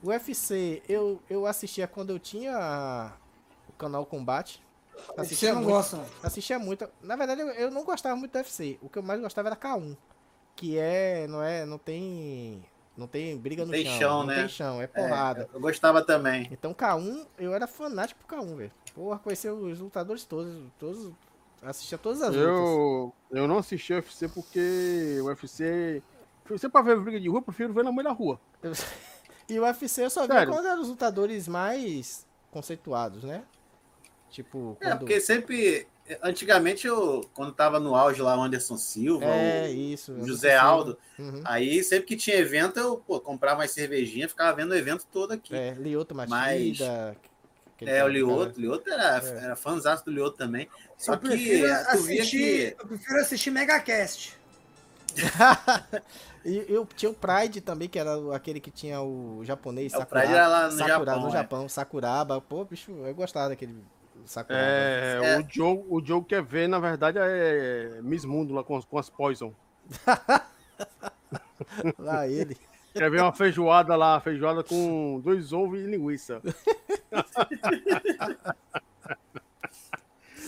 [0.01, 3.11] O UFC eu, eu assistia quando eu tinha
[3.67, 4.63] o canal Combate.
[5.15, 6.87] Você Assistia não muito, gosta, assistia muito.
[7.01, 8.79] Na verdade, eu, eu não gostava muito do UFC.
[8.81, 9.97] O que eu mais gostava era K1,
[10.55, 12.63] que é, não é, não tem,
[12.97, 14.35] não tem briga no Tem chão, chão, não né?
[14.35, 15.49] tem chão, é É, porrada.
[15.53, 16.47] eu gostava também.
[16.51, 18.71] Então K1, eu era fanático por K1, velho.
[18.93, 21.11] Porra, conhecia os lutadores todos, todos
[21.61, 22.43] assistia todas as lutas.
[22.43, 26.01] Eu, eu não assisti o UFC porque o UFC.
[26.49, 28.39] Você pra ver briga de rua, eu prefiro ver na meio da rua.
[29.49, 33.43] E o UFC eu só vi quando eram os lutadores mais conceituados, né?
[34.29, 34.99] Tipo, É, quando...
[34.99, 35.85] porque sempre.
[36.21, 40.13] Antigamente, eu, quando tava no auge lá, o Anderson Silva, É, o isso.
[40.25, 40.55] José.
[40.55, 41.41] Aldo, Uhum.
[41.45, 45.31] aí sempre que tinha evento, eu pô, comprava mais cervejinha, ficava vendo o evento todo
[45.31, 45.55] aqui.
[45.55, 47.15] É, Lioto Mas- Machida.
[47.75, 49.43] aquele É, o Lioto, Lioto era, É.
[49.45, 50.67] era fãzaço do Lioto também.
[50.97, 52.75] Só Eu que assistir, que.
[52.81, 54.37] eu prefiro assistir Megacast.
[56.45, 59.95] E eu tinha o Pride também, que era o- aquele que tinha o japonês, É,
[59.95, 60.25] o Sakuraba.
[60.27, 61.31] Pride era lá no Sakura- Japão, no é.
[61.31, 62.41] Japão, Sakuraba.
[62.41, 63.73] Pô, bicho, eu gostava daquele
[64.49, 65.39] É, É.
[65.39, 68.97] O, Joe, o Joe quer ver, na verdade, é Miss Mundo lá com as, com
[68.97, 69.53] as Poison.
[71.97, 72.57] Lá ele.
[72.93, 76.39] Quer ver uma feijoada lá, feijoada com dois ovos e linguiça.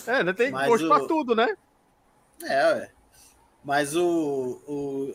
[0.08, 0.34] é, né?
[0.34, 1.56] Tem Mas gosto o- pra tudo, né?
[2.44, 2.92] É, ué.
[3.64, 4.62] Mas o.
[4.68, 5.14] o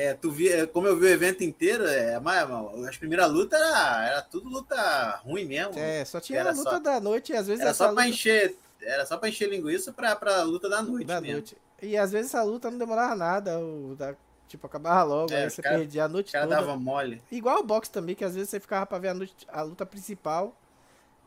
[0.00, 2.48] é, tu via, como eu vi o evento inteiro, é, mas,
[2.88, 5.78] as primeiras lutas era, era tudo luta ruim mesmo.
[5.78, 7.90] É, só tinha Era a luta só- da noite e às vezes Era só pra
[7.92, 8.56] luta encher.
[8.80, 11.32] Era só pra encher linguiça pra, pra luta da noite da mesmo.
[11.38, 11.56] noite.
[11.82, 14.14] E às vezes essa luta não demorava nada, o da-
[14.46, 16.56] tipo, acabava logo, É, aí você cara- perdia a O noite cara toda.
[16.60, 17.20] dava mole.
[17.30, 19.84] Igual o boxe também, que às vezes você ficava pra ver a, noite- a luta
[19.84, 20.56] principal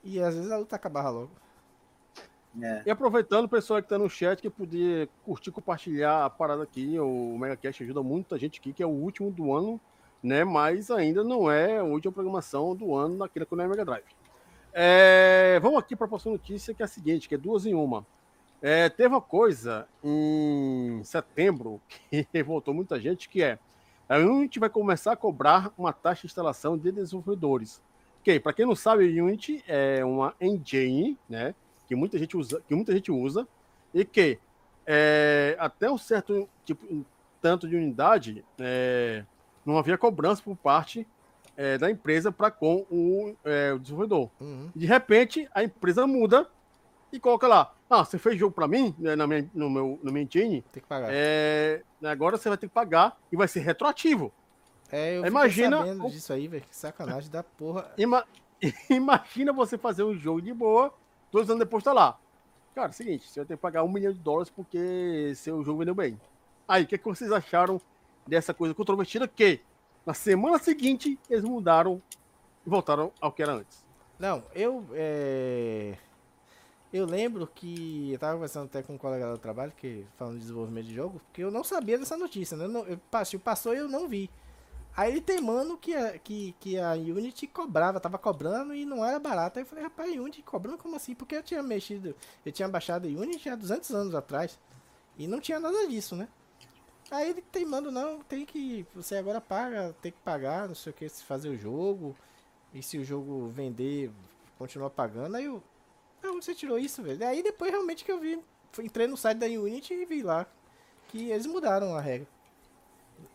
[0.03, 1.31] e às vezes a luta acabava logo.
[2.59, 2.83] É.
[2.85, 6.99] E aproveitando, o pessoal que tá no chat, que podia curtir, compartilhar a parada aqui,
[6.99, 9.79] o MegaCast ajuda muita gente aqui, que é o último do ano,
[10.21, 10.43] né?
[10.43, 14.03] Mas ainda não é a última programação do ano naquele que não é Mega Drive.
[14.73, 17.73] É, vamos aqui para a próxima notícia, que é a seguinte, que é duas em
[17.73, 18.05] uma.
[18.61, 23.57] É, teve uma coisa em setembro que revoltou muita gente, que é
[24.07, 27.81] a Unity vai começar a cobrar uma taxa de instalação de desenvolvedores.
[28.19, 31.55] Ok, para quem não sabe, a Unity é uma engine, né?
[31.91, 33.45] Que muita gente usa, que muita gente usa
[33.93, 34.39] e que
[34.87, 37.05] é, até um certo tipo,
[37.41, 39.25] tanto de unidade é,
[39.65, 41.05] não havia cobrança por parte
[41.57, 44.29] é, da empresa para com o, é, o desenvolvedor.
[44.39, 44.69] Uhum.
[44.73, 46.47] De repente, a empresa muda
[47.11, 50.13] e coloca lá: Ah, você fez jogo para mim, né, na minha, no meu, no
[50.13, 51.09] meu engine, Tem que pagar.
[51.11, 54.31] é, agora você vai ter que pagar e vai ser retroativo.
[54.89, 56.63] É, eu Imagina sabendo o- disso aí, velho.
[56.63, 57.91] Que sacanagem da porra.
[57.97, 58.25] Ima-
[58.89, 60.93] Imagina você fazer um jogo de boa,
[61.31, 62.19] dois anos depois tá lá.
[62.73, 65.63] Cara, é o seguinte, você vai ter que pagar um milhão de dólares porque seu
[65.63, 66.19] jogo vendeu bem.
[66.67, 67.81] Aí, o que, é que vocês acharam
[68.25, 69.59] dessa coisa controvertida que
[70.05, 72.01] na semana seguinte eles mudaram
[72.65, 73.83] e voltaram ao que era antes?
[74.17, 74.85] Não, eu.
[74.93, 75.97] É...
[76.93, 80.41] Eu lembro que eu tava conversando até com um colega do trabalho, que falando de
[80.41, 82.65] desenvolvimento de jogo, porque eu não sabia dessa notícia, né?
[82.65, 82.99] Eu não, eu,
[83.39, 84.29] passou, e eu não vi.
[84.95, 89.19] Aí ele teimando que a, que, que a Unity cobrava, tava cobrando e não era
[89.19, 89.57] barato.
[89.57, 91.15] Aí eu falei, rapaz, Unity cobrando como assim?
[91.15, 92.15] Porque eu tinha mexido,
[92.45, 94.59] eu tinha baixado a Unity há 200 anos atrás.
[95.17, 96.27] E não tinha nada disso, né?
[97.09, 100.95] Aí ele teimando, não, tem que, você agora paga, tem que pagar, não sei o
[100.95, 102.15] que, se fazer o jogo.
[102.73, 104.11] E se o jogo vender,
[104.57, 105.35] continuar pagando.
[105.35, 105.61] Aí eu,
[106.23, 107.25] ah, você tirou isso, velho?
[107.27, 108.39] Aí depois realmente que eu vi,
[108.79, 110.45] entrei no site da Unity e vi lá
[111.09, 112.27] que eles mudaram a regra.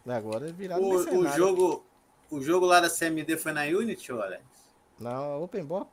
[0.06, 1.84] Agora viraram o, o jogo
[2.30, 4.42] O jogo lá da CMD foi na Unity, Alex?
[5.00, 5.90] Não, Open Bop.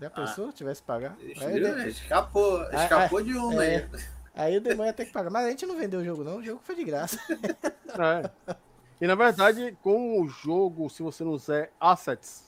[0.00, 0.10] Já ah.
[0.10, 0.52] pensou?
[0.52, 1.16] Tivesse que pagar?
[1.40, 1.88] Aí, né?
[1.88, 3.88] Escapou, escapou de uma é, aí.
[4.34, 5.30] Aí o demônio ia ter que pagar.
[5.30, 6.36] Mas a gente não vendeu o jogo, não.
[6.36, 7.18] O jogo foi de graça.
[7.98, 8.54] É.
[9.00, 12.44] E na verdade, com o jogo, se você não usar assets,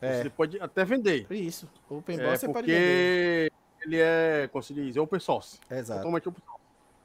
[0.00, 0.22] é.
[0.22, 1.26] você pode até vender.
[1.30, 1.68] Isso.
[1.90, 3.50] O Open é, você pode vender.
[3.50, 5.60] Porque ele é, como se diz, open source.
[5.70, 6.00] Exato.
[6.00, 6.62] Totalmente open source.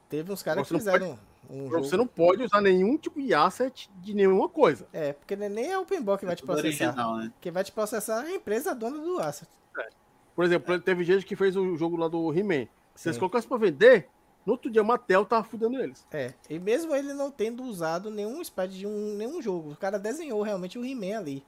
[0.08, 1.10] Teve uns caras que fizeram.
[1.10, 1.33] Pode...
[1.50, 1.84] Um jogo...
[1.84, 4.86] Você não pode usar nenhum tipo de asset de nenhuma coisa.
[4.92, 6.86] É, porque é nem é o Openbox que vai te é processar.
[6.86, 7.32] Original, né?
[7.40, 9.50] Quem vai te processar é a empresa dona do asset.
[9.78, 9.88] É.
[10.34, 10.78] Por exemplo, é.
[10.78, 12.66] teve gente que fez o jogo lá do He-Man.
[12.94, 14.08] Se eles colocassem pra vender,
[14.46, 16.06] no outro dia a Mattel tava fudendo eles.
[16.12, 19.98] É, e mesmo ele não tendo usado nenhum sprite de um, nenhum jogo, o cara
[19.98, 21.44] desenhou realmente o He-Man ali.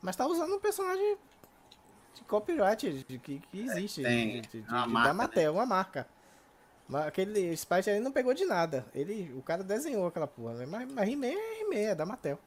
[0.00, 1.16] Mas tá usando um personagem
[2.14, 4.04] de copyright de, que, que existe.
[4.04, 5.58] É, tem, de, de, marca, da Mattel, né?
[5.58, 6.06] uma marca.
[6.88, 8.86] Mas aquele Sprite aí não pegou de nada.
[8.94, 10.66] Ele, o cara desenhou aquela porra, né?
[10.66, 12.38] Mas, mas He-Man é He-Man, é da Mattel.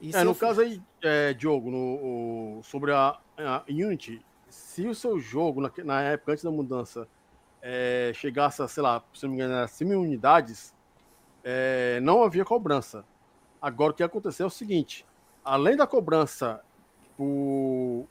[0.00, 4.94] E é, no caso aí, é, Diogo, no, o, sobre a, a, Unity, se o
[4.94, 7.06] seu jogo, na, na época antes da mudança,
[7.60, 10.74] é, chegasse a, sei lá, se não me engano, 100 mil unidades,
[11.44, 13.04] é, não havia cobrança.
[13.60, 15.04] Agora o que aconteceu é o seguinte:
[15.44, 16.62] além da cobrança
[17.16, 18.06] por,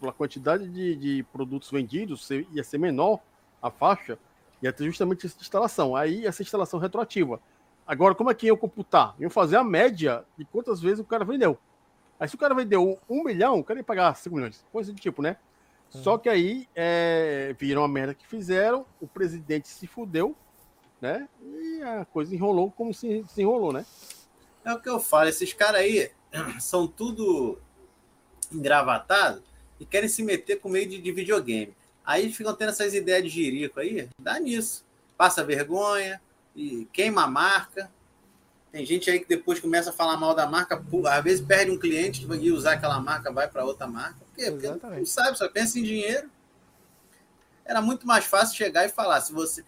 [0.00, 3.20] pela quantidade de, de produtos vendidos, ia ser menor
[3.60, 4.18] a faixa,
[4.64, 5.94] Ia ter justamente essa instalação.
[5.94, 7.38] Aí essa instalação retroativa.
[7.86, 9.14] Agora, como é que eu computar?
[9.20, 11.58] Eu fazer a média de quantas vezes o cara vendeu.
[12.18, 14.64] Aí se o cara vendeu um milhão, o cara ia pagar 5 milhões.
[14.72, 15.36] Coisa do tipo, né?
[15.94, 16.02] Uhum.
[16.02, 20.34] Só que aí é, viram a merda que fizeram, o presidente se fudeu,
[20.98, 21.28] né?
[21.42, 23.84] E a coisa enrolou como se, se enrolou, né?
[24.64, 26.10] É o que eu falo, esses caras aí
[26.58, 27.58] são tudo
[28.50, 29.42] engravatados
[29.78, 31.74] e querem se meter com meio de, de videogame.
[32.04, 34.84] Aí ficam tendo essas ideias de jirico aí, dá nisso.
[35.16, 36.20] Passa vergonha
[36.54, 37.90] e queima a marca.
[38.70, 41.78] Tem gente aí que depois começa a falar mal da marca, às vezes perde um
[41.78, 44.16] cliente e usar aquela marca, vai para outra marca.
[44.18, 44.50] Por quê?
[44.50, 44.98] Porque Exatamente.
[44.98, 46.28] não sabe, só pensa em dinheiro.
[47.64, 49.64] Era muito mais fácil chegar e falar: se você,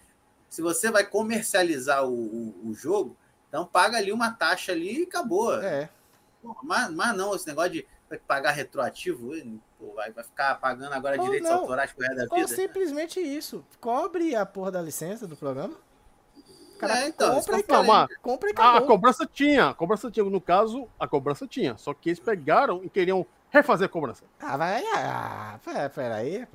[0.49, 3.15] se você vai comercializar o, o, o jogo,
[3.47, 5.55] então paga ali uma taxa ali e acabou.
[5.61, 5.89] É.
[6.63, 7.87] Mas, mas não, esse negócio de
[8.27, 9.31] pagar retroativo,
[9.77, 12.35] Pô, vai, vai ficar pagando agora direitos não, autorais pro resto da vida?
[12.35, 13.65] Ou simplesmente isso.
[13.79, 15.75] Cobre a porra da licença do programa.
[16.79, 18.07] Cara, é, então, compra, e calma.
[18.21, 18.77] compra e acabou.
[18.77, 19.69] A cobrança tinha.
[19.69, 20.23] A cobrança tinha.
[20.23, 21.77] No caso, a cobrança tinha.
[21.77, 24.23] Só que eles pegaram e queriam refazer a cobrança.
[24.39, 24.83] Ah, vai.
[24.95, 25.59] Ah,
[25.93, 26.47] peraí.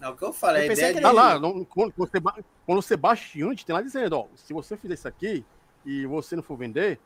[0.00, 0.68] É o que eu falei.
[0.68, 1.00] Eu ideia de...
[1.00, 2.20] Tá lá, não, quando, você,
[2.66, 5.44] quando você baixa o Unity, tem lá dizendo, ó, se você fizer isso aqui
[5.84, 6.98] e você não for vender,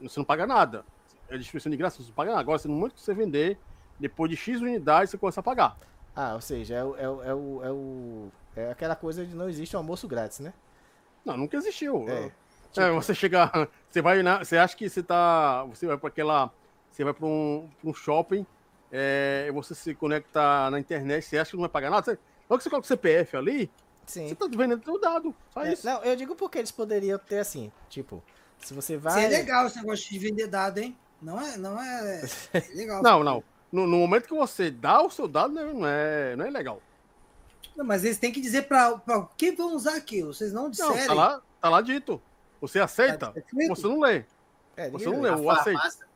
[0.00, 0.84] você não paga nada.
[1.30, 2.40] É distribuição de graça, você paga nada.
[2.40, 3.58] Agora, no momento que você vender,
[3.98, 5.76] depois de X unidades, você começa a pagar.
[6.14, 9.34] Ah, ou seja, é, o, é, o, é, o, é, o, é aquela coisa de
[9.34, 10.52] não existe um almoço grátis, né?
[11.24, 12.08] Não, nunca existiu.
[12.08, 12.32] É, é
[12.72, 12.80] tipo...
[12.80, 16.50] é você chega, você vai na, você acha que você tá, você vai para aquela,
[16.90, 18.44] você vai para um, um shopping,
[18.90, 22.58] é, você se conecta na internet, você acha que não vai pagar nada, você, logo
[22.58, 23.70] que você coloca o CPF ali,
[24.04, 24.28] Sim.
[24.28, 25.86] você tá vendendo o dado, só é, isso.
[25.86, 28.22] Não, eu digo porque eles poderiam ter assim, tipo,
[28.58, 29.12] se você vai...
[29.12, 30.96] Isso é legal esse negócio de vender dado, hein?
[31.20, 32.22] Não é, não é,
[32.74, 33.02] legal.
[33.02, 36.44] não, não no, no, momento que você dá o seu dado, né, não é, não
[36.44, 36.82] é legal.
[37.76, 39.00] Não, mas eles têm que dizer para
[39.36, 40.34] quem vão usar aquilo.
[40.34, 40.96] Vocês não disserem.
[40.96, 42.20] Não, tá lá, tá lá dito.
[42.60, 44.24] Você aceita, tá você não lê.
[44.76, 46.10] É, você não lê, o aceita.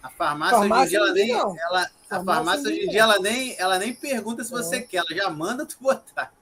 [0.00, 3.18] A farmácia, farmácia hoje em dia, ela nem, ela, a farmácia hoje em dia, ela
[3.18, 4.82] nem, ela nem pergunta se você é.
[4.82, 6.32] quer, ela já manda tu botar.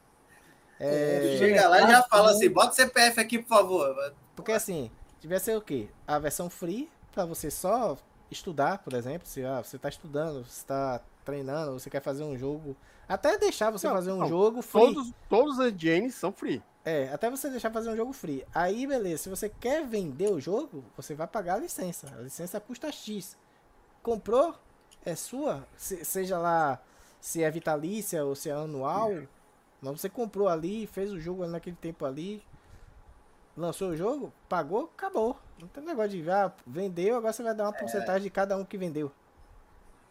[0.78, 1.36] É...
[1.38, 4.14] Chega lá e já fala assim, bota o CPF aqui, por favor.
[4.34, 4.90] Porque assim,
[5.20, 5.88] tivesse o quê?
[6.06, 7.96] A versão free, para você só
[8.30, 12.36] estudar, por exemplo, se ah, você está estudando, você está treinando, você quer fazer um
[12.36, 12.76] jogo,
[13.08, 14.94] até deixar você não, fazer um não, jogo free.
[14.94, 16.62] Todos, todos as genes são free.
[16.84, 18.44] É, até você deixar fazer um jogo free.
[18.54, 22.06] Aí, beleza, se você quer vender o jogo, você vai pagar a licença.
[22.14, 23.34] A licença custa X.
[24.02, 24.54] Comprou,
[25.02, 26.78] é sua, se, seja lá
[27.18, 29.10] se é vitalícia ou se é anual.
[29.80, 32.42] Mas você comprou ali, fez o jogo naquele tempo ali,
[33.56, 35.36] lançou o jogo, pagou, acabou.
[35.60, 38.64] Não tem negócio de ah, vendeu, agora você vai dar uma porcentagem de cada um
[38.64, 39.10] que vendeu.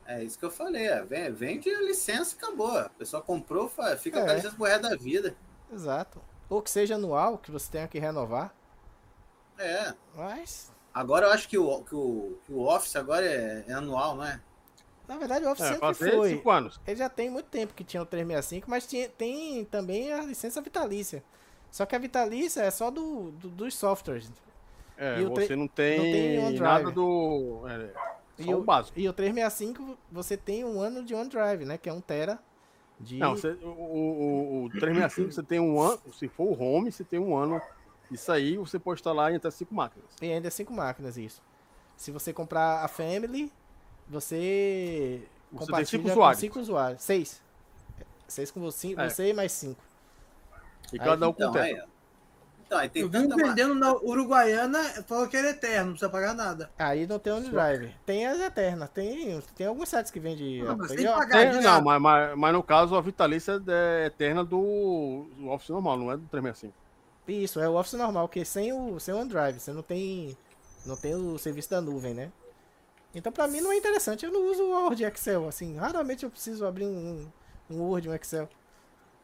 [0.05, 0.87] É isso que eu falei.
[0.87, 1.31] É.
[1.31, 2.77] Vende a licença e acabou.
[2.77, 4.23] A pessoa comprou, fica É.
[4.23, 5.35] com a licença pro resto da vida.
[5.71, 6.21] Exato.
[6.49, 8.53] Ou que seja anual, que você tenha que renovar.
[9.57, 9.93] É.
[10.15, 14.15] Mas, Agora eu acho que o, que o, que o Office agora é, é anual,
[14.15, 14.39] não é?
[15.07, 16.29] na verdade, o Office É, sempre foi.
[16.29, 16.79] cinco anos.
[16.87, 20.61] Ele já tem muito tempo que tinha o 365, mas tinha, tem também a licença
[20.61, 21.21] vitalícia.
[21.75, 24.31] Só que a vitalícia é só do, do- dos softwares.
[24.97, 26.63] É, E você não não tem, tem OneDrive.
[26.63, 27.63] nada do.
[27.67, 27.89] É,
[28.39, 28.97] E o básico.
[28.97, 31.77] e o 365 você tem um ano de OneDrive, né?
[31.77, 32.39] Que é um tera
[32.97, 33.17] de.
[33.17, 35.99] Não, você, o, o, o 365 você tem um ano.
[36.17, 37.61] Se for o home, você tem um ano.
[38.09, 40.07] Isso aí você pode instalar em até cinco máquinas.
[40.21, 41.41] E ainda é cinco máquinas isso.
[41.97, 43.51] Se você comprar a Family,
[44.07, 45.21] você,
[45.51, 46.39] Você tem cinco usuários.
[46.39, 47.03] cinco usuários.
[47.03, 47.41] Seis.
[48.29, 49.09] Seis com você, É.
[49.09, 49.83] você e mais cinco.
[50.93, 51.63] E Aí, cada um com Então, teto.
[51.63, 51.83] aí,
[52.65, 55.91] então, aí tem Eu vi tanta ma- vendendo na Uruguaiana, falou que era eterno, não
[55.91, 56.69] precisa pagar nada.
[56.79, 57.93] Aí não tem OneDrive.
[58.05, 58.89] Tem as eternas.
[58.89, 60.63] Tem, tem alguns sites que vendem.
[60.63, 61.41] Não, mas tem pagar.
[61.41, 61.63] É, direto.
[61.63, 66.11] não, mas, mas, mas no caso a vitalícia é eterna do, do Office normal, não
[66.11, 66.73] é do 365.
[67.27, 70.37] Isso, é o Office normal, que sem o, sem o OneDrive, você não tem,
[70.85, 72.31] não tem o serviço da nuvem, né?
[73.13, 76.23] Então pra mim não é interessante, eu não uso o Word e Excel, assim, raramente
[76.23, 77.27] eu preciso abrir um,
[77.69, 78.49] um Word, um Excel.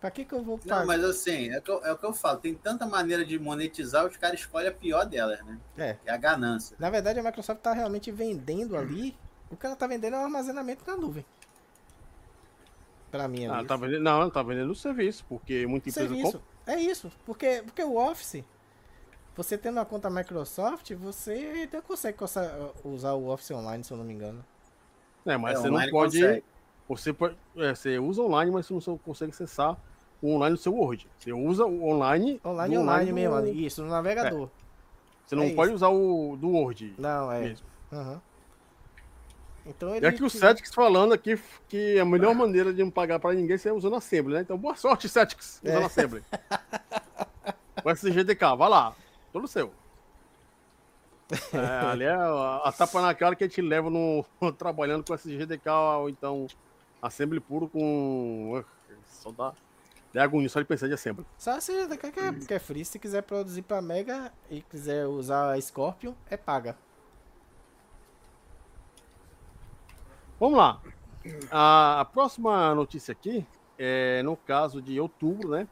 [0.02, 0.80] Pra que que eu vou pagar?
[0.80, 2.40] Não, mas assim, é o, que eu, é o que eu falo.
[2.40, 5.60] Tem tanta maneira de monetizar, os caras escolhem a pior delas, né?
[5.78, 6.76] É, Que é a ganância.
[6.80, 9.16] na verdade a Microsoft tá realmente vendendo ali,
[9.52, 11.24] o que ela tá vendendo é o armazenamento na nuvem.
[13.12, 13.68] Pra mim, Ah, ali.
[13.68, 16.40] tá vendendo, não, ela tá vendendo o serviço, porque muita empresa serviço.
[16.40, 16.74] compra.
[16.74, 18.44] É isso, porque, porque o Office,
[19.36, 22.18] você tendo uma conta Microsoft, você ainda consegue
[22.84, 24.44] usar o Office online, se eu não me engano.
[25.26, 26.20] É, mas É, você não pode.
[26.20, 26.44] consegue.
[26.88, 29.78] Você, pode é, você usa online, mas você não consegue acessar
[30.22, 31.08] o online do seu Word.
[31.18, 32.40] Você usa o online.
[32.46, 34.50] Online do online do- mesmo, ali, isso, no navegador.
[35.26, 35.76] Você não É pode isso.
[35.78, 37.40] usar o do Word Não, é.
[37.42, 37.66] mesmo.
[37.92, 38.22] Aham.
[39.66, 40.08] Então E ele.
[40.08, 41.40] aqui o te- Cetics falando aqui
[41.70, 44.42] que a melhor maneira de não pagar para ninguém é usando Assembly, né?
[44.42, 45.86] Então boa sorte, Cetics, usando É.
[45.86, 46.24] Assembly.
[47.86, 48.96] o SGDK, vai lá,
[49.32, 49.72] todo seu.
[51.54, 54.26] É, ali é a, a tapa na cara que a gente leva no,
[54.58, 55.70] trabalhando com SGDK
[56.00, 56.48] ou então
[57.02, 58.62] Assembly puro com.
[59.06, 59.54] Só dá,
[60.14, 61.26] dá agonia só de pensar de Assembly.
[61.38, 62.84] Só se que é, que é free.
[62.84, 66.76] Se quiser produzir pra Mega e quiser usar a Scorpion, é paga.
[70.40, 70.82] Vamos lá.
[71.52, 73.46] A, a próxima notícia aqui
[73.78, 75.68] é no caso de outubro, né?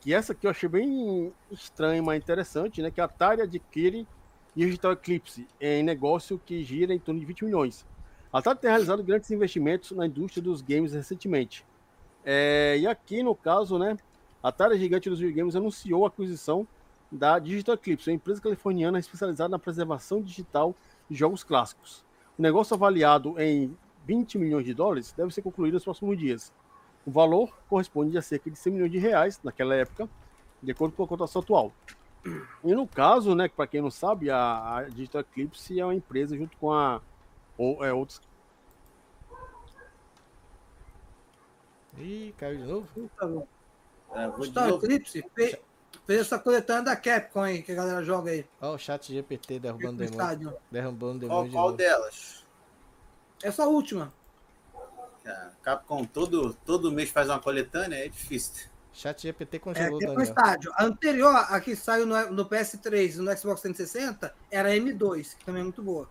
[0.00, 2.90] Que essa aqui eu achei bem estranha, mas interessante, né?
[2.90, 4.06] Que a Atari adquire
[4.54, 7.84] Digital Eclipse em negócio que gira em torno de 20 milhões.
[8.32, 11.66] A Atari tem realizado grandes investimentos na indústria dos games recentemente.
[12.28, 13.96] É, e aqui, no caso, né?
[14.42, 16.66] A Atari gigante dos videogames anunciou a aquisição
[17.10, 20.74] da Digital Eclipse, uma empresa californiana especializada na preservação digital
[21.08, 22.04] de jogos clássicos.
[22.36, 26.52] O negócio avaliado em 20 milhões de dólares deve ser concluído nos próximos dias.
[27.06, 30.08] O valor corresponde a cerca de 100 milhões de reais naquela época,
[30.60, 31.72] de acordo com a cotação atual.
[32.64, 36.56] E no caso, né, para quem não sabe, a, Digital Eclipse é uma empresa junto
[36.56, 37.00] com a
[37.56, 38.20] ou, é, outros.
[41.98, 43.10] Ih, caiu de novo?
[43.18, 43.46] Tá bom.
[44.14, 44.84] É, Star novo.
[44.84, 45.56] Eclipse fez,
[46.06, 48.46] fez essa coletânea da Capcom aí, que a galera joga aí.
[48.60, 50.10] Ó, o chat GPT derrubando no demônio.
[50.20, 50.54] estádio.
[50.70, 52.44] Derrubando Qual, demônio de qual delas?
[53.42, 54.12] Essa última.
[55.26, 58.68] A Capcom todo, todo mês faz uma coletânea, é difícil.
[58.92, 60.22] Chat GPT É, congelou, é Daniel.
[60.22, 60.72] estádio.
[60.74, 65.36] A anterior, a que saiu no, no PS3 e no Xbox 360, era a M2,
[65.36, 66.08] que também é muito boa.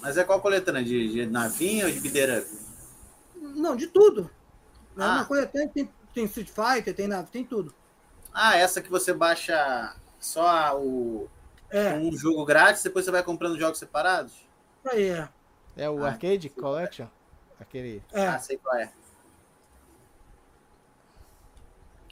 [0.00, 0.82] Mas é qual coletânea?
[0.82, 2.44] De, de navinha ou de bideira?
[3.54, 4.22] Não, de tudo.
[4.96, 5.04] Né?
[5.04, 5.16] Ah.
[5.16, 7.74] Na coletânea tem, tem Street Fighter, tem, nave, tem tudo.
[8.32, 11.28] Ah, essa que você baixa só o,
[11.70, 14.32] É, um jogo grátis, depois você vai comprando jogos separados?
[14.84, 15.28] aí é.
[15.76, 17.06] É o Ah, Arcade Collection?
[17.60, 18.02] Aquele.
[18.12, 18.26] é.
[18.26, 18.92] Ah, sei qual é.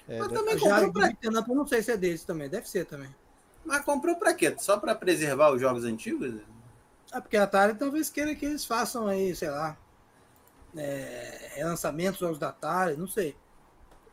[0.08, 1.08] É, Mas também Já comprou pra...
[1.08, 3.14] up, eu não sei se é deles também, deve ser também.
[3.64, 4.54] Mas comprou pra quê?
[4.58, 6.40] Só pra preservar os jogos antigos?
[7.12, 9.76] É porque a Atari talvez queira que eles façam aí, sei lá,
[10.76, 13.36] é, lançamentos jogos da Atari, não sei.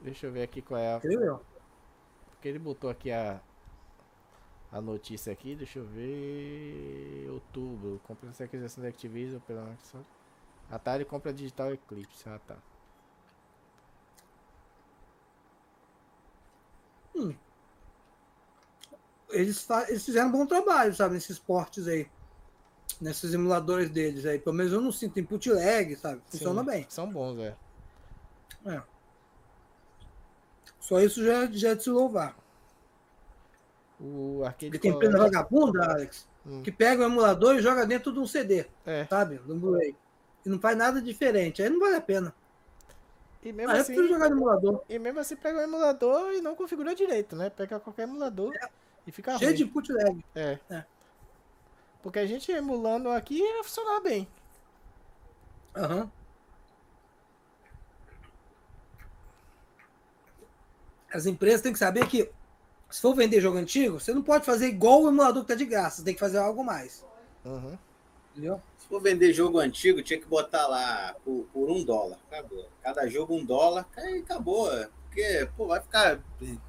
[0.02, 0.98] Deixa eu ver aqui qual é a.
[0.98, 1.42] Entendeu?
[2.32, 3.40] Porque ele botou aqui a.
[4.72, 7.30] A notícia aqui, deixa eu ver.
[7.32, 8.02] Outubro.
[8.06, 10.06] Compra essa aquisição da Activision pela Microsoft.
[10.70, 12.28] Atari compra Digital Eclipse.
[12.28, 12.58] Ah tá.
[19.30, 22.10] Eles, fa- eles fizeram um bom trabalho, sabe, nesses portes aí.
[23.00, 24.40] Nesses emuladores deles aí.
[24.40, 26.22] Pelo menos eu não sinto input lag, sabe?
[26.28, 26.86] Funciona Sim, bem.
[26.90, 27.56] São bons, é.
[28.66, 28.82] É.
[30.80, 32.36] Só isso já, já é de se louvar.
[34.00, 36.28] O Arcade Ele tem pena vagabunda, Alex?
[36.48, 36.64] hum.
[36.64, 39.06] que pega o emulador e joga dentro de um CD, é.
[39.06, 39.42] sabe?
[39.46, 39.96] No Blu-ray.
[40.46, 41.62] E não faz nada diferente.
[41.62, 42.34] Aí não vale a pena.
[43.44, 44.82] E mesmo ah, assim, jogar no emulador.
[44.90, 47.50] E mesmo assim pega o emulador e não configura direito, né?
[47.50, 48.70] Pega qualquer emulador é.
[49.06, 49.58] e fica Cheio ruim.
[49.58, 50.26] de put lag.
[50.36, 50.58] É.
[50.70, 50.86] é.
[52.02, 54.28] Porque a gente emulando aqui ia funcionar bem.
[55.76, 56.02] Aham.
[56.02, 56.12] Uhum.
[61.14, 62.30] As empresas têm que saber que
[62.90, 65.66] se for vender jogo antigo, você não pode fazer igual o emulador que tá de
[65.66, 67.06] graça, você tem que fazer algo mais.
[67.44, 67.78] Uhum.
[68.32, 68.62] Entendeu?
[68.78, 72.20] Se for vender jogo antigo, tinha que botar lá por, por um dólar.
[72.30, 72.70] Acabou.
[72.82, 74.70] Cada jogo um dólar, aí acabou.
[75.06, 76.20] Porque, pô, vai ficar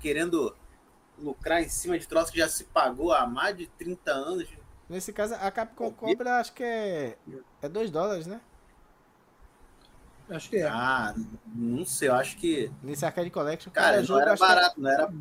[0.00, 0.54] querendo
[1.18, 4.48] lucrar em cima de troço que já se pagou há mais de 30 anos.
[4.88, 7.18] Nesse caso, a Capcom cobra, acho que é,
[7.60, 8.40] é 2 dólares, né?
[10.30, 10.68] Acho que é.
[10.68, 11.14] Ah,
[11.46, 12.70] não sei, eu acho que.
[12.82, 14.80] Nesse Arcade Collection, cara, jogo, não era barato, que...
[14.80, 15.20] não era, não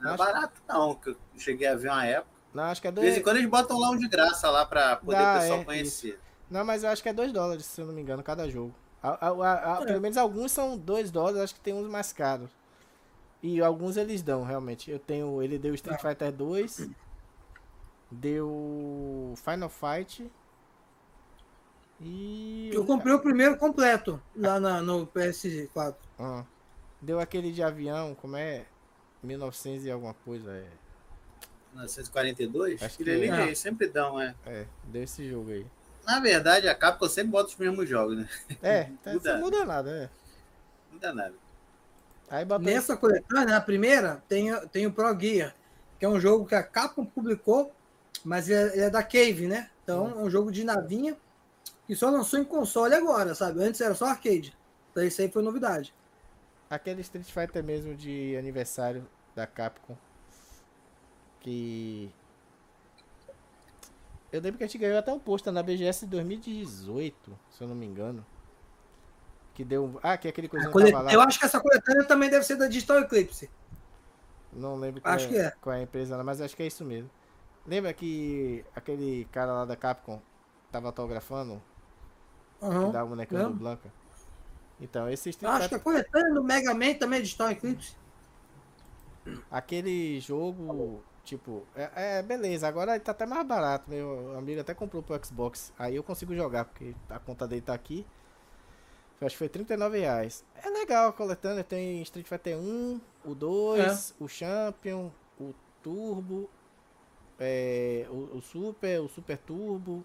[0.00, 0.18] era acho...
[0.18, 0.94] barato, não.
[0.94, 2.38] Que eu cheguei a ver uma época.
[2.54, 3.04] Não, acho que é dois...
[3.04, 5.40] De vez em quando eles botam lá um de graça lá pra poder Dá, o
[5.40, 6.08] pessoal é, conhecer.
[6.08, 6.18] Isso.
[6.50, 8.74] Não, mas eu acho que é 2 dólares, se eu não me engano, cada jogo.
[9.02, 9.86] A, a, a, é.
[9.86, 12.50] Pelo menos alguns são 2 dólares, acho que tem uns mais caros.
[13.42, 14.90] E alguns eles dão, realmente.
[14.90, 15.40] Eu tenho.
[15.40, 16.08] Ele deu Street tá.
[16.08, 16.88] Fighter 2.
[18.10, 20.30] Deu Final Fight.
[22.00, 22.70] E.
[22.72, 25.96] Eu comprei o primeiro completo lá na, no PS4.
[26.18, 26.44] Ah.
[27.00, 28.66] Deu aquele de avião, como é?
[29.22, 30.50] 1900 e alguma coisa.
[30.52, 30.66] É.
[31.72, 32.82] 1942?
[32.82, 33.54] Acho que ele é.
[33.54, 34.34] sempre dão, é.
[34.46, 35.66] É, deu esse jogo aí.
[36.04, 38.28] Na verdade, a Capcom sempre bota os mesmos jogos, né?
[38.62, 40.10] É, tá, muda, não muda nada, é.
[40.92, 41.34] Muda nada.
[42.30, 45.54] Aí Nessa coletânea, na primeira, tem, tem o Pro Gear,
[45.98, 47.72] que é um jogo que a Capcom publicou,
[48.24, 49.70] mas ele é, ele é da Cave, né?
[49.82, 51.16] Então, é um jogo de navinha
[51.86, 53.62] que só lançou em console agora, sabe?
[53.62, 54.56] Antes era só arcade.
[54.90, 55.94] Então, isso aí foi novidade.
[56.68, 59.96] Aquele Street Fighter mesmo de aniversário da Capcom,
[61.40, 62.12] que
[64.30, 67.68] eu lembro que a gente ganhou até um posto na BGS de 2018, se eu
[67.68, 68.24] não me engano.
[69.54, 69.98] Que deu.
[70.02, 70.94] Ah, que é aquele coisa colet...
[71.12, 73.50] Eu acho que essa coletânea também deve ser da Digital Eclipse.
[74.52, 75.52] Não lembro qual, acho é, que é.
[75.60, 77.10] qual é a empresa, mas acho que é isso mesmo.
[77.68, 80.20] Lembra que aquele cara lá da Capcom
[80.72, 81.62] tava autografando?
[82.60, 82.88] Uhum.
[82.88, 83.92] O bonecão do Blanca?
[84.80, 87.94] Então, esse Street Acho que a coletânea do Mega Man também é Digital Eclipse.
[89.50, 93.90] Aquele jogo Tipo, é, é, beleza, agora tá até mais barato.
[93.90, 95.74] Meu amigo até comprou pro Xbox.
[95.78, 98.06] Aí eu consigo jogar, porque a conta dele tá aqui.
[99.20, 100.42] acho que foi 39 reais.
[100.54, 104.24] É legal a coletânea, tem Street Fighter 1, o 2, é.
[104.24, 106.48] o Champion, o Turbo,
[107.38, 110.04] é, o, o, Super, o Super Turbo,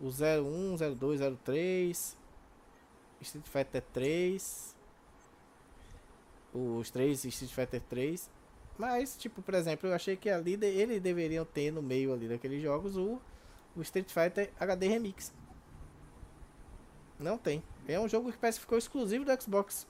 [0.00, 2.16] o 01, 02, 03,
[3.20, 4.76] Street Fighter 3,
[6.54, 8.30] os 3 Street Fighter 3.
[8.78, 12.26] Mas, tipo, por exemplo, eu achei que ali de, eles deveriam ter no meio ali
[12.26, 13.20] daqueles jogos o,
[13.76, 15.32] o Street Fighter HD Remix.
[17.18, 17.62] Não tem.
[17.86, 19.86] É um jogo que parece que ficou exclusivo do Xbox.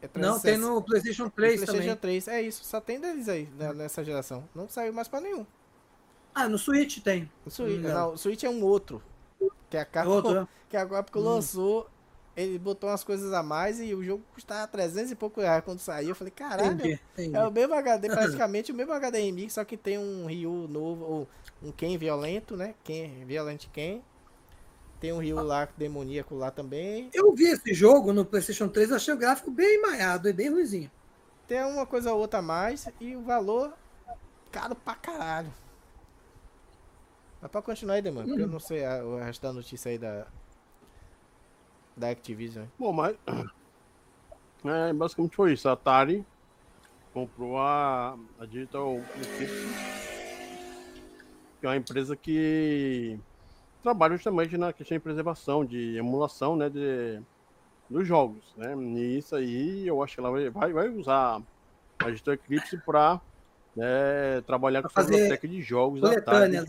[0.00, 2.20] É não, tem no PlayStation 3 no PlayStation também.
[2.20, 2.64] 3, é isso.
[2.64, 4.48] Só tem deles aí né, nessa geração.
[4.54, 5.46] Não saiu mais pra nenhum.
[6.34, 7.30] Ah, no Switch tem.
[7.44, 9.02] No Switch, não, não o Switch é um outro.
[9.68, 10.48] Que a Capcom, outro, né?
[10.68, 11.24] que a Capcom hum.
[11.24, 11.90] lançou
[12.36, 15.80] ele botou umas coisas a mais e o jogo custava 300 e pouco reais quando
[15.80, 16.10] saiu.
[16.10, 17.36] Eu falei, caralho, entendi, entendi.
[17.36, 21.04] é o mesmo HD, praticamente o mesmo HD remix, só que tem um Ryu novo,
[21.04, 21.28] ou
[21.62, 22.74] um Ken violento, né?
[22.82, 24.00] Ken, Violent Ken.
[24.98, 25.42] Tem um Ryu ah.
[25.42, 27.10] lá demoníaco lá também.
[27.12, 30.90] Eu vi esse jogo no PlayStation 3, achei o gráfico bem maiado e bem ruizinho.
[31.46, 33.74] Tem uma coisa ou outra a mais e o valor
[34.50, 35.52] caro pra caralho.
[37.42, 39.98] Mas pra continuar aí, Demônio, porque eu não sei a, o resto da notícia aí
[39.98, 40.28] da,
[41.96, 42.66] da Activision.
[42.78, 43.16] Bom, mas.
[44.64, 45.68] É, basicamente foi isso.
[45.68, 46.24] A Atari
[47.12, 49.00] comprou a, a Digital
[51.58, 53.18] que é uma empresa que
[53.82, 57.20] trabalha justamente na questão de preservação, de emulação, né, de,
[57.90, 58.72] dos jogos, né?
[58.76, 61.42] E isso aí, eu acho que ela vai, vai usar
[61.98, 63.20] a Digital Eclipse para
[63.76, 66.64] né, trabalhar com a biblioteca de jogos da Atari, né?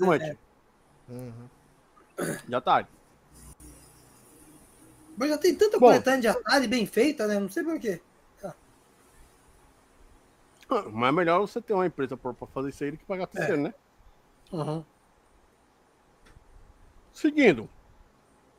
[1.10, 1.50] Uhum.
[2.48, 2.88] De Atari.
[5.18, 7.40] Mas já tem tanta Bom, coletânea de Atari bem feita, né?
[7.40, 8.02] Não sei porquê.
[8.44, 8.54] Ah.
[10.92, 13.62] Mas é melhor você ter uma empresa para fazer isso aí do que pagar terceiro,
[13.62, 13.64] é.
[13.64, 13.74] né?
[14.52, 14.84] Uhum.
[17.12, 17.70] Seguindo.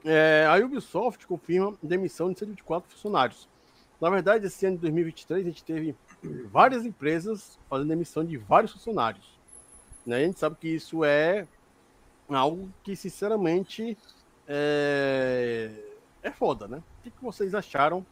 [0.05, 3.49] É, a Ubisoft confirma demissão de 124 funcionários.
[4.01, 5.97] Na verdade, esse ano de 2023, a gente teve
[6.51, 9.39] várias empresas fazendo demissão de vários funcionários.
[10.05, 10.17] Né?
[10.17, 11.47] A gente sabe que isso é
[12.29, 13.97] algo que, sinceramente,
[14.47, 15.71] é
[16.25, 16.79] é foda, né?
[16.79, 18.05] O que, que vocês acharam,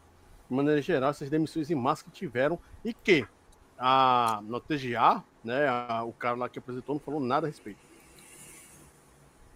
[0.49, 3.27] de maneira geral, essas demissões em massa que tiveram e que
[3.79, 7.81] a, no TGA, né, a, o cara lá que apresentou não falou nada a respeito.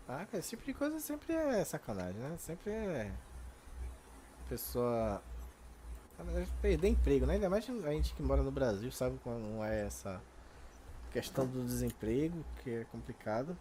[0.08, 2.36] Ah, cara, esse tipo de coisa sempre é sacanagem, né?
[2.38, 3.12] Sempre é.
[4.48, 5.22] Pessoa.
[6.62, 7.34] Perder emprego, né?
[7.34, 10.22] Ainda mais a gente que mora no Brasil sabe como é essa
[11.12, 13.56] questão do desemprego, que é complicado.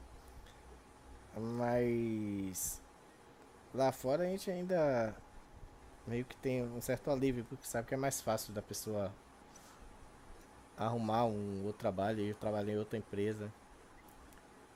[1.37, 2.81] Mas
[3.73, 5.15] lá fora a gente ainda
[6.07, 9.11] meio que tem um certo alívio, porque sabe que é mais fácil da pessoa
[10.77, 13.51] arrumar um outro trabalho e trabalhar em outra empresa.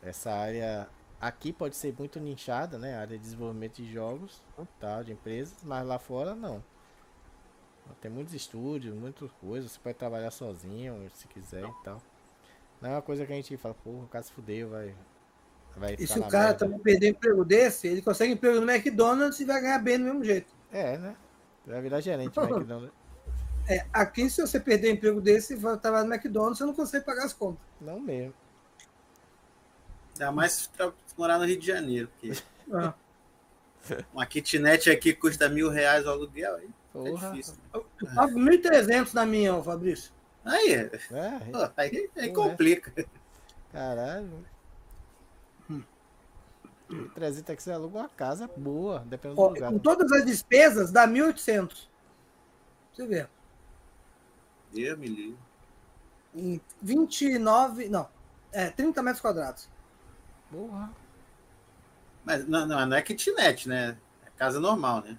[0.01, 2.95] Essa área aqui pode ser muito nichada, né?
[2.95, 4.41] A área de desenvolvimento de jogos,
[4.79, 6.63] tá, de empresas, mas lá fora não.
[8.01, 12.01] Tem muitos estúdios, muitas coisas, você pode trabalhar sozinho, se quiser e tal.
[12.79, 14.95] Não é uma coisa que a gente fala, porra, o cara se fudeu, vai.
[15.77, 19.45] Vai e se o cara também perder emprego desse, ele consegue emprego no McDonald's e
[19.45, 20.53] vai ganhar bem do mesmo jeito.
[20.71, 21.15] É, né?
[21.65, 22.91] Vai virar gerente do McDonald's.
[23.67, 27.25] É, aqui, se você perder emprego desse e trabalhar no McDonald's, você não consegue pagar
[27.25, 27.61] as contas.
[27.79, 28.33] Não mesmo.
[30.13, 30.69] Ainda mais se
[31.17, 32.37] morar no Rio de Janeiro, porque
[32.73, 32.93] ah.
[34.13, 37.55] uma kitnet aqui custa mil reais o aluguel, aí é difícil.
[37.73, 37.85] Eu
[38.15, 40.11] pago 1.300 na minha, ó, Fabrício.
[40.43, 40.89] Aí, é,
[41.77, 43.05] aí, aí complica.
[43.71, 44.45] Caralho.
[46.89, 47.07] Hum.
[47.13, 49.71] 300 é que você aluga uma casa boa, dependendo Ó, do lugar.
[49.71, 51.87] Com todas as despesas, dá 1.800.
[52.93, 53.27] Você vê.
[54.73, 55.37] Deus me.
[56.35, 58.07] Em 29, não,
[58.51, 59.69] é 30 metros quadrados.
[60.51, 60.91] Porra.
[62.23, 63.97] Mas não, não, não é kitnet, né?
[64.25, 65.17] É casa normal, né?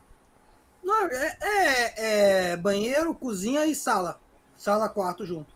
[0.83, 4.21] Não, é, é, é banheiro, cozinha e sala.
[4.57, 5.55] Sala, quarto junto.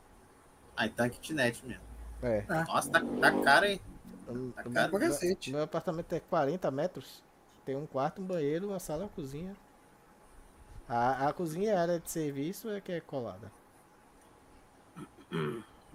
[0.77, 1.83] Ah, então é kitnet mesmo.
[2.23, 2.45] É.
[2.49, 2.65] é.
[2.65, 3.81] Nossa, tá, tá caro, hein?
[4.27, 4.99] Tá caro.
[4.99, 7.23] Meu, meu apartamento é 40 metros.
[7.65, 9.57] Tem um quarto, um banheiro, uma sala, uma cozinha.
[10.89, 13.51] A, a cozinha a área de serviço é que é colada.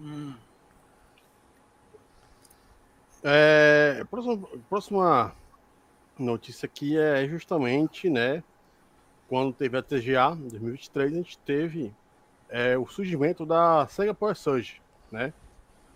[0.00, 0.34] Hum.
[3.22, 5.36] É, próxima, próxima
[6.18, 8.42] notícia aqui é justamente, né,
[9.28, 11.94] quando teve a TGA em 2023, a gente teve
[12.48, 14.80] é, o surgimento da Sega Power Surge,
[15.12, 15.32] né?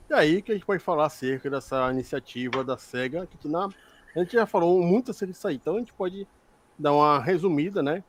[0.08, 3.68] E aí que a gente pode falar acerca dessa iniciativa da Sega, que na,
[4.14, 6.26] a gente já falou muito acerca disso aí, então a gente pode
[6.78, 8.04] dar uma resumida, né,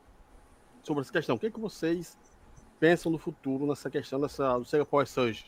[0.84, 1.36] sobre essa questão.
[1.36, 2.18] O que, é que vocês
[2.80, 5.46] pensam no futuro nessa questão dessa, do Sega Power Surge?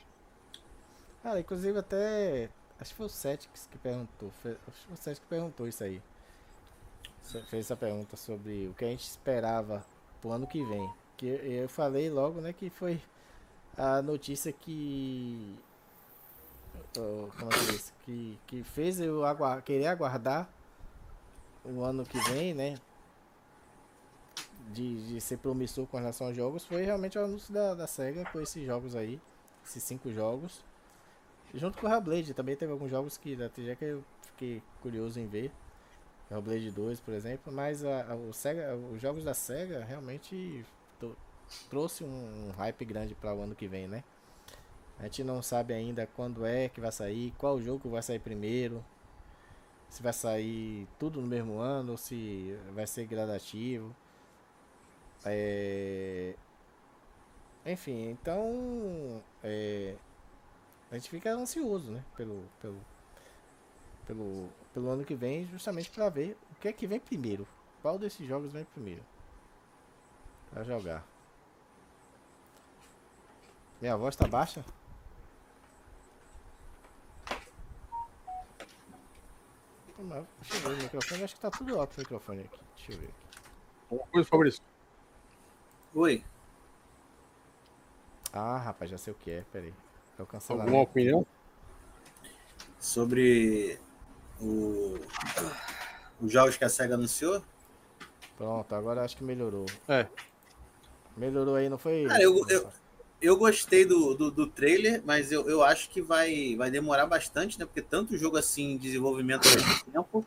[1.21, 2.49] Cara, inclusive até
[2.79, 4.31] Acho que foi o Cetics que perguntou.
[4.41, 6.01] Foi, acho que foi o Cetics que perguntou isso aí.
[7.49, 9.85] Fez essa pergunta sobre o que a gente esperava
[10.21, 10.89] pro ano que vem.
[11.17, 13.01] Que eu falei logo, né, que foi
[13.75, 15.55] a notícia que.
[16.93, 20.49] Como que, que, que fez eu aguardar, querer aguardar
[21.63, 22.75] o ano que vem, né?
[24.71, 28.25] De, de ser promissor com relação aos jogos foi realmente o anúncio da, da SEGA
[28.25, 29.19] com esses jogos aí,
[29.65, 30.63] esses cinco jogos.
[31.53, 35.19] Junto com o Hellblade, também teve alguns jogos que da TG que eu fiquei curioso
[35.19, 35.51] em ver.
[36.29, 40.65] Hellblade 2, por exemplo, mas a, a, o Sega, os jogos da SEGA realmente
[40.99, 41.15] to,
[41.69, 44.03] trouxe um, um hype grande para o ano que vem, né?
[44.99, 48.83] A gente não sabe ainda quando é que vai sair, qual jogo vai sair primeiro,
[49.89, 53.95] se vai sair tudo no mesmo ano ou se vai ser gradativo.
[55.25, 56.35] É...
[57.65, 59.95] Enfim, então é...
[60.91, 62.03] A gente fica ansioso, né?
[62.15, 62.79] Pelo, pelo,
[64.05, 67.47] pelo, pelo ano que vem, justamente para ver o que é que vem primeiro.
[67.81, 69.03] Qual desses jogos vem primeiro?
[70.49, 71.05] Pra jogar.
[73.81, 74.63] Minha voz tá baixa?
[79.97, 81.23] Deixa eu ver o microfone.
[81.23, 82.59] Acho que tá tudo alto o microfone aqui.
[82.75, 83.09] Deixa eu ver
[83.89, 84.07] aqui.
[84.13, 84.61] Oi, Fabrício.
[85.95, 86.23] Oi.
[88.31, 89.43] Ah, rapaz, já sei o que é.
[89.51, 89.73] Peraí.
[90.19, 90.69] É o cancelamento.
[90.69, 91.25] Alguma opinião?
[92.79, 93.79] Sobre
[94.39, 94.99] o,
[96.21, 97.43] os jogos que a SEGA anunciou?
[98.37, 99.65] Pronto, agora acho que melhorou.
[99.87, 100.07] É.
[101.15, 102.05] Melhorou aí, não foi?
[102.05, 102.71] Cara, eu, eu,
[103.21, 107.57] eu gostei do, do, do, trailer, mas eu, eu acho que vai, vai demorar bastante,
[107.57, 107.65] né?
[107.65, 110.25] Porque tanto jogo assim em desenvolvimento há tempo.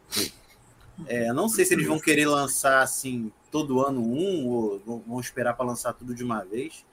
[1.06, 5.54] É, não sei se eles vão querer lançar assim todo ano um, ou vão esperar
[5.54, 6.84] para lançar tudo de uma vez.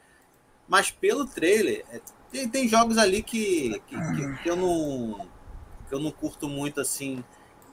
[0.68, 2.00] Mas pelo trailer, é,
[2.32, 5.28] tem, tem jogos ali que, que, que, que, eu não
[5.88, 7.24] que eu não curto muito assim,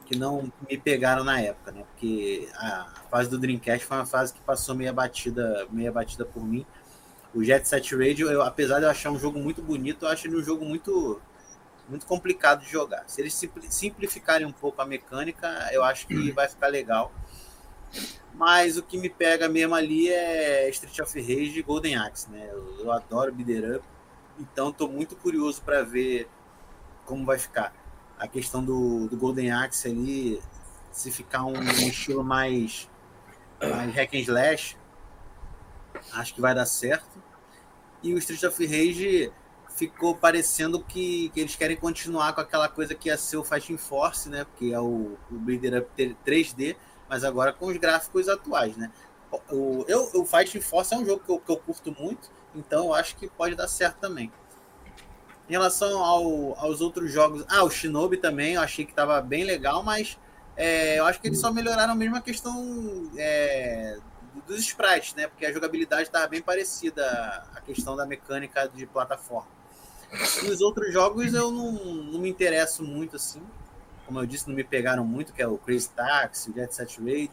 [0.07, 1.85] que não me pegaram na época, né?
[1.91, 6.45] Porque a fase do Dreamcast foi uma fase que passou meia batida, meia batida por
[6.45, 6.65] mim.
[7.35, 10.27] O Jet Set Radio, eu, apesar de eu achar um jogo muito bonito, eu acho
[10.27, 11.21] ele um jogo muito
[11.89, 13.05] muito complicado de jogar.
[13.07, 13.39] Se eles
[13.69, 17.13] simplificarem um pouco a mecânica, eu acho que vai ficar legal.
[18.35, 22.49] Mas o que me pega mesmo ali é Street of Rage e Golden Axe, né?
[22.51, 23.85] Eu, eu adoro beat'em up.
[24.39, 26.29] Então estou muito curioso para ver
[27.05, 27.73] como vai ficar.
[28.19, 30.41] a questão do, do Golden Axe ali,
[30.91, 32.89] se ficar um, um estilo mais,
[33.61, 34.77] mais hack and slash,
[36.13, 37.23] acho que vai dar certo.
[38.03, 39.33] E o Street of Rage
[39.75, 43.77] ficou parecendo que, que, eles querem continuar com aquela coisa que ia ser o Fighting
[43.77, 44.47] Force, né?
[44.57, 46.77] Que é o, o Builder Up 3D,
[47.09, 48.91] mas agora com os gráficos atuais, né?
[49.51, 52.87] O, eu, o Fighting Force é um jogo que eu, que eu curto muito, então
[52.87, 54.33] eu acho que pode dar certo também.
[55.49, 59.45] Em relação ao, aos outros jogos, ah, o Shinobi também, eu achei que estava bem
[59.45, 60.19] legal, mas
[60.57, 63.99] é, eu acho que eles só melhoraram mesmo a questão é,
[64.47, 65.27] dos sprites, né?
[65.27, 67.05] Porque a jogabilidade estava bem parecida
[67.55, 69.49] à questão da mecânica de plataforma.
[70.45, 73.43] Nos outros jogos eu não, não me interesso muito assim.
[74.07, 76.99] Como eu disse, não me pegaram muito, que é o Crazy Taxi, o Jet Set
[76.99, 77.31] Radio.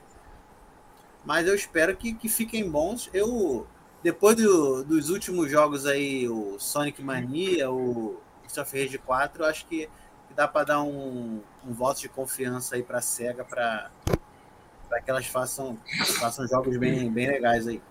[1.24, 3.10] Mas eu espero que, que fiquem bons.
[3.14, 3.68] Eu,
[4.02, 9.90] depois do, dos últimos jogos aí, o Sonic Mania, o Street Rage 4, acho que,
[10.28, 13.92] que dá para dar um, um voto de confiança aí para a SEGA para
[15.00, 15.78] que elas façam,
[16.20, 17.82] façam jogos bem, bem legais aí.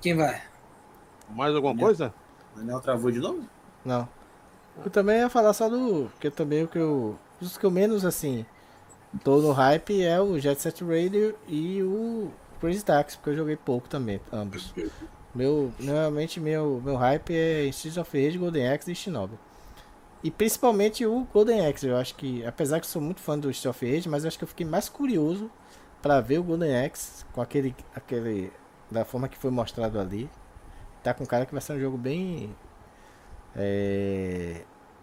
[0.00, 0.42] Quem vai?
[1.30, 2.14] Mais alguma Daniel, coisa?
[2.54, 3.42] Daniel travou de novo?
[3.84, 4.06] Não.
[4.84, 6.10] Eu também ia falar só do.
[6.12, 7.16] Porque também o que eu.
[7.40, 8.44] Os que eu menos assim.
[9.22, 12.30] Tô no hype é o Jet Set Radio e o
[12.60, 14.74] Crazy Taxi, porque eu joguei pouco também, ambos.
[15.32, 19.38] Meu, normalmente meu, meu hype é Streets of Rage, Golden Axe e Shinobi.
[20.24, 23.76] E principalmente o Golden Axe, eu acho que, apesar que sou muito fã do Streets
[23.76, 25.50] of Rage, mas eu acho que eu fiquei mais curioso
[26.00, 28.50] para ver o Golden Axe com aquele, aquele
[28.90, 30.30] da forma que foi mostrado ali.
[31.02, 32.56] Tá com cara que vai ser um jogo bem.
[33.54, 34.62] É,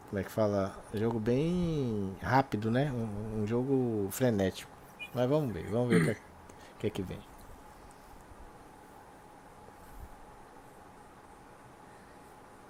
[0.10, 0.76] como é que fala?
[0.92, 2.92] Um jogo bem rápido, né?
[2.92, 4.72] Um, um jogo frenético.
[5.14, 6.18] Mas vamos ver, vamos ver o que, é,
[6.80, 7.20] que é que vem.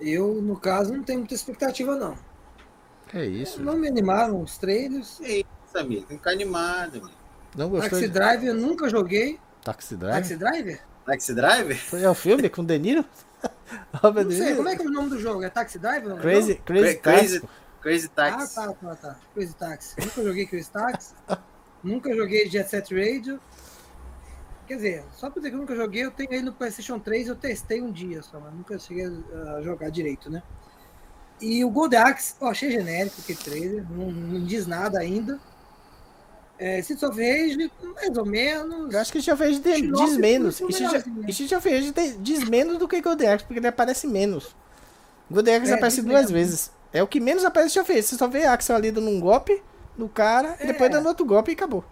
[0.02, 2.31] Eu, no caso, não tenho muita expectativa, não.
[3.14, 3.62] É isso.
[3.62, 5.20] Não me animaram os trailers.
[5.22, 6.02] É isso, amigo.
[6.02, 7.12] Tem que ficar animado, amigo.
[7.56, 8.14] Não gostou Taxi de...
[8.14, 9.40] Drive eu nunca joguei.
[9.64, 10.16] Taxi Drive?
[10.16, 10.82] Taxi Driver?
[11.06, 11.78] Taxi Driver?
[11.78, 13.06] Foi o filme com o De Niro?
[13.96, 15.44] Robert não sei, como é que é o nome do jogo?
[15.44, 16.16] É Taxi Driver?
[16.18, 17.50] Crazy, Crazy, Crazy, Taxi.
[17.82, 18.60] Crazy Taxi.
[18.60, 19.20] Ah, tá, tá, tá.
[19.34, 19.96] Crazy Taxi.
[20.00, 21.14] Nunca joguei Crazy Taxi.
[21.84, 23.40] nunca joguei Jet Set Radio.
[24.68, 27.28] Quer dizer, só pra dizer que eu nunca joguei, eu tenho aí no PlayStation 3,
[27.28, 30.42] eu testei um dia só, mas nunca cheguei a jogar direito, né?
[31.42, 35.40] E o Gold Axe, eu achei genérico aquele trailer, não, não diz nada ainda.
[36.60, 38.94] É, Streets of Rage, mais ou menos.
[38.94, 40.62] Eu acho que Streets of Rage diz menos.
[40.62, 44.56] Streets of Rage diz menos do que Golden Axe, porque ele aparece menos.
[45.30, 46.34] Golden Axe é, aparece duas mesmo.
[46.34, 46.72] vezes.
[46.94, 48.08] É o que menos aparece Streets of Rage.
[48.08, 49.60] Você só vê Axel ali dando um golpe
[49.98, 50.64] no cara, é.
[50.64, 51.84] e depois dando outro golpe e acabou.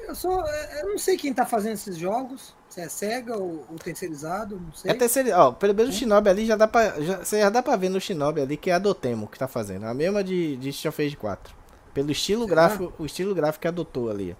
[0.00, 0.44] Eu só.
[0.80, 2.57] Eu não sei quem tá fazendo esses jogos.
[2.78, 4.90] Se é SEGA ou, ou terceirizado, não sei.
[4.90, 5.42] É terceirizado.
[5.42, 7.00] Ó, pelo menos o Shinobi ali já dá pra.
[7.00, 9.48] Já, você já dá pra ver no Shinobi ali que é a Dotemo que tá
[9.48, 9.86] fazendo.
[9.86, 11.54] A mesma de, de Street of Rage 4.
[11.92, 12.54] Pelo estilo Será?
[12.54, 14.36] gráfico, o estilo gráfico que adotou ali.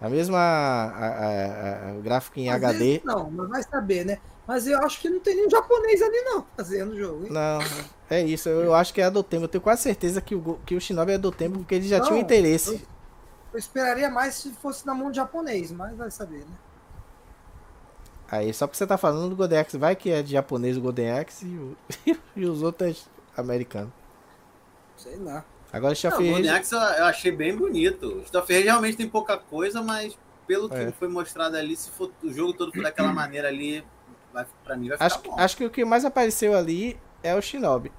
[0.00, 3.02] A mesma a, a, a, o gráfico em Às HD.
[3.04, 4.18] Não, mas vai saber, né?
[4.46, 7.24] Mas eu acho que não tem nenhum japonês ali não fazendo o jogo.
[7.24, 7.32] Hein?
[7.32, 7.58] Não,
[8.10, 8.48] é isso.
[8.48, 9.44] Eu, acho que é a Dotemo.
[9.44, 11.98] Eu tenho quase certeza que o, que o Shinobi é a Dotemo porque ele já
[11.98, 12.74] não, tinha um interesse.
[12.74, 12.80] Eu,
[13.54, 16.56] eu, esperaria mais se fosse na mão de japonês, mas vai saber, né?
[18.34, 20.80] Aí, só porque você tá falando do Golden Axe, vai que é de japonês o
[20.80, 21.76] Golden Axe e, o,
[22.34, 23.92] e os outros é americanos.
[24.96, 25.44] Sei lá.
[25.72, 26.72] Agora o of Rage...
[26.98, 28.24] eu achei bem bonito.
[28.32, 30.90] O Rage realmente tem pouca coisa, mas pelo que é.
[30.90, 33.84] foi mostrado ali, se for o jogo todo for daquela maneira ali,
[34.32, 35.38] vai, pra mim vai ficar acho, bom.
[35.38, 37.92] Acho que o que mais apareceu ali é o Shinobi.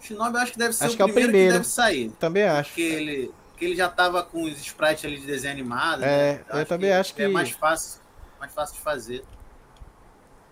[0.00, 1.68] O Shinobi eu acho que deve ser acho o, primeiro é o primeiro que deve
[1.68, 2.10] sair.
[2.18, 2.70] Também acho.
[2.70, 6.04] Porque ele, porque ele já tava com os sprites ali de desenho animado.
[6.04, 6.44] É, né?
[6.50, 7.22] eu, eu também acho que...
[7.22, 8.02] É mais fácil,
[8.38, 9.24] mais fácil de fazer.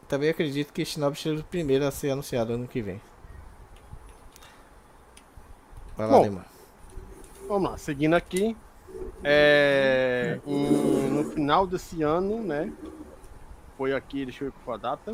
[0.09, 2.98] Também acredito que Shinobi seja o primeiro a ser anunciado ano que vem.
[5.94, 6.40] Vai lá, Bom,
[7.47, 8.56] Vamos lá, seguindo aqui.
[9.22, 12.72] É, em, no final desse ano, né?
[13.76, 15.12] Foi aqui, deixa eu ver qual a data.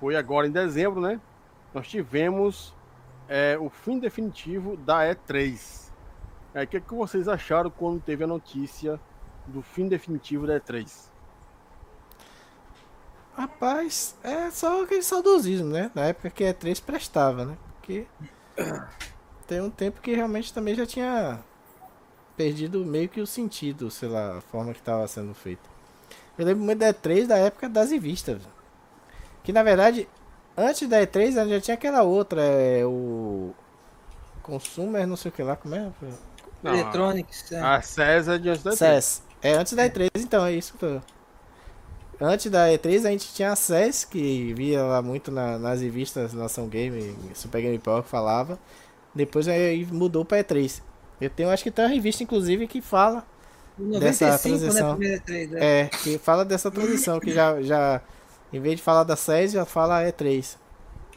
[0.00, 1.20] Foi agora em dezembro, né?
[1.74, 2.74] Nós tivemos
[3.28, 5.88] é, o fim definitivo da E3.
[6.54, 8.98] É, o que, é que vocês acharam quando teve a notícia
[9.46, 11.08] do fim definitivo da E3?
[13.36, 15.90] Rapaz, é só aquele saudosismo, né?
[15.94, 17.56] Na época que a E3 prestava, né?
[17.88, 18.06] porque
[19.46, 21.40] tem um tempo que realmente também já tinha
[22.36, 25.70] perdido meio que o sentido, sei lá, a forma que estava sendo feito.
[26.36, 28.42] Eu lembro muito da E3 da época das revistas.
[29.42, 30.06] Que na verdade,
[30.58, 33.52] antes da E3 já tinha aquela outra, é o.
[34.42, 35.90] Consumer, não sei o que lá, como é?
[36.62, 37.52] Não, Electronics.
[37.52, 37.60] É.
[37.60, 39.20] A César de antes da E3.
[39.42, 40.74] É antes da E3, então, é isso.
[42.20, 46.66] Antes da E3 a gente tinha acesso, que via lá muito na, nas revistas Nação
[46.66, 48.58] Game, Super Game Power que falava.
[49.14, 50.82] Depois aí mudou pra E3.
[51.20, 53.24] Eu tenho, acho que tem uma revista, inclusive, que fala
[53.78, 54.98] 95, dessa né, transição.
[54.98, 55.80] Né, E3, é.
[55.80, 58.02] é, que fala dessa transição, que já, já
[58.52, 60.56] em vez de falar da SES, já fala E3.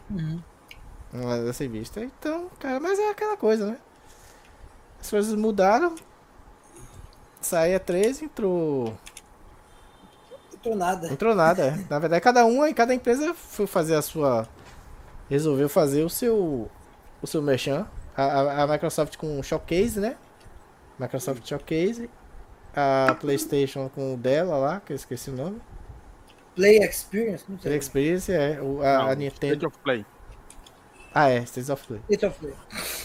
[0.09, 0.41] Uhum.
[1.45, 2.01] Dessa revista.
[2.01, 3.77] Então, cara, mas é aquela coisa, né?
[4.99, 5.95] As coisas mudaram.
[7.41, 8.95] Saía 13, entrou.
[10.53, 11.11] Entrou nada.
[11.11, 11.85] Entrou nada, é.
[11.89, 14.47] Na verdade, cada uma e cada empresa foi fazer a sua.
[15.29, 16.69] Resolveu fazer o seu.
[17.21, 17.87] O seu merchan.
[18.15, 20.17] A, a, a Microsoft com o Showcase, né?
[20.99, 22.09] Microsoft Showcase.
[22.75, 25.61] A PlayStation com o dela lá, que eu esqueci o nome.
[26.55, 27.45] Play Experience?
[27.47, 27.69] Não sei.
[27.69, 28.61] Play Experience, é.
[28.61, 29.53] O, a, Não, a Nintendo.
[29.53, 30.05] State of Play.
[31.13, 32.01] Ah, é, State of Play.
[32.09, 32.53] State of Play.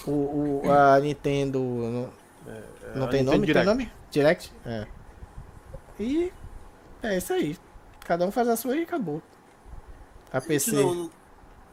[0.07, 1.59] O, o, a Nintendo.
[1.59, 2.13] Não,
[2.47, 3.47] é, não tem nome?
[3.47, 3.67] Direct.
[3.67, 3.93] Tem nome?
[4.11, 4.53] Direct?
[4.65, 4.87] É.
[5.99, 6.33] E.
[7.03, 7.57] É isso aí.
[8.01, 9.23] Cada um faz a sua e acabou.
[10.33, 10.73] A PC.
[10.73, 11.11] Não,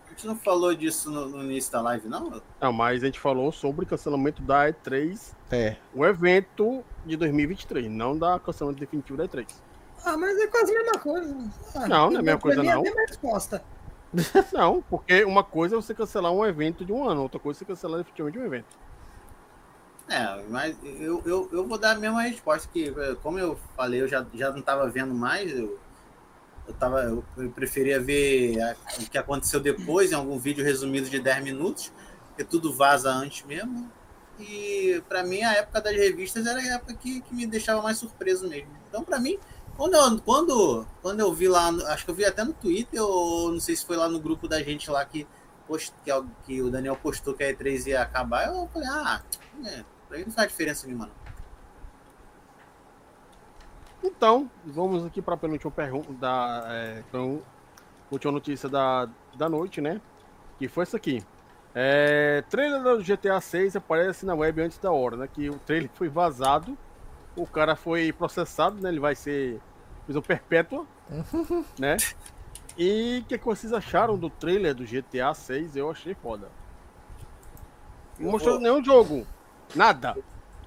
[0.06, 2.42] a gente não falou disso no, no, início da live, não?
[2.62, 5.34] Não, mas a gente falou sobre o cancelamento da E3.
[5.52, 5.76] É.
[5.94, 9.48] O evento de 2023, não da cancelamento definitivo da E3.
[10.06, 11.38] Ah, mas é quase a mesma coisa.
[11.76, 12.72] Ah, não, não é a mesma coisa, não.
[12.72, 13.64] É a mesma resposta.
[14.54, 17.60] Não, porque uma coisa é você cancelar um evento de um ano, outra coisa é
[17.60, 18.68] você cancelar definitivamente um evento.
[20.08, 22.94] É, mas eu, eu, eu vou dar a mesma resposta que,
[23.24, 25.80] como eu falei, eu já, já não estava vendo mais, eu,
[26.68, 31.10] eu, tava, eu, eu preferia ver a, o que aconteceu depois, em algum vídeo resumido
[31.10, 31.92] de 10 minutos,
[32.28, 33.90] porque tudo vaza antes mesmo.
[34.40, 37.98] E para mim a época das revistas era a época que, que me deixava mais
[37.98, 38.70] surpreso mesmo.
[38.90, 39.40] Então, para mim,
[39.78, 43.52] quando eu, quando, quando eu vi lá, acho que eu vi até no Twitter, ou
[43.52, 45.28] não sei se foi lá no grupo da gente lá que,
[45.68, 49.22] post, que, é que o Daniel postou que a E3 ia acabar, eu falei, ah,
[49.66, 51.24] é, pra mim não faz diferença nenhuma, não.
[54.04, 57.42] Então, vamos aqui para a penúltima pergunta da é, então,
[58.12, 60.02] última notícia da, da noite, né?
[60.60, 61.24] Que foi isso aqui.
[61.74, 65.30] É, trailer do GTA 6 aparece na web antes da hora, né?
[65.32, 66.78] Que o trailer foi vazado
[67.36, 68.90] o cara foi processado, né?
[68.90, 69.60] Ele vai ser
[70.06, 70.86] prisão perpétua,
[71.80, 71.98] né?
[72.78, 75.76] E o que, que, vocês acharam do trailer do GTA 6?
[75.76, 76.50] Eu achei foda.
[78.20, 79.26] Não mostrou nenhum jogo.
[79.76, 80.16] Nada.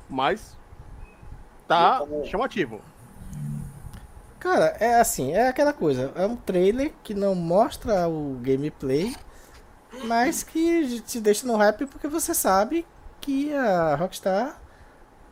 [0.08, 0.56] Mas
[1.66, 2.80] tá chamativo.
[4.38, 6.12] Cara, é assim, é aquela coisa.
[6.14, 9.16] É um trailer que não mostra o gameplay,
[10.04, 12.86] mas que te deixa no hype porque você sabe
[13.20, 14.60] que a Rockstar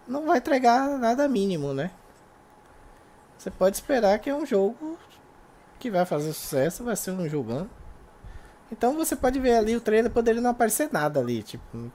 [0.07, 1.91] não vai entregar nada mínimo, né?
[3.39, 4.99] Você pode esperar que é um jogo
[5.79, 7.69] que vai fazer sucesso, vai ser um jogão.
[8.73, 11.93] Então você pode ver ali o trailer poderia não aparecer nada ali, tipo.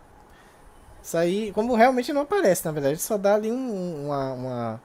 [1.02, 4.82] Isso aí, como realmente não aparece, na verdade, só dá ali um, uma, uma,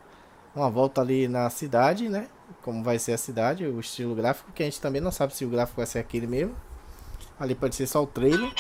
[0.55, 2.29] uma volta ali na cidade, né?
[2.63, 5.45] Como vai ser a cidade, o estilo gráfico, que a gente também não sabe se
[5.45, 6.57] o gráfico vai ser aquele mesmo.
[7.39, 8.51] Ali pode ser só o trailer.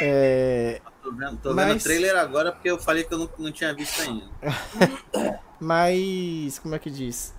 [0.00, 1.66] É, Tô vendo, tô Mas...
[1.68, 4.24] vendo o trailer agora porque eu falei que eu não, não tinha visto ainda.
[5.60, 6.58] Mas.
[6.58, 7.32] Como é que diz?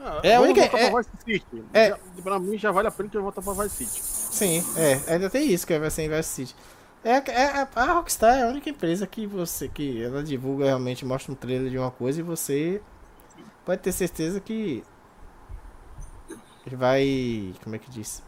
[0.00, 0.60] Ah, é a única.
[0.62, 1.64] É, pra, City.
[1.72, 1.96] é...
[2.20, 4.00] pra mim já vale a pena que eu voltar pra Vice City.
[4.02, 5.12] Sim, é.
[5.14, 6.56] Ainda tem isso que vai ser em Vice City.
[7.04, 9.68] É, é, a Rockstar é a única empresa que você.
[9.68, 12.82] que ela divulga realmente, mostra um trailer de uma coisa e você
[13.64, 14.82] pode ter certeza que.
[16.72, 17.54] vai.
[17.62, 18.20] Como é que diz?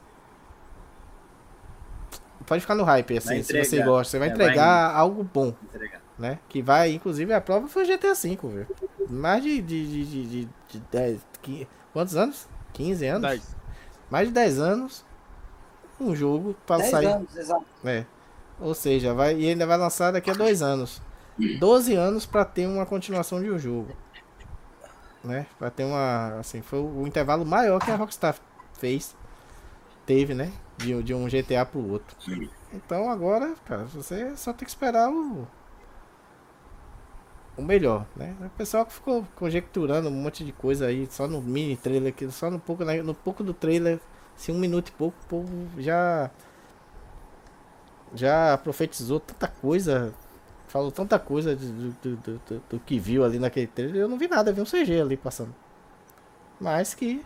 [2.46, 4.10] Pode ficar no hype, assim, entregar, se você gosta.
[4.10, 5.54] Você vai é, entregar vai algo bom.
[5.64, 6.00] Entregar.
[6.18, 6.38] Né?
[6.48, 8.66] Que vai, inclusive, a prova foi o GTA V, viu?
[9.08, 12.48] Mais de, de, de, de, de 10, 15, quantos anos?
[12.72, 13.28] 15 anos?
[13.28, 13.56] 10.
[14.10, 15.04] Mais de 10 anos.
[16.00, 17.06] Um jogo para sair.
[17.06, 17.64] Anos, exato.
[17.84, 18.04] É.
[18.60, 21.00] Ou seja, vai, e ainda vai lançar daqui a dois anos.
[21.58, 23.96] 12 anos para ter uma continuação de um jogo.
[25.24, 25.46] Né?
[25.58, 26.38] Pra ter uma.
[26.38, 28.36] Assim, foi o intervalo maior que a Rockstar
[28.74, 29.16] fez.
[30.04, 30.52] Teve, né?
[30.78, 32.16] De, de um GTA pro outro.
[32.20, 32.48] Sim.
[32.72, 35.46] Então agora, cara, você só tem que esperar o.
[37.56, 38.34] O melhor, né?
[38.40, 42.50] O pessoal que ficou conjecturando um monte de coisa aí, só no mini trailer só
[42.50, 44.00] no pouco, no pouco do trailer,
[44.34, 46.30] assim, um minuto e pouco, o povo já.
[48.14, 50.12] Já profetizou tanta coisa,
[50.68, 54.02] falou tanta coisa do, do, do, do, do que viu ali naquele trailer.
[54.02, 55.54] Eu não vi nada, vi um CG ali passando.
[56.60, 57.24] Mas que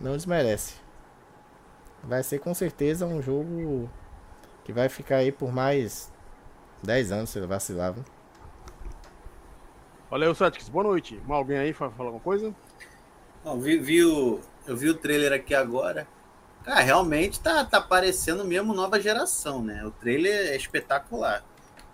[0.00, 0.83] não desmerece.
[2.06, 3.90] Vai ser com certeza um jogo
[4.64, 6.12] que vai ficar aí por mais
[6.82, 7.92] 10 anos se vacilar.
[7.92, 8.04] Viu?
[10.10, 10.68] Valeu, Satix.
[10.68, 11.20] Boa noite.
[11.28, 12.54] Alguém aí para falar alguma coisa?
[13.44, 16.06] Não, vi, vi o, eu vi o trailer aqui agora.
[16.62, 19.84] Cara, realmente tá, tá parecendo mesmo nova geração, né?
[19.84, 21.44] O trailer é espetacular.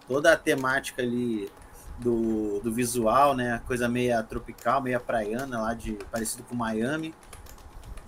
[0.06, 1.50] Toda a temática ali
[1.98, 3.60] do, do visual, né?
[3.66, 7.14] Coisa meia tropical, meia praiana lá de parecido com Miami.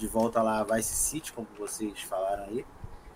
[0.03, 2.67] De volta lá a Vice City, como vocês falaram aí.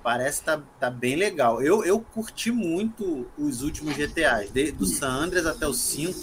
[0.05, 1.61] Parece tá, tá bem legal.
[1.61, 6.17] Eu, eu curti muito os últimos GTAs, de, do San Andreas até o 5.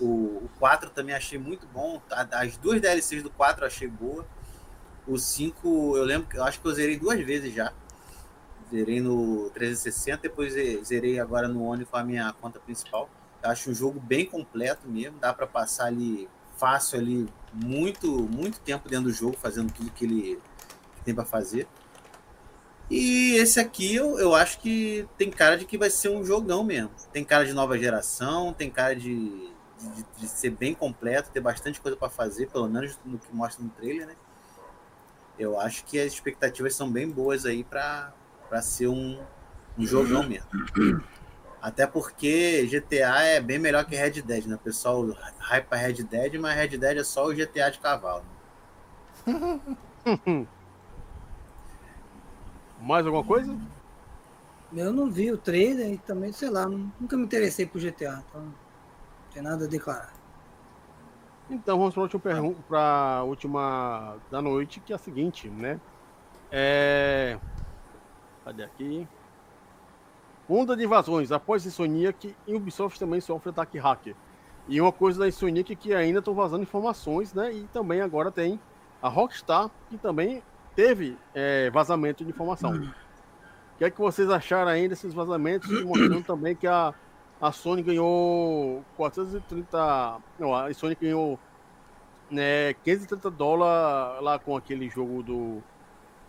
[0.00, 0.04] O,
[0.44, 2.00] o 4 também achei muito bom.
[2.32, 4.26] As duas DLCs do 4 eu achei boa.
[5.06, 7.70] O 5, eu lembro que eu acho que eu zerei duas vezes já.
[8.70, 10.54] Zerei no 360, depois
[10.86, 13.10] zerei agora no One com a minha conta principal.
[13.42, 16.26] Eu acho um jogo bem completo mesmo, dá para passar ali
[16.58, 20.38] fácil ali muito muito tempo dentro do jogo fazendo tudo que ele
[21.04, 21.66] tem para fazer.
[22.90, 26.64] E esse aqui eu, eu acho que tem cara de que vai ser um jogão
[26.64, 26.90] mesmo.
[27.12, 31.80] Tem cara de nova geração, tem cara de, de, de ser bem completo, ter bastante
[31.80, 34.14] coisa para fazer, pelo menos no que mostra no trailer, né?
[35.38, 38.12] Eu acho que as expectativas são bem boas aí para
[38.62, 39.20] ser um,
[39.78, 40.48] um jogão mesmo.
[41.68, 44.54] Até porque GTA é bem melhor que Red Dead, né?
[44.54, 45.06] O pessoal
[45.38, 48.24] hype pra Red Dead, mas Red Dead é só o GTA de cavalo.
[52.80, 53.54] Mais alguma coisa?
[54.72, 58.40] Eu não vi o trailer e também, sei lá, nunca me interessei por GTA, então
[58.40, 58.54] não
[59.30, 60.14] tem nada a declarar.
[61.50, 62.80] Então vamos para a última pergunta, para
[63.18, 65.78] a última da noite, que é a seguinte, né?
[66.50, 67.38] É...
[68.42, 69.06] Cadê aqui?
[70.48, 71.30] Onda de invasões.
[71.30, 74.14] Após Insomniac, Ubisoft também sofre ataque hacker.
[74.66, 77.52] E uma coisa da Insomniac que ainda estão vazando informações, né?
[77.52, 78.58] E também agora tem
[79.02, 80.42] a Rockstar, que também
[80.74, 82.72] teve é, vazamento de informação.
[82.72, 85.70] O que é que vocês acharam ainda desses vazamentos?
[85.84, 86.94] Mostrando também que a,
[87.40, 90.18] a Sony ganhou 430.
[90.38, 91.38] Não, a Sony ganhou
[92.30, 95.62] né, 530 dólares lá com aquele jogo do,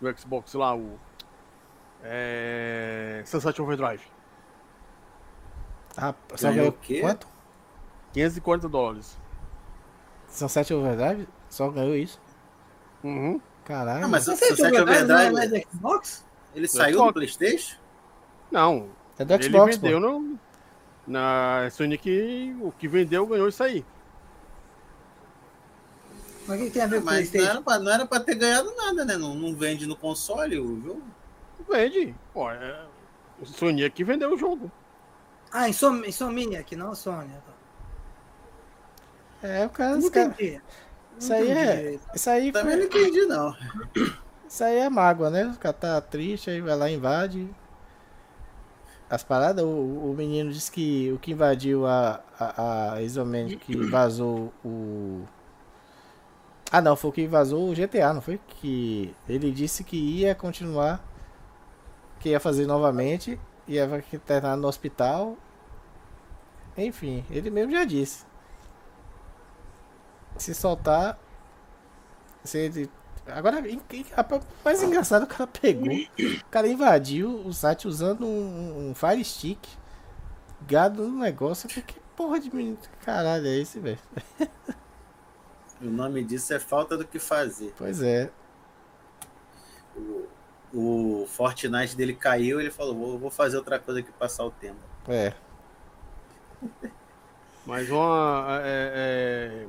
[0.00, 0.98] do Xbox lá, o
[2.02, 3.22] é...
[3.26, 4.02] Sunset Overdrive.
[5.96, 7.00] Ah, só ganhou o quê?
[7.00, 7.26] Quanto?
[8.12, 9.18] 540 dólares.
[10.28, 11.28] Sunset Overdrive?
[11.48, 12.20] Só ganhou isso?
[13.02, 13.40] Uhum.
[13.64, 14.02] Caralho.
[14.02, 15.04] Não, mas o Sunset Overdrive.
[15.04, 16.24] Não é do Xbox?
[16.54, 17.08] Ele do saiu Xbox.
[17.08, 17.76] do PlayStation?
[18.50, 18.88] Não.
[19.18, 19.76] É do Xbox.
[19.76, 20.38] Ele vendeu no,
[21.06, 22.56] na Sonic.
[22.60, 23.84] O que vendeu ganhou isso aí.
[26.46, 27.44] Mas o que tem a ver com o PlayStation?
[27.44, 29.16] Não era, pra, não era pra ter ganhado nada, né?
[29.16, 31.02] Não, não vende no console o jogo.
[31.70, 32.14] Vende.
[32.34, 32.86] Pô, é...
[33.40, 34.70] O Sony aqui vendeu o jogo.
[35.52, 37.32] Ah, Insomniac, não a Sony.
[39.42, 39.96] É, o cara.
[39.96, 40.60] Não entendi.
[41.18, 41.98] Isso aí é.
[42.14, 42.80] Isso aí Também foi...
[42.80, 43.56] não entendi, não.
[44.48, 45.44] Isso aí é mágoa, né?
[45.46, 47.48] O cara tá triste, aí vai lá e invade.
[49.08, 53.76] As paradas, o, o menino disse que o que invadiu a, a, a Isomanic, que
[53.76, 55.24] vazou o.
[56.70, 58.38] Ah não, foi o que vazou o GTA, não foi?
[58.46, 61.02] Que ele disse que ia continuar
[62.20, 65.36] que ia fazer novamente, ia internar no hospital.
[66.76, 68.24] Enfim, ele mesmo já disse.
[70.36, 71.18] Se soltar.
[72.44, 72.90] Se ele.
[73.26, 73.62] Agora,
[74.64, 75.88] mais engraçado, o cara pegou.
[75.88, 79.66] O cara invadiu o site usando um, um Fire Stick.
[80.62, 81.68] Gado no negócio.
[81.68, 82.78] Que porra de menino.
[83.04, 83.98] Caralho, é esse, velho?
[85.80, 87.72] O nome disso é falta do que fazer.
[87.78, 88.30] Pois é.
[89.96, 90.26] O,
[90.72, 94.78] o Fortnite dele caiu, ele falou, vou, vou fazer outra coisa que passar o tempo.
[95.08, 95.32] É.
[97.66, 98.60] Mas uma.
[98.62, 99.66] É, é,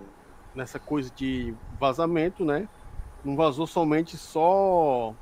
[0.56, 2.68] nessa coisa de vazamento, né?
[3.23, 5.14] Não vazou somente só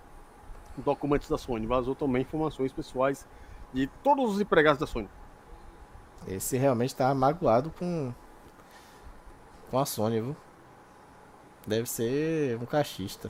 [0.77, 3.25] documentos da Sony, vazou também informações pessoais
[3.73, 5.09] de todos os empregados da Sony.
[6.27, 8.13] Esse realmente tá magoado com,
[9.69, 10.37] com a Sony, viu?
[11.67, 13.29] Deve ser um cachista.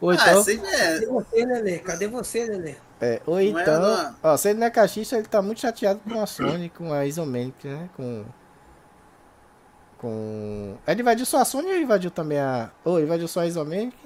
[0.00, 0.44] Ou ah, então.
[0.44, 0.94] Ah, é...
[0.94, 1.78] Cadê você, Lelê?
[1.78, 2.74] Cadê você, Lelê?
[3.00, 3.84] É, ou é então.
[3.84, 6.92] É ó, se ele não é cachista, ele tá muito chateado com a Sony, com
[6.92, 7.88] a Isomanic, né?
[7.96, 8.24] Com.
[9.98, 10.76] Com.
[10.86, 12.70] Ele invadiu só a Sony ou invadiu também a.
[12.84, 13.96] Ou invadiu só a Isomanic?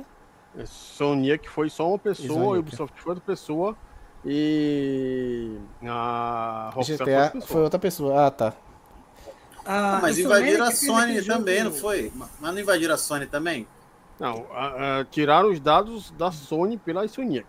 [0.64, 3.76] Sony que foi só uma pessoa, a Ubisoft foi outra pessoa.
[4.24, 5.56] E.
[5.84, 8.26] A Rockstar GTA foi, foi outra pessoa.
[8.26, 8.54] Ah, tá.
[9.64, 12.12] Ah, mas invadiram a Sony também, não foi?
[12.14, 13.66] Mas não invadiram a Sony também?
[14.18, 17.46] Não, a, a, tiraram os dados da Sony pela Insomniac.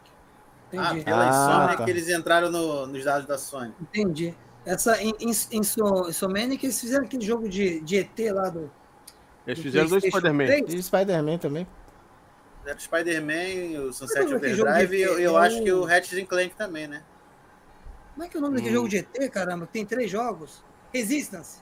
[0.68, 1.02] Entendi.
[1.02, 1.86] Ah, pela Insomniac ah, tá.
[1.86, 3.74] que eles entraram no, nos dados da Sony.
[3.82, 4.36] Entendi.
[4.66, 8.70] Essa Insomniac, eles fizeram aquele jogo de, de ET lá do...
[9.46, 10.46] Eles do fizeram dois Spider-Man.
[10.68, 11.68] E Spider-Man também.
[12.60, 17.02] Fizeram Spider-Man, o Sunset Overdrive e eu, eu acho que o Ratchet Clank também, né?
[18.14, 18.58] Como é que é o nome hum.
[18.58, 19.66] daquele jogo de ET, caramba?
[19.68, 20.62] Tem três jogos.
[20.94, 21.60] Resistance.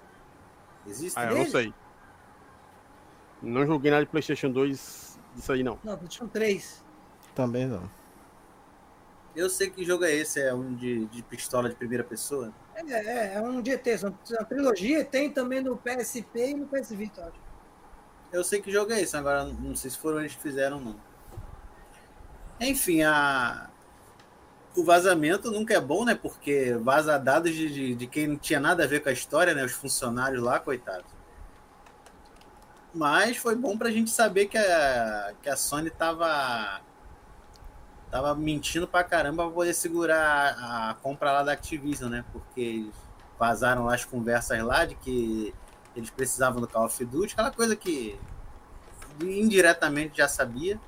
[0.88, 1.74] Existe ah, eu não sei.
[3.42, 5.80] Não joguei nada de PlayStation 2 disso aí, não.
[5.84, 6.84] Não, PlayStation 3.
[7.34, 7.90] Também não.
[9.36, 12.54] Eu sei que jogo é esse, é um de, de pistola de primeira pessoa.
[12.74, 16.92] É, é, é um GT, são uma trilogia, tem também no PSP e no PS
[16.92, 17.46] Vita, acho.
[18.32, 20.96] Eu sei que jogo é esse, agora não sei se foram eles que fizeram, não.
[22.60, 23.70] Enfim, a...
[24.76, 26.16] o vazamento nunca é bom, né?
[26.16, 29.54] Porque vaza dados de, de, de quem não tinha nada a ver com a história,
[29.54, 29.66] né?
[29.66, 31.15] Os funcionários lá, coitados.
[32.96, 36.80] Mas foi bom pra gente saber que a, que a Sony tava,
[38.10, 42.24] tava mentindo pra caramba pra poder segurar a, a compra lá da Activision, né?
[42.32, 42.90] Porque
[43.38, 45.54] vazaram lá as conversas lá de que
[45.94, 48.18] eles precisavam do Call of Duty, aquela coisa que
[49.22, 50.80] indiretamente já sabia.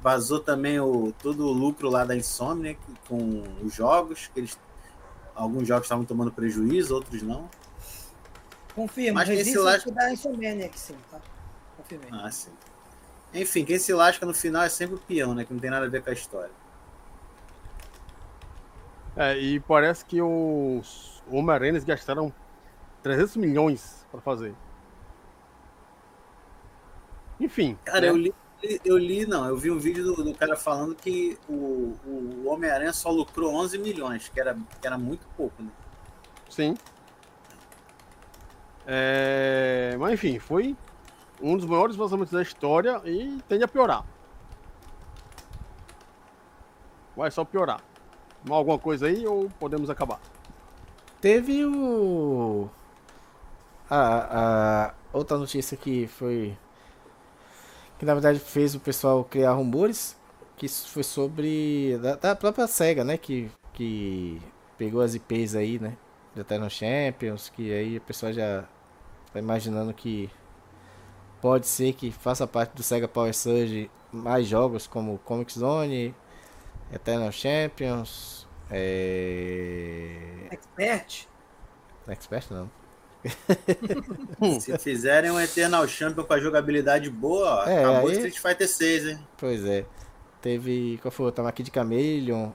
[0.00, 4.58] Vazou também o, todo o lucro lá da Insomniac com os jogos, que eles,
[5.34, 7.50] alguns jogos estavam tomando prejuízo, outros não.
[8.78, 9.90] Confirma, mas quem se lasca...
[9.90, 11.20] da Insomniac, sim, tá?
[11.76, 12.10] Confirmei.
[12.12, 12.52] Ah, sim.
[13.34, 15.44] Enfim, quem se lasca no final é sempre o peão, né?
[15.44, 16.52] Que não tem nada a ver com a história.
[19.16, 22.32] É, e parece que os Homem-Aranha gastaram
[23.02, 24.54] 300 milhões para fazer.
[27.40, 27.76] Enfim.
[27.84, 28.08] Cara, né?
[28.10, 28.34] eu, li,
[28.84, 32.92] eu li, não, eu vi um vídeo do, do cara falando que o, o Homem-Aranha
[32.92, 35.70] só lucrou 11 milhões, que era, que era muito pouco, né?
[36.48, 36.76] Sim.
[38.90, 40.74] É, mas enfim, foi
[41.42, 44.02] um dos maiores vazamentos da história e tende a piorar.
[47.14, 47.82] Vai só piorar.
[48.48, 50.18] Alguma coisa aí ou podemos acabar?
[51.20, 52.70] Teve o.
[53.90, 56.56] A, a outra notícia que foi.
[57.98, 60.16] Que na verdade fez o pessoal criar rumores.
[60.56, 61.98] Que foi sobre.
[61.98, 63.18] Da, da própria SEGA, né?
[63.18, 64.40] Que, que
[64.78, 65.94] pegou as IPs aí, né?
[66.34, 67.50] Da Eternal Champions.
[67.50, 68.64] Que aí o pessoal já
[69.32, 70.30] Tá imaginando que
[71.40, 76.14] pode ser que faça parte do Sega Power Surge mais jogos como Comic Zone,
[76.92, 80.48] Eternal Champions, é...
[80.50, 81.28] Expert?
[82.06, 82.70] Expert não.
[84.60, 88.16] Se fizerem um Eternal Champion com a jogabilidade boa, é, acabou aí...
[88.16, 89.28] Street Fighter 6, hein?
[89.36, 89.84] Pois é.
[90.40, 90.98] Teve.
[91.02, 92.50] Qual foi o Tamaki de Chameleon?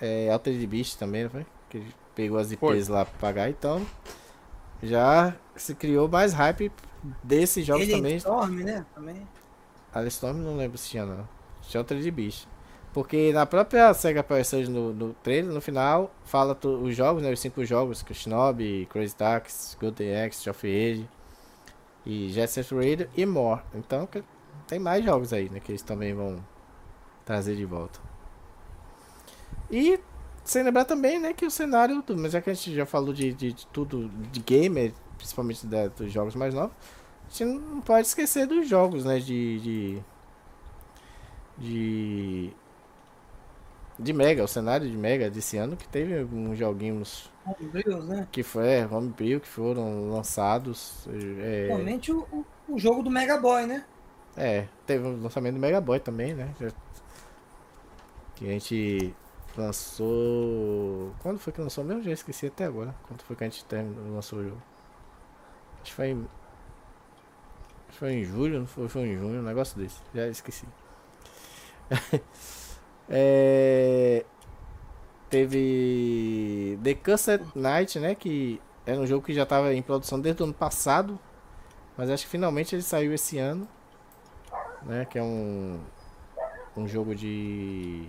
[0.00, 1.46] É, Altered Beast também, não foi?
[1.68, 2.82] Que pegou as IPs foi.
[2.88, 3.86] lá pra pagar, então
[4.82, 6.70] já se criou mais hype
[7.22, 8.16] desses jogos Ele também.
[8.16, 8.84] Storm, né?
[8.94, 9.26] Também.
[10.08, 11.28] Storm não lembro se tinha não.
[11.62, 12.46] Tinha outra de bicho.
[12.92, 17.30] Porque na própria SEGA Power Surge no, no trailer, no final, fala os jogos, né?
[17.30, 21.06] Os cinco jogos, que Shinobi, Crazy Taxi, Golden Axe, of Age
[22.06, 23.60] e Jet Set Radio e more.
[23.74, 24.08] Então
[24.66, 25.60] tem mais jogos aí, né?
[25.60, 26.42] Que eles também vão
[27.24, 28.00] trazer de volta.
[29.70, 30.00] E
[30.46, 33.12] sem lembrar também, né, que o cenário, do, mas é que a gente já falou
[33.12, 36.74] de, de, de tudo, de gamer, principalmente da, dos jogos mais novos,
[37.26, 39.60] a gente não pode esquecer dos jogos, né, de...
[39.60, 40.02] de,
[41.58, 42.52] de
[43.98, 47.30] de Mega, o cenário de Mega desse ano, que teve alguns joguinhos
[48.06, 48.28] né?
[48.30, 51.08] que foi é, Homebrew, que foram lançados.
[51.40, 51.68] É...
[51.68, 53.84] Realmente o, o jogo do Mega Boy, né?
[54.36, 56.50] É, teve o lançamento do Mega Boy também, né?
[58.34, 59.14] Que a gente
[59.56, 61.14] Lançou.
[61.22, 62.02] Quando foi que lançou mesmo?
[62.02, 62.94] Já esqueci até agora.
[63.08, 64.62] Quando foi que a gente terminou, lançou o jogo?
[65.76, 66.28] Acho que foi em.
[67.88, 69.98] Acho que foi em julho, não foi, foi em junho, um negócio desse.
[70.14, 70.66] Já esqueci.
[73.08, 74.26] é...
[75.30, 78.14] Teve The Cursed Night, né?
[78.14, 81.18] Que era um jogo que já estava em produção desde o ano passado.
[81.96, 83.66] Mas acho que finalmente ele saiu esse ano.
[84.82, 85.06] Né?
[85.06, 85.80] Que é um.
[86.76, 88.06] Um jogo de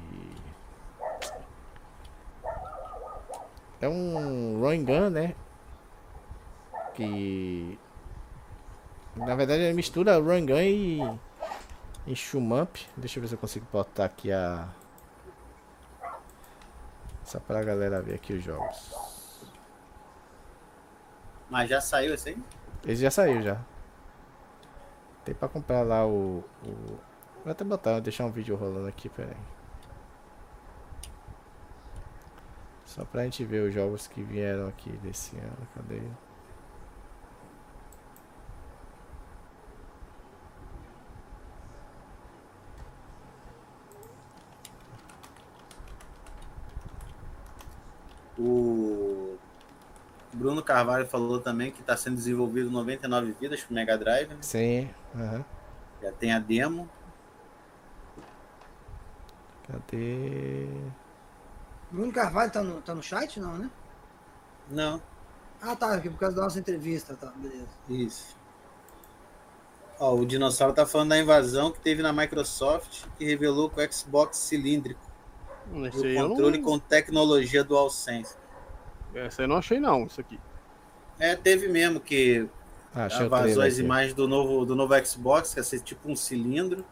[3.79, 5.35] É um run gun, né?
[6.95, 7.77] Que
[9.15, 10.99] na verdade ele mistura run gun e,
[12.07, 12.77] e shumamp.
[12.95, 14.67] Deixa eu ver se eu consigo botar aqui a
[17.27, 19.43] só pra galera ver aqui os jogos.
[21.49, 22.37] Mas já saiu esse aí?
[22.85, 23.57] Esse já saiu já.
[25.25, 26.99] Tem pra comprar lá o, o...
[27.43, 29.35] Vou até botar, vou deixar um vídeo rolando aqui, peraí.
[32.97, 35.67] Só pra gente ver os jogos que vieram aqui desse ano.
[35.75, 36.01] Cadê?
[48.35, 49.37] O
[50.33, 54.29] Bruno Carvalho falou também que está sendo desenvolvido 99 vidas para Mega Drive.
[54.29, 54.37] Né?
[54.41, 54.89] Sim.
[55.13, 55.45] Uhum.
[56.01, 56.89] Já tem a demo.
[59.67, 60.67] Cadê?
[61.91, 63.69] Bruno Carvalho tá no, tá no chat, não, né?
[64.69, 65.01] Não.
[65.61, 67.67] Ah, tá, aqui por causa da nossa entrevista, tá, beleza.
[67.89, 68.35] Isso.
[69.99, 73.91] Ó, o Dinossauro tá falando da invasão que teve na Microsoft, que revelou que o
[73.91, 75.01] Xbox cilíndrico.
[75.71, 76.63] o controle não...
[76.65, 78.35] com tecnologia DualSense.
[79.15, 80.39] Essa eu não achei não, isso aqui.
[81.17, 82.47] É, teve mesmo que
[82.93, 83.81] Ah, vazou as aqui.
[83.81, 86.85] imagens do novo, do novo Xbox, que ia ser tipo um cilindro.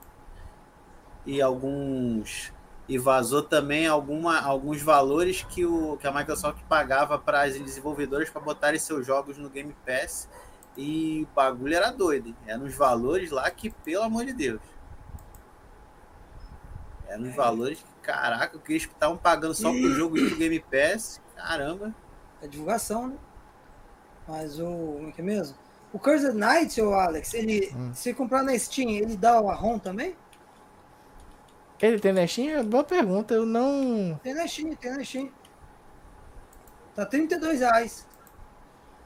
[1.26, 2.52] E alguns.
[2.88, 8.30] E vazou também alguma, alguns valores que, o, que a Microsoft pagava para as desenvolvedoras
[8.30, 10.30] para botarem seus jogos no Game Pass.
[10.78, 12.28] E o bagulho era doido.
[12.28, 12.36] hein?
[12.46, 14.62] Eram uns valores lá que, pelo amor de Deus.
[17.08, 20.60] Eram uns valores que, caraca, que eles estavam pagando só pro jogo e pro Game
[20.60, 21.22] Pass.
[21.36, 21.94] Caramba.
[22.42, 23.16] É divulgação, né?
[24.28, 24.66] Mas o.
[24.66, 25.58] Como é que é mesmo?
[25.94, 27.72] O Cursed Knight, ô Alex, ele.
[27.76, 27.94] Hum.
[27.94, 30.16] Se comprar na Steam, ele dá o ROM também?
[31.82, 32.64] Ele tem na Steam?
[32.66, 34.20] Boa pergunta, eu não.
[34.24, 35.30] Tem na Steam, tem na Steam.
[36.96, 38.08] Tá 32 reais.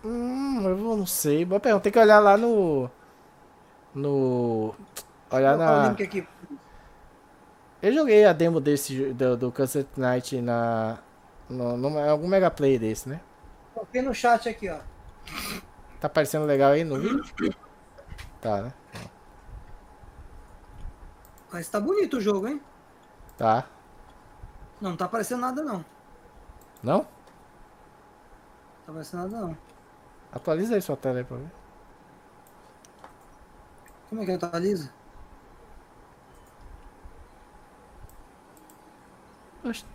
[0.04, 1.44] Hum, eu não sei.
[1.44, 1.84] Boa pergunta.
[1.84, 2.90] Tem que olhar lá no.
[3.94, 4.76] No.
[5.32, 5.96] Olhar na.
[7.82, 11.00] Eu joguei a demo desse do, do Cancel Knight na.
[11.50, 13.20] No, numa- algum Mega Play desse, né?
[13.74, 14.78] Coloquei no chat aqui, ó.
[16.00, 17.24] Tá parecendo legal aí no vídeo?
[18.40, 18.74] Tá, né?
[21.52, 22.62] Mas tá bonito o jogo, hein?
[23.38, 23.66] Tá.
[24.82, 25.86] Não, não tá aparecendo nada, não.
[26.84, 27.08] Não Não?
[28.86, 29.58] tá aparecendo nada, não.
[30.32, 31.52] Atualiza aí sua tela aí pra ver.
[34.10, 34.92] Como é que atualiza?
[39.64, 39.86] Oxe,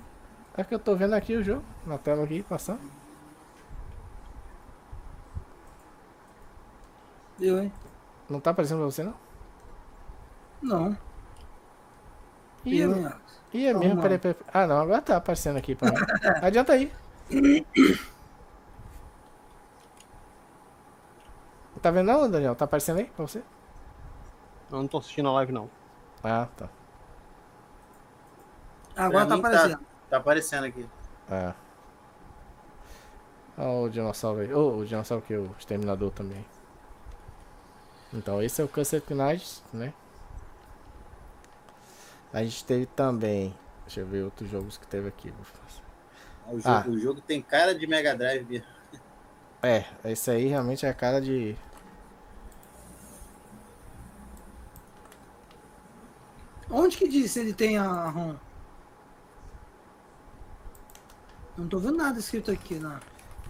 [0.57, 2.81] É que eu tô vendo aqui o jogo, na tela aqui, passando.
[7.39, 7.73] Deu, hein?
[8.29, 9.15] Não tá aparecendo pra você, não?
[10.63, 10.97] Não.
[12.65, 14.37] Ih, é, é mesmo, peraí, peraí.
[14.53, 15.99] Ah, não, agora tá aparecendo aqui pra mim.
[16.43, 16.93] Adianta aí.
[21.81, 22.55] Tá vendo não, Daniel?
[22.55, 23.43] Tá aparecendo aí pra você?
[24.71, 25.69] Eu não tô assistindo a live, não.
[26.23, 26.69] Ah, tá.
[28.97, 29.87] Agora tá Pra mim aparecendo.
[30.09, 30.89] Tá aparecendo aqui.
[31.31, 31.55] É.
[33.59, 34.53] Olha o dinossauro aí.
[34.53, 36.45] Oh, o dinossauro que é o exterminador também.
[38.13, 39.93] Então, esse é o Câncer Knights, né?
[42.35, 43.55] A gente teve também.
[43.87, 45.31] Deixa eu ver outros jogos que teve aqui.
[45.31, 45.83] vou fazer.
[46.47, 46.85] O jogo, Ah.
[46.91, 48.67] o jogo tem cara de Mega Drive mesmo.
[49.63, 51.57] É, esse aí realmente é a cara de.
[56.71, 58.35] Onde que diz se ele tem a ROM?
[61.57, 63.01] Não tô vendo nada escrito aqui na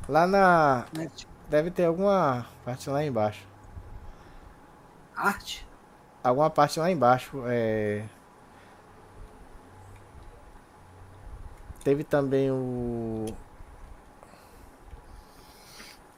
[0.08, 0.84] Lá na.
[0.92, 1.26] net.
[1.48, 3.46] Deve ter alguma parte lá embaixo.
[5.16, 5.66] Arte?
[6.22, 7.42] Alguma parte lá embaixo.
[7.46, 8.04] É.
[11.84, 13.26] Teve também o.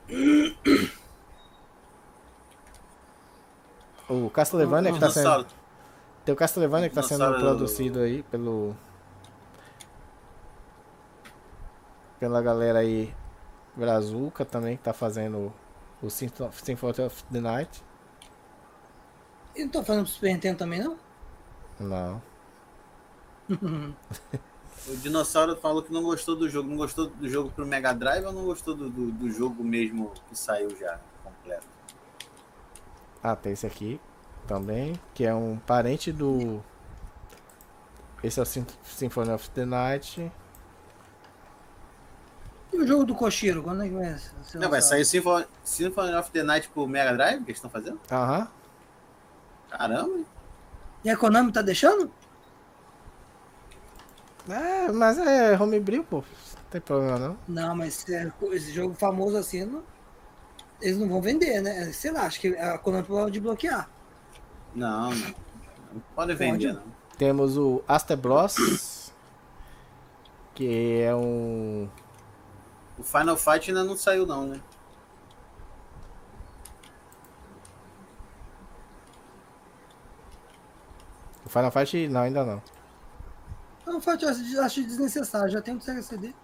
[4.09, 5.45] O Castlevania que tá sendo.
[6.25, 8.77] Tem o Castlevania que tá sendo produzido aí pelo.
[12.21, 13.13] Pela galera aí.
[13.75, 15.53] Brazuca também que tá fazendo
[16.01, 17.85] o Symphony Symphony of the Night.
[19.55, 20.97] E não tô falando pro Super Nintendo também, não?
[21.81, 22.23] Não.
[24.89, 26.69] O dinossauro falou que não gostou do jogo.
[26.69, 30.13] Não gostou do jogo pro Mega Drive ou não gostou do, do, do jogo mesmo
[30.29, 31.67] que saiu já completo?
[33.23, 34.01] Ah, tem esse aqui
[34.47, 36.63] também, que é um parente do.
[38.23, 40.33] Esse é o Sym- Symphony of the Night.
[42.73, 46.15] E o jogo do Koshiro, quando é que vai ser Não, vai sair Symphony, Symphony
[46.15, 48.01] of the Night pro Mega Drive que eles estão fazendo?
[48.11, 48.49] Aham.
[49.71, 50.21] Caramba!
[51.05, 52.11] E a Konami tá deixando?
[54.49, 56.17] É, mas é homebrew, pô.
[56.19, 57.39] Não tem problema não.
[57.49, 59.83] Não, mas é, esse jogo famoso assim, não-
[60.81, 61.93] eles não vão vender, né?
[61.93, 63.89] Sei lá, acho que a Konami pode bloquear.
[64.75, 65.35] Não, não.
[65.95, 66.83] Não pode vender, não.
[67.17, 69.13] Temos o Aster Bros.
[70.55, 71.89] Que é um.
[72.99, 74.61] O Final Fight ainda não saiu, não, né?
[81.45, 82.63] O Final Fight não, ainda não.
[83.87, 86.35] Não, Fight eu acho, acho desnecessário, já tem um Sega CD.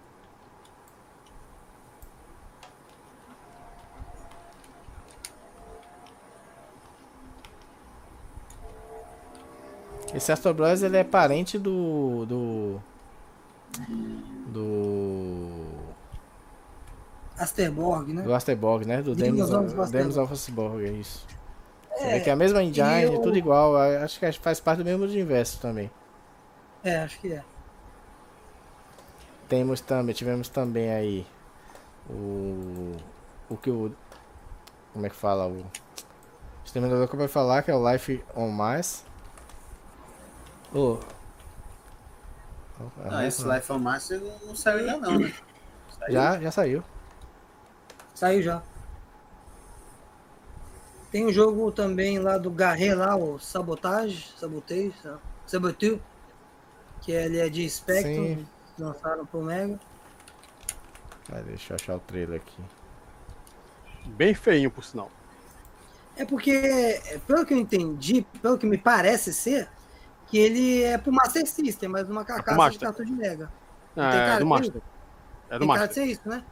[10.14, 12.26] Esse Astro Bros ele é parente do.
[12.26, 12.80] do.
[14.48, 15.62] do.
[17.38, 18.22] Asterborg, né?
[18.22, 19.02] do Asterborg, né?
[19.02, 19.48] Do Demons
[19.90, 20.84] Demons of Asterborg.
[20.84, 21.26] É isso.
[21.98, 23.76] É, vê que é a mesma engine, eu- tudo igual.
[23.76, 25.90] Acho que faz parte do mesmo universo também.
[26.84, 27.44] É, acho que é.
[29.48, 31.26] Temos também, tivemos também aí
[32.08, 32.96] o.
[33.48, 33.94] O que o.
[34.92, 35.46] Como é que fala?
[35.46, 35.64] O.
[36.64, 39.04] Exterminador que vai falar, que é o Life on Mars.
[40.74, 40.98] Ô.
[43.04, 45.34] Ah, esse Life on Mars não, saiu ainda, não, né?
[45.98, 46.12] Saiu?
[46.12, 46.84] Já, já saiu.
[48.14, 48.62] Saiu já.
[51.10, 54.94] Tem um jogo também lá do Garret lá, o Sabotage, Sabotage,
[55.46, 56.00] Sabotage,
[57.02, 58.46] que ele é de Spectrum, Sim.
[58.78, 59.78] lançaram pro Mega.
[61.28, 62.60] Vai, deixa eu achar o trailer aqui.
[64.06, 65.10] Bem feinho, por sinal.
[66.16, 69.68] É porque, pelo que eu entendi, pelo que me parece ser,
[70.26, 72.80] que ele é pro Master System, mas uma carcaça de Master.
[72.88, 73.50] cartão de Mega.
[73.94, 74.76] Tem É, cara do de- Master.
[74.76, 75.92] É do Tem cara de Master.
[75.92, 76.44] ser isso, né?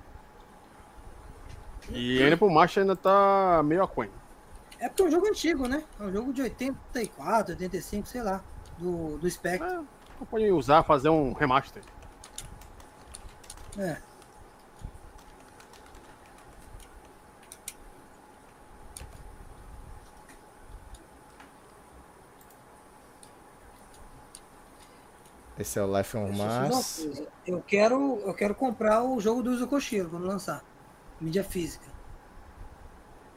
[1.91, 4.11] E ainda pro Master ainda tá meio aquém.
[4.79, 5.83] É porque é um jogo antigo, né?
[5.99, 8.43] É um jogo de 84, 85, sei lá,
[8.79, 9.81] do, do Spectrum.
[9.83, 11.83] É, então pode usar, fazer um remaster.
[13.79, 13.97] É.
[25.59, 27.23] Esse é o Life on Mars.
[27.47, 30.63] Eu quero, eu quero comprar o jogo do Uso Koshiro quando lançar.
[31.19, 31.87] Mídia física.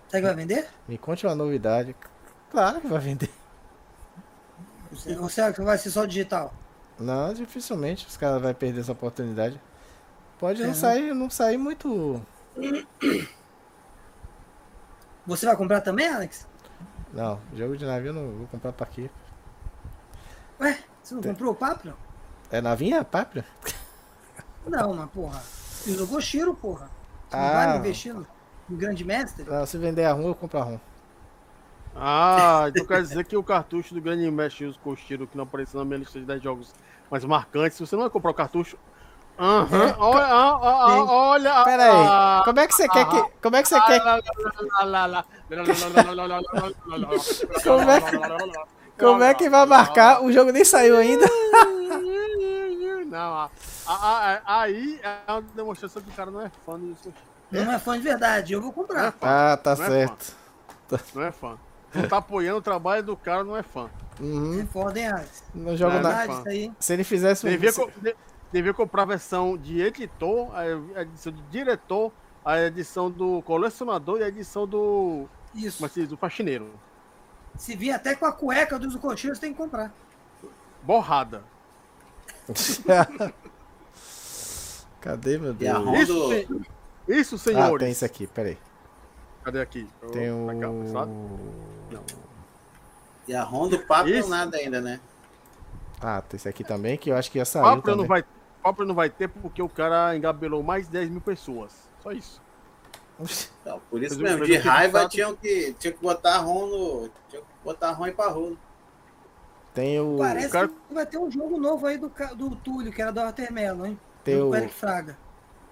[0.10, 0.69] Será que vai vender?
[0.88, 1.95] Me conte uma novidade.
[2.49, 3.31] Claro que vai vender.
[5.19, 6.53] Ou será que vai ser só digital?
[6.99, 9.60] Não, dificilmente os caras vão perder essa oportunidade.
[10.40, 12.22] Pode É, não sair, não sair muito.
[15.26, 16.48] Você vai comprar também, Alex?
[17.14, 19.10] Não, jogo de navio eu não vou comprar pra quê?
[20.60, 21.95] Ué, você não comprou o Papra?
[22.52, 23.03] É navinha?
[23.03, 23.45] Pápria?
[24.65, 25.41] Não, mas porra.
[25.88, 26.90] Uso Koshiro, porra.
[27.30, 27.52] Você não Ah.
[27.65, 28.26] vai investir no,
[28.70, 29.44] no grande mestre?
[29.44, 30.80] Não, se vender a ROM, eu compro a ROM.
[31.95, 35.80] Ah, então quer dizer que o cartucho do Grande Mestre Uso Costeiro, que não apareceu
[35.80, 36.74] na minha lista de 10 jogos
[37.10, 38.78] mais marcantes, você não vai comprar o cartucho?
[39.38, 41.64] Aham, olha, ah, ah, ah, olha.
[41.64, 43.24] Pera aí, ah, como é que você quer que.
[43.41, 44.24] Como é que você quer que.
[47.64, 48.18] Como é que-
[48.99, 50.22] Como é que vai marcar?
[50.24, 51.26] O jogo nem saiu ainda.
[53.07, 53.49] Não,
[53.88, 57.14] a- aí é uma demonstração que o cara não é fã Costeiro.
[57.52, 59.14] Não é fã de verdade, eu vou é comprar.
[59.22, 60.36] Ah, tá Não é certo.
[61.14, 61.57] não é fã.
[61.94, 63.90] Não tá apoiando o trabalho do cara, não é fã.
[64.20, 64.61] Uhum.
[64.61, 65.44] É foda, hein, Alex?
[65.53, 66.44] Não jogo É, nada.
[66.49, 66.72] Aí.
[66.80, 67.49] Se ele fizesse um.
[67.49, 68.15] Devia, co- de-
[68.52, 72.11] devia comprar a versão de editor, a edição de diretor,
[72.45, 75.26] a edição do colecionador e a edição do,
[75.56, 75.78] Isso.
[75.88, 76.70] como é do faxineiro.
[77.57, 79.94] Se vir até com a cueca do Uso Koshiro, você tem que comprar.
[80.82, 81.44] Borrada.
[84.99, 85.99] Cadê, meu Deus?
[85.99, 86.30] Isso, do.
[86.30, 86.48] se-
[87.07, 87.80] isso Ah, senhores.
[87.80, 88.57] tem isso aqui, peraí.
[89.44, 89.88] Cadê aqui?
[90.14, 90.48] Tem um.
[93.28, 94.30] E a ROM do papo Isso.
[94.30, 94.99] nada ainda, né?
[96.02, 97.64] Ah, tem esse aqui também, que eu acho que saiu.
[97.64, 98.24] Papo não vai,
[98.61, 101.72] papo não vai ter porque o cara engabelou mais de 10 mil pessoas.
[102.02, 102.41] Só isso.
[103.61, 106.68] Então, por isso Mas o mesmo, de raiva tinham que, tinham que botar a ROM
[106.68, 107.10] no.
[107.30, 108.57] Tinha que botar a ROM e pra rolo.
[109.74, 110.18] Tem o.
[110.18, 113.22] Parece cara- que vai ter um jogo novo aí do, do Túlio, que era do
[113.22, 113.99] Watermelon, hein?
[114.24, 115.18] Tem Do o, Eric Fraga.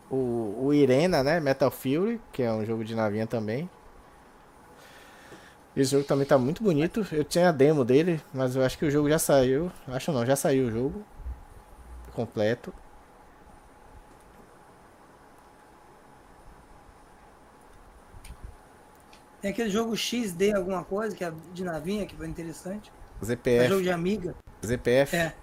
[0.09, 1.39] o, o Irena, né?
[1.39, 3.69] Metal Fury, que é um jogo de navinha também.
[5.75, 7.05] Esse jogo também tá muito bonito.
[7.11, 9.71] Eu tinha a demo dele, mas eu acho que o jogo já saiu.
[9.87, 11.05] Acho não, já saiu o jogo.
[12.13, 12.73] Completo.
[19.41, 22.91] Tem aquele jogo XD alguma coisa, que é de navinha, que foi interessante.
[23.21, 23.83] É jogo ZPF.
[23.83, 24.35] de amiga.
[24.63, 25.15] ZPF.
[25.15, 25.35] É.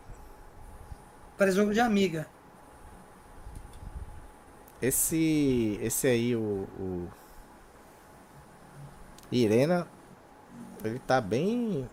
[1.37, 2.29] Parece jogo de amiga.
[4.81, 5.79] Esse.
[5.81, 6.69] Esse aí, o.
[6.79, 7.09] o
[9.33, 9.89] Irena.
[10.85, 11.89] Ele tá bem.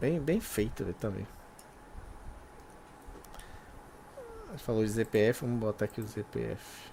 [0.00, 1.26] Bem, bem feito ele também.
[4.58, 6.92] Falou de ZPF, vamos botar aqui o ZPF.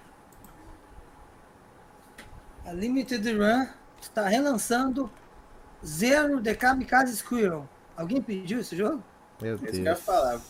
[2.64, 3.68] A Limited Run
[4.00, 5.10] está relançando
[5.84, 7.68] Zero The Kamikaze Squirrel.
[7.96, 9.02] Alguém pediu esse jogo?
[9.40, 10.00] Meu isso que eu ia Deus.
[10.00, 10.40] falar.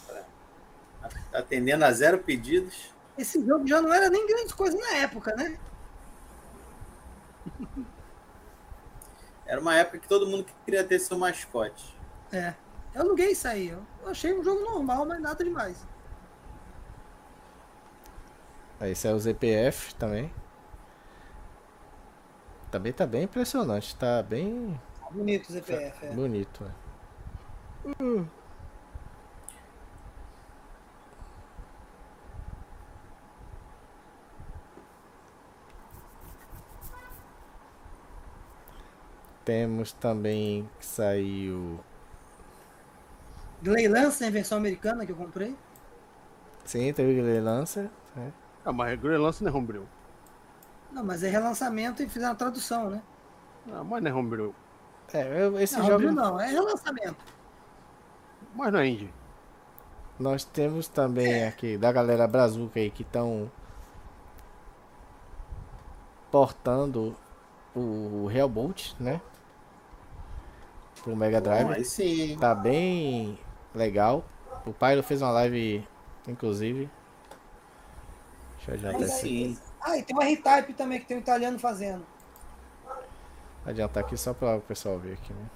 [1.31, 2.95] Tá atendendo a zero pedidos.
[3.17, 5.59] Esse jogo já não era nem grande coisa na época, né?
[9.53, 11.95] Era uma época que todo mundo queria ter seu mascote.
[12.33, 12.55] É.
[12.95, 13.69] Eu aluguei isso aí.
[13.69, 15.87] Eu achei um jogo normal, mas nada demais.
[18.81, 20.33] Aí, Esse é o ZPF também.
[22.71, 23.95] Também tá bem impressionante.
[23.95, 24.81] Tá bem
[25.11, 26.07] Bonito o ZPF.
[26.07, 26.15] É.
[26.15, 26.65] bonito.
[26.65, 28.27] né?
[39.45, 41.81] Temos também que saiu.
[43.63, 45.57] Gley Lancer, em versão americana que eu comprei.
[46.65, 47.91] Sim, teve o Lancer.
[48.15, 48.33] né?
[48.65, 49.87] Ah, mas Grey Lance não é Homebrew.
[50.93, 53.03] Não, mas é relançamento e fizeram a tradução, né?
[53.73, 54.55] Ah, mas não é Homebrew.
[55.13, 55.97] É, eu- esse não, jogo.
[56.07, 57.25] Homebrew não, é relançamento.
[58.55, 59.13] Mas não é Indie.
[60.19, 63.51] Nós temos também aqui da galera Brazuca aí que estão
[66.31, 67.17] portando
[67.75, 69.21] o Hellbolt, né?
[71.03, 71.67] Pro Mega Drive.
[71.67, 72.37] Bom, aí sim.
[72.39, 73.39] Tá bem
[73.75, 74.25] legal.
[74.65, 75.87] O Pyro fez uma live,
[76.29, 76.89] inclusive.
[78.57, 79.13] Deixa eu adiantar Aí aqui.
[79.13, 79.59] sim.
[79.81, 82.07] Ah, e tem uma R-Type também, que tem um italiano fazendo.
[83.67, 85.51] Adiantar aqui só para o pessoal ver aqui, né?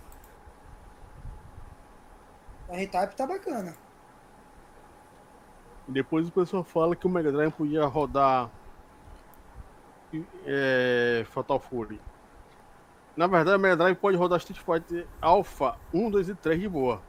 [2.68, 3.74] A R-Type tá bacana.
[5.86, 8.51] Depois o pessoal fala que o Mega Drive podia rodar
[10.44, 12.01] é, Fatal Fury.
[13.16, 16.68] Na verdade, o Mega Drive pode rodar Street Fighter Alpha 1, 2 e 3 de
[16.68, 17.01] boa.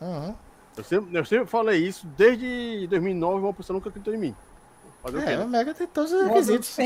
[0.00, 0.34] Uhum.
[0.76, 4.36] Eu sempre, eu sempre falei isso desde 2009, uma pessoa nunca acreditou em mim.
[5.02, 5.44] Fazer o quê, É, né?
[5.44, 6.76] o Mega tem todos os requisitos.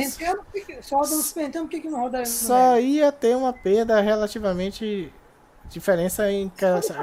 [0.82, 2.80] Só roda no Super Nintendo, por que, que não roda Só Mega?
[2.80, 5.12] ia ter uma perda relativamente
[5.68, 6.94] diferença em ca- só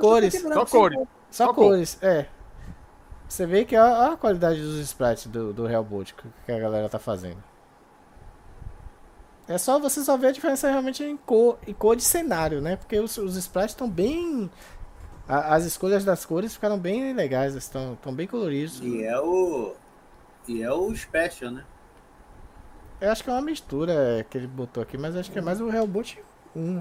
[0.00, 0.34] cores.
[0.34, 0.70] Só cores.
[0.70, 0.92] cor.
[1.30, 1.54] só Só cor.
[1.68, 2.26] cores, é.
[3.28, 6.12] Você vê que olha a qualidade dos sprites do, do Hellbolt
[6.46, 7.42] que a galera tá fazendo.
[9.48, 12.76] É só você só ver a diferença realmente em cor, em cor de cenário, né?
[12.76, 14.50] Porque os, os sprites estão bem.
[15.28, 18.80] a- as escolhas das cores ficaram bem legais, estão, estão bem coloridos.
[18.80, 19.74] E é o.
[20.48, 21.64] E é o Special, né?
[23.00, 25.60] Eu acho que é uma mistura que ele botou aqui, mas acho que é mais
[25.60, 26.16] o Hellbolt
[26.54, 26.80] 1.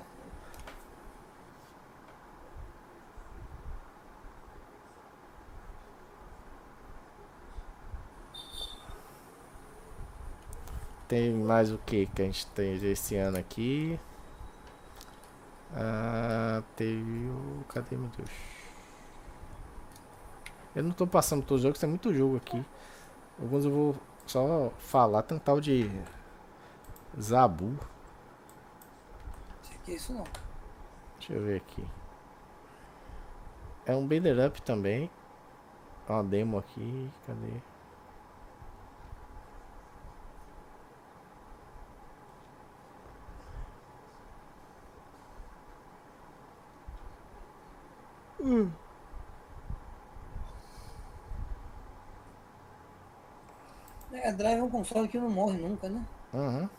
[11.12, 14.00] Tem mais o que que a gente tem esse ano aqui?
[15.76, 17.66] Ah, teve o.
[17.68, 18.30] Cadê meu Deus?
[20.74, 22.66] Eu não tô passando todos os jogos, tem muito jogo aqui.
[23.38, 25.92] Alguns eu vou só falar, tem um tal de
[27.20, 27.78] Zabu.
[29.64, 30.24] Sei que é isso não.
[31.20, 31.86] Deixa eu ver aqui.
[33.86, 35.12] É um Bader Up também.
[36.08, 37.12] Uma demo aqui.
[37.28, 37.71] Cadê?
[54.12, 56.04] Mega Drive é um console que não morre nunca, né?
[56.34, 56.70] Uhum.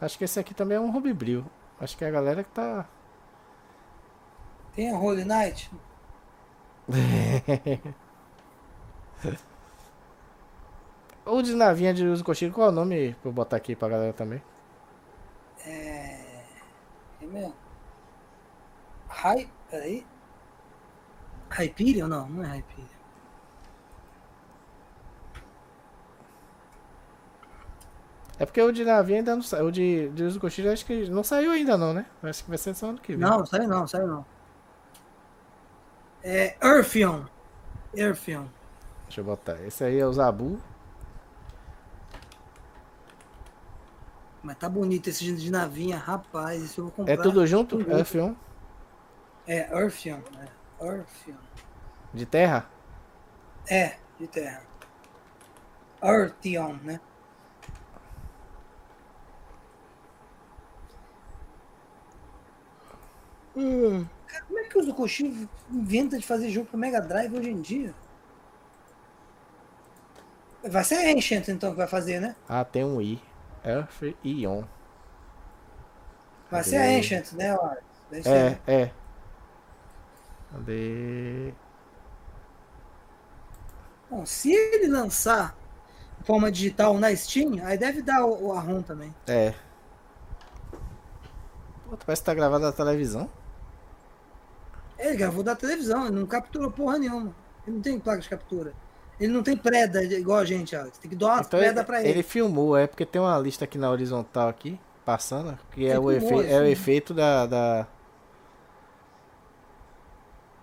[0.00, 1.44] Acho que esse aqui também é um Homebrew.
[1.80, 2.86] Acho que é a galera que tá.
[4.74, 5.70] Tem a Holy Knight.
[11.24, 13.88] Ou de navinha de uso coxinha, qual é o nome pra eu botar aqui pra
[13.88, 14.42] galera também?
[15.66, 16.44] É.
[17.20, 17.67] É mesmo?
[19.24, 19.48] Hy...
[19.70, 20.06] Peraí.
[21.50, 22.08] Hyperion?
[22.08, 22.98] Não, não é Hyperion.
[28.38, 29.66] É porque o de navinha ainda não saiu.
[29.66, 32.06] O de, de uso coxinha acho que não saiu ainda não, né?
[32.22, 33.18] Acho que vai ser só ano que vem.
[33.18, 34.24] Não, sai não, sai não.
[36.22, 37.24] É Earthion.
[37.92, 38.46] Earthion.
[39.06, 39.60] Deixa eu botar.
[39.66, 40.60] Esse aí é o Zabu.
[44.40, 46.62] Mas tá bonito esse de navinha, rapaz.
[46.62, 47.14] Isso eu vou comprar.
[47.14, 47.78] É tudo junto?
[47.78, 48.36] Tudo.
[49.48, 49.50] F1?
[49.50, 50.20] É, Earthion.
[50.40, 50.84] É.
[50.84, 51.36] Earthion.
[52.12, 52.68] De terra?
[53.68, 54.62] É, de terra.
[56.02, 57.00] Earthion, né?
[64.28, 67.60] Cara, como é que o Zukoshi inventa de fazer jogo pro Mega Drive hoje em
[67.60, 67.92] dia?
[70.62, 72.36] Vai ser a Ancient então que vai fazer, né?
[72.48, 73.20] Ah, tem um I.
[73.64, 74.64] Earth Ion.
[76.50, 76.98] Vai ser a?
[76.98, 77.56] Ancient, né,
[78.22, 78.90] ser, É, é.
[80.50, 81.54] Cadê?
[84.10, 85.56] Bom, se ele lançar
[86.18, 89.14] de forma digital na Steam, aí deve dar o, o ROM também.
[89.26, 89.54] É.
[91.84, 93.28] Pô, parece que tá gravado na televisão.
[94.98, 97.34] Ele gravou da televisão, ele não capturou porra nenhuma.
[97.66, 98.74] Ele não tem placa de captura.
[99.18, 100.98] Ele não tem preda igual a gente, Alex.
[100.98, 102.10] Tem que dar umas Então preda ele, pra ele.
[102.10, 106.10] ele filmou, é porque tem uma lista aqui na horizontal aqui, passando, que é, o,
[106.10, 106.70] efe, é o sim.
[106.70, 107.86] efeito da, da.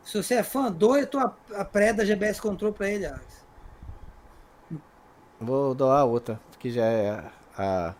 [0.06, 3.44] Se você é fã, doe tua, a preda GBS Control pra ele, Alex.
[5.42, 7.24] Vou doar outra, que já é
[7.58, 7.94] a.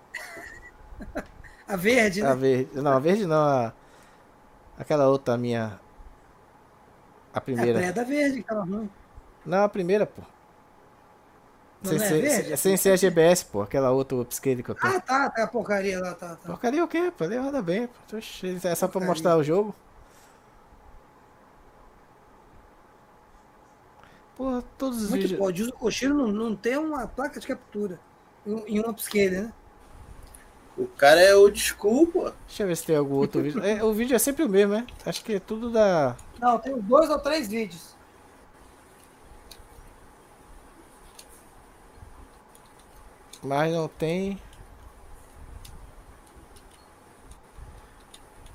[1.68, 2.32] A verde, A, né?
[2.32, 2.70] a verde.
[2.82, 3.74] Não, a verde não, a.
[4.78, 5.80] Aquela outra minha.
[7.34, 7.80] A A primeira.
[7.80, 8.90] preda verde, que tava ruim.
[9.46, 10.22] Não, a primeira, pô.
[11.84, 12.58] Sem, é ser, verde?
[12.58, 13.62] sem- ser a GBS, pô.
[13.62, 14.96] Aquela outra upscale que eu tenho.
[14.96, 16.48] Ah, tá, tá a porcaria lá, tá, tá.
[16.48, 17.12] Porcaria o quê?
[17.16, 17.88] Pô, ele roda bem.
[17.88, 18.18] Pô.
[18.18, 19.08] É só pra Porcaria.
[19.08, 19.76] mostrar o jogo.
[24.36, 25.40] Porra, todos os Como é que vídeos.
[25.40, 25.64] pode?
[25.64, 28.00] O Koshiro não, não tem uma placa de captura
[28.46, 29.54] em, em um upscale, né?
[30.78, 32.36] O cara é o desculpa.
[32.48, 33.64] Deixa eu ver se tem algum outro vídeo.
[33.64, 34.86] É, o vídeo é sempre o mesmo, né?
[35.06, 36.18] Acho que é tudo da.
[36.40, 37.96] Não, tem dois ou três vídeos.
[43.42, 44.42] Mas não tem.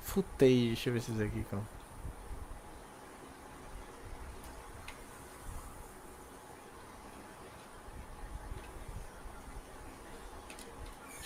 [0.01, 1.65] Footage, deixa eu ver esses aqui, calma.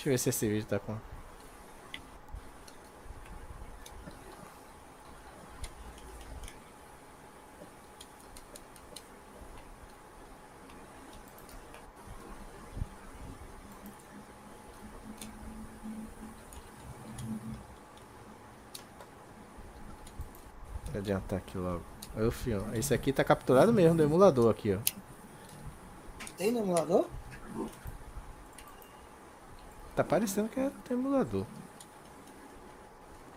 [0.06, 0.96] Deixa eu ver se esse vídeo tá com.
[20.96, 21.82] Adiantar aqui logo.
[22.16, 24.80] Ô, filho, esse aqui tá capturado mesmo do emulador aqui, ó.
[26.38, 27.08] Tem no emulador?
[29.96, 31.46] Tá parecendo que é do emulador.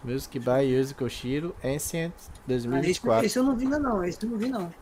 [0.04, 3.26] Music by Yuzi Koshiro, Ancient Ah, esse, 2024.
[3.26, 4.72] esse eu não vi ainda não, esse eu não vi não.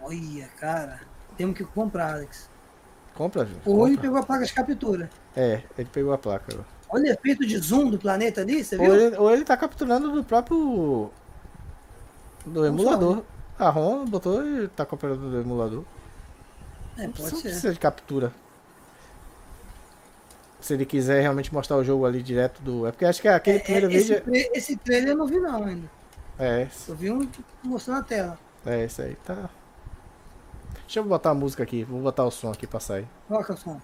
[0.00, 1.00] Olha, cara.
[1.36, 2.48] Temos que comprar, Alex.
[3.14, 3.48] Compra.
[3.64, 4.02] Ou ele compra.
[4.02, 5.10] pegou a placa de captura.
[5.36, 6.54] É, ele pegou a placa.
[6.58, 6.62] ó.
[6.90, 8.94] Olha o efeito de zoom do planeta ali, você Ou viu?
[8.94, 11.10] ele, ou ele tá capturando do próprio.
[12.46, 13.22] Do emulador.
[13.58, 15.84] A ROM botou e tá capturando do emulador.
[16.96, 17.48] É, Não pode precisa, ser.
[17.50, 18.32] precisa de captura
[20.60, 22.86] se ele quiser realmente mostrar o jogo ali direto do.
[22.86, 24.16] É porque acho que aquele é, é primeiro esse vídeo.
[24.16, 24.58] É- tra...
[24.58, 25.90] Esse trailer eu não vi não ainda.
[26.38, 26.68] É.
[26.88, 27.28] Eu vi um
[27.62, 28.38] mostrando a tela.
[28.66, 29.50] É, isso aí, tá.
[30.86, 33.06] Deixa eu botar a música aqui, vou botar o som aqui pra sair.
[33.28, 33.80] Coloca o som.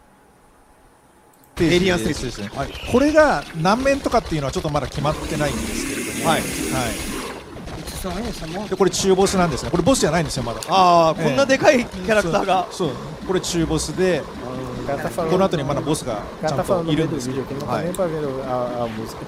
[1.62, 6.46] エリアンスリスですね、はい、これが何面とかっていうのはちょっとまだ決まってないんですけれども、はいは
[8.66, 12.90] い、でこれ中ボスなんですねこれボスじゃないんですよまだああ、えー、こんなでかいキャラクターがそう
[13.26, 14.22] これ中ボスで
[14.86, 15.30] tá falando.
[15.30, 17.34] この後にまだボスが O ち cara ゃ tá んと falando い no る meio ん do ですけ
[17.34, 19.18] vídeo ど、aqui, não tá はい nem pra ver a, a música.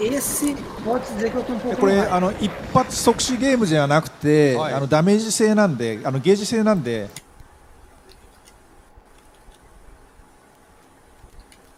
[0.00, 7.08] Esse, pode dizer que eu tô um で pouco これ.あの一発即死ゲームじゃなくて、はいあのダメージ制なんであのゲージ制なんで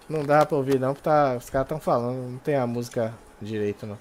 [0.09, 3.15] Não dá pra ouvir não, porque tá, os caras tão falando, não tem a música
[3.41, 3.97] direito não.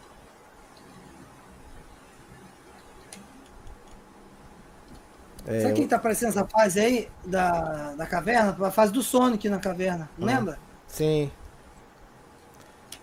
[5.46, 8.56] É, Sabe quem tá aparecendo essa fase aí da, da caverna?
[8.66, 10.10] A fase do Sonic na caverna.
[10.18, 10.34] Não Uhum.
[10.34, 10.60] lembra?
[10.88, 11.32] Sim,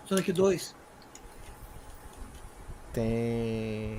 [0.05, 0.75] Sonic 2.
[2.93, 3.97] tem.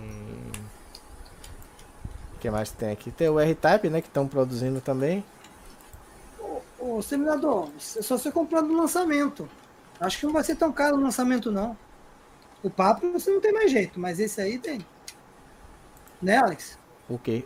[2.34, 3.10] O que mais tem aqui?
[3.10, 4.00] Tem o R-Type, né?
[4.00, 5.24] Que estão produzindo também.
[6.78, 9.48] Ô, Seminador, é só você comprar no lançamento.
[10.00, 11.76] Acho que não vai ser tão caro o lançamento, não.
[12.62, 14.84] O papo você não tem mais jeito, mas esse aí tem.
[16.20, 16.76] Né, Alex?
[17.08, 17.44] O quê?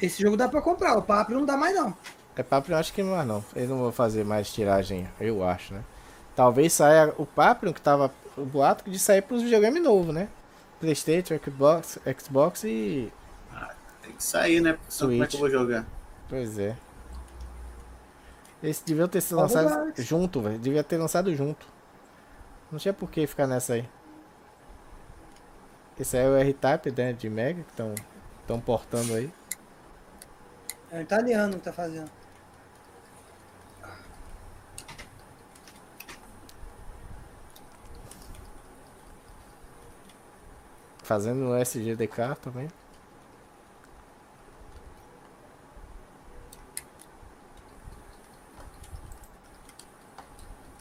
[0.00, 1.94] Esse jogo dá pra comprar, o papo não dá mais, não.
[2.36, 3.44] É papo, eu acho que não é não.
[3.54, 5.82] Eles não vão fazer mais tiragem, eu acho, né?
[6.36, 10.28] Talvez saia o Papillon, que tava o boato de sair pros videogames novos, né?
[10.78, 13.12] Playstation, Xbox, Xbox e.
[14.02, 14.74] Tem que sair, né?
[14.74, 15.84] Porque senão como é que eu vou jogar?
[16.28, 16.76] Pois é.
[18.62, 20.58] Esse devia ter sido lançado junto, velho.
[20.58, 21.66] Devia ter lançado junto.
[22.70, 23.88] Não tinha por que ficar nessa aí.
[25.98, 27.12] Esse aí é o R-Type, né?
[27.12, 27.94] De Mega, que estão
[28.42, 29.30] estão portando aí.
[30.90, 32.10] É o italiano que tá fazendo.
[41.02, 42.68] Fazendo no SGDK também.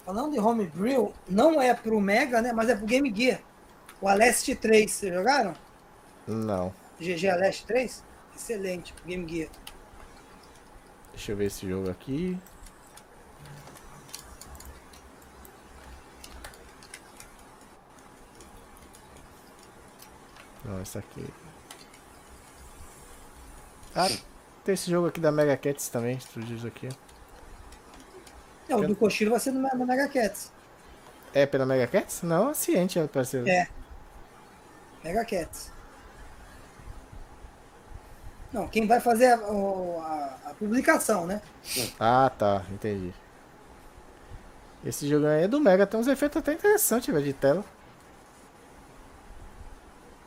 [0.06, 2.54] Falando de Homebrew, não é pro Mega, né?
[2.54, 3.42] Mas é pro Game Gear.
[4.00, 5.54] O Aleste 3, vocês jogaram?
[6.26, 6.74] Não.
[7.00, 8.04] GG Aleste 3?
[8.34, 9.50] Excelente, pro Game Gear.
[11.18, 12.38] Deixa eu ver esse jogo aqui.
[20.64, 21.26] Não, esse aqui.
[23.96, 24.08] Ah,
[24.64, 26.88] tem esse jogo aqui da Mega Cats também, estúdios aqui.
[28.70, 30.52] É, o do Koshiro vai ser no, no Mega Cats.
[31.34, 32.22] É pela Mega Cats?
[32.22, 33.50] Não, é ciente, parceiro.
[33.50, 33.68] É.
[35.04, 35.72] Mega Cats.
[38.52, 41.42] Não, quem vai fazer a, a- a publicação, né?
[42.00, 43.14] Ah, tá, entendi.
[44.84, 47.64] Esse jogo aí é do Mega, tem uns efeitos até interessantes, velho, de tela.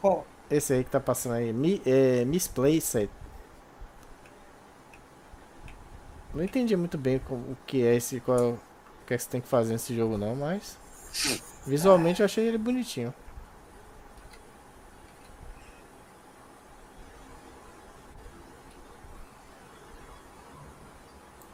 [0.00, 0.26] Qual?
[0.50, 3.08] Esse aí que tá passando aí, Mi, é, Misplaced.
[6.34, 8.60] Não entendi muito bem o que é esse, qual, o
[9.07, 10.78] que é que você tem que fazer nesse jogo não, mas
[11.66, 13.15] visualmente eu achei ele bonitinho.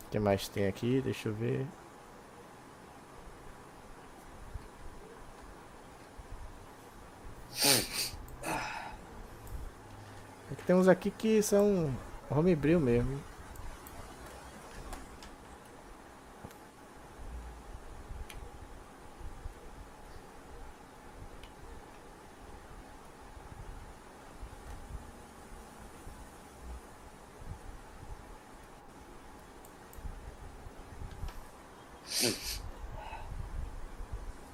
[0.06, 1.00] O que mais tem aqui?
[1.00, 1.66] Deixa eu ver.
[10.50, 11.92] É que tem uns aqui que são
[12.30, 13.20] homebrew mesmo.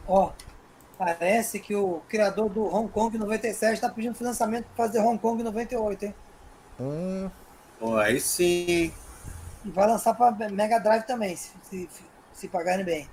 [0.07, 0.33] Ó,
[1.23, 5.41] parece que o criador do Hong Kong 97 está pedindo financiamento para fazer Hong Kong
[5.41, 6.15] 98, hein?
[6.81, 7.31] Hum,
[7.79, 8.93] Pô, aí sim.
[9.65, 11.89] E vai lançar para Mega Drive também, se, se,
[12.33, 13.09] se pagarem bem.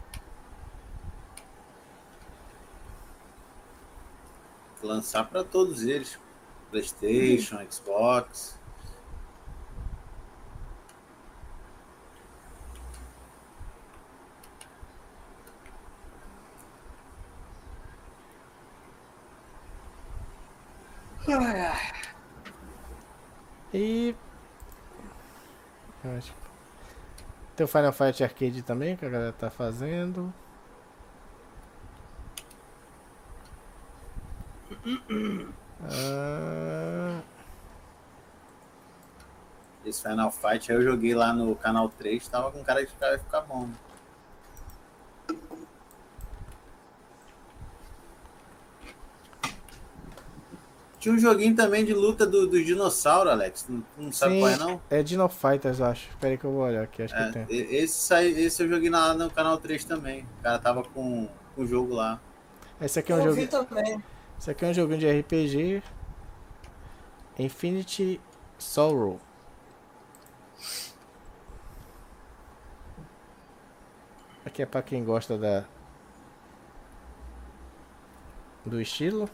[4.81, 6.17] Lançar pra todos eles.
[6.71, 8.58] Playstation, Xbox.
[23.73, 24.15] E.
[27.55, 30.33] Tem o Final Fight Arcade também, que a galera tá fazendo.
[35.83, 37.21] Ah,
[39.85, 43.41] Esse Final Fight eu joguei lá no canal 3, tava com cara de vai ficar
[43.41, 43.69] bom.
[50.99, 53.65] Tinha um joguinho também de luta do, do dinossauro, Alex.
[53.69, 54.81] Não, não sabe sim, qual é, não?
[54.89, 56.09] é Dino Fighters, eu acho.
[56.09, 57.45] Espera aí que eu vou olhar aqui, acho que É, tem.
[57.49, 60.25] e- esse, sai- esse eu joguei lá no canal 3 também.
[60.39, 62.19] O cara tava com, com o jogo lá.
[62.81, 63.47] Esse aqui é um Eu jogo.
[63.47, 64.03] também.
[64.37, 65.81] Esse aqui é um joguinho de RPG.
[67.37, 68.19] Infinity
[68.57, 69.19] Sorrow.
[74.45, 75.65] Aqui é pra quem gosta da
[78.65, 79.29] do estilo.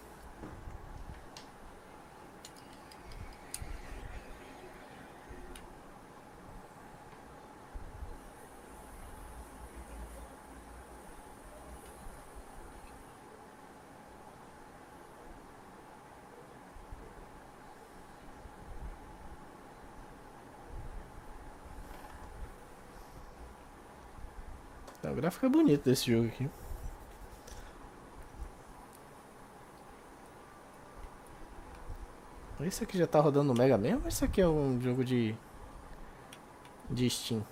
[25.41, 26.49] É bonito desse jogo aqui.
[32.61, 35.35] Esse aqui já tá rodando no Mega mesmo ou esse aqui é um jogo de.
[36.89, 37.45] de Steam?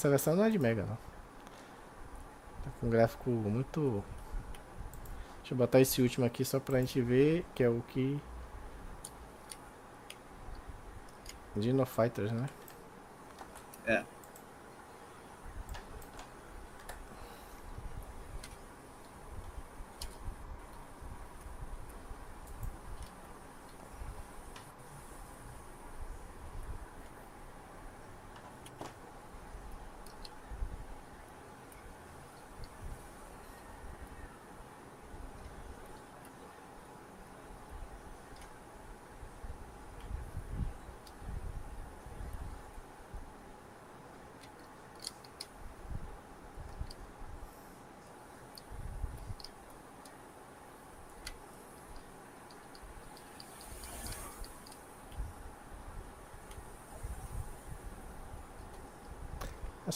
[0.00, 0.96] Essa versão não é de Mega não.
[0.96, 4.02] Tá com um gráfico muito.
[5.40, 8.18] Deixa eu botar esse último aqui só pra gente ver que é o que.
[11.54, 12.48] Dino Fighters, né?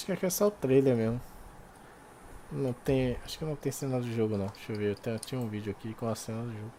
[0.05, 1.19] Acho que aqui é só o trailer mesmo.
[2.53, 3.17] Não tem.
[3.25, 4.47] Acho que não tem cena do jogo não.
[4.49, 4.91] Deixa eu ver.
[4.91, 6.71] Eu tenho- tinha um vídeo aqui com a cena do jogo.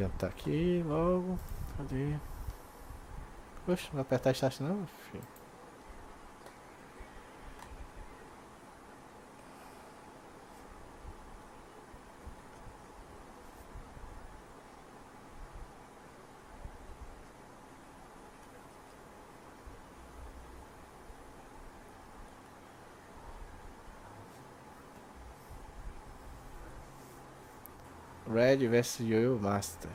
[0.00, 1.38] Adiantar aqui logo.
[1.76, 2.16] Cadê?
[3.66, 5.39] Poxa, não vai apertar taxas não, filho.
[28.50, 29.90] Ed vs Yo-Yo Master.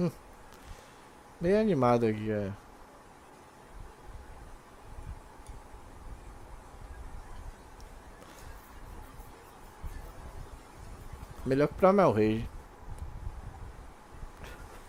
[0.00, 0.10] Hum.
[1.40, 2.30] Bem animado aqui.
[2.30, 2.52] É.
[11.44, 12.48] Melhor que pra Mel Rage.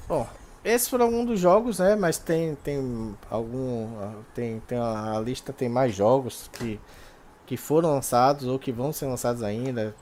[0.08, 0.28] Bom,
[0.64, 1.96] esses foram alguns dos jogos, né?
[1.96, 3.88] Mas tem, tem algum.
[4.34, 6.80] Tem, tem a, lista tem mais jogos que,
[7.46, 9.96] que foram lançados ou que vão ser lançados ainda.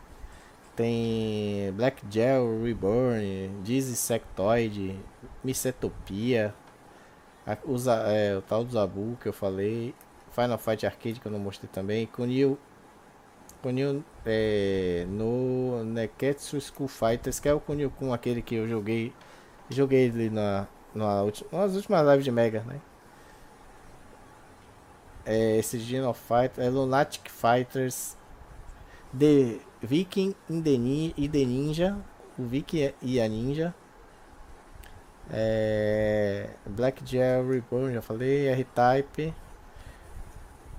[0.75, 5.00] Tem Black Gel Reborn, Dizzy Sectoid,
[5.43, 6.53] Missetopia,
[7.45, 7.58] a-
[8.11, 9.93] é, o tal do Zabu que eu falei,
[10.32, 12.58] Final Fight Arcade que eu não mostrei também, Kunio,
[13.61, 19.11] Kunio é, no Neketsu School Fighters, que é o Kunio Kun, aquele que eu joguei,
[19.69, 22.79] joguei ele na, na última, nas últimas lives de Mega, né?
[25.25, 28.15] É, esse Geno Fighter, é Lunatic Fighters,
[29.17, 30.35] The Viking
[31.17, 31.97] e The Ninja,
[32.37, 33.73] o Viking e a Ninja.
[35.29, 39.33] É, Black Gel Reborn, já falei, R-Type.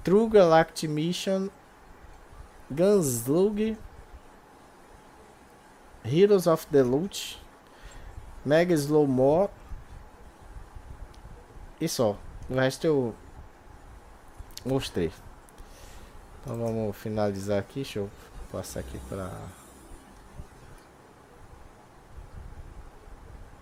[0.05, 1.49] True Galactic Mission.
[2.71, 3.77] Gunslug.
[6.05, 7.45] Heroes of the Loot.
[8.47, 9.51] Mega Slow Mo.
[11.81, 12.17] E só.
[12.49, 13.15] O resto eu
[14.65, 15.13] mostrei.
[16.41, 17.83] Então vamos finalizar aqui.
[17.83, 18.11] Deixa eu
[18.53, 19.29] passar aqui para.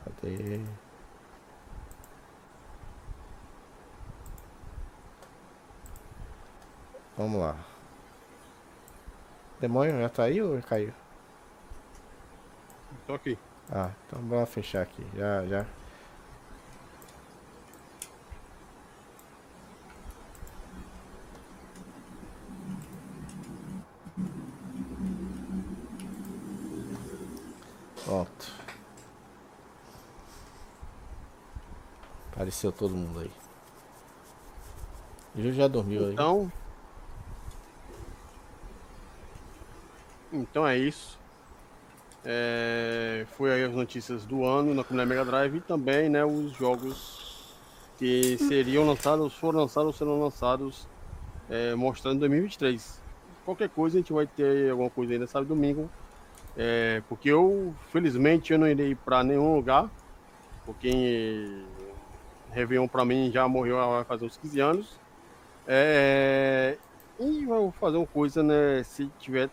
[0.05, 0.61] Cadê?
[7.17, 7.57] Vamos lá.
[9.61, 10.93] Demônio já tá aí ou caiu?
[13.07, 13.39] Tô aqui.
[13.77, 15.05] Ah, então bora fechar aqui.
[15.17, 15.67] Já, já.
[28.05, 28.53] Pronto.
[32.31, 33.33] Apareceu todo mundo aí.
[35.35, 36.13] Ju já dormiu aí.
[36.13, 36.53] Então.
[40.33, 41.24] Então é isso.
[42.25, 46.53] É, foi aí as notícias do ano na comunidade Mega Drive e também né, os
[46.53, 47.55] jogos
[47.99, 50.89] que seriam lançados, foram lançados ou serão lançados
[51.51, 53.03] é, mostrando 2023.
[53.45, 55.91] Qualquer coisa a gente vai ter alguma coisa ainda sábado e domingo.
[56.57, 59.91] É, porque eu, felizmente, eu não irei para nenhum lugar.
[60.65, 61.63] Porque
[62.53, 65.01] Réveillon para mim já morreu há fazer uns 15 anos.
[65.67, 66.79] É,
[67.21, 68.83] e vou fazer uma coisa, né?
[68.83, 69.51] Se tiver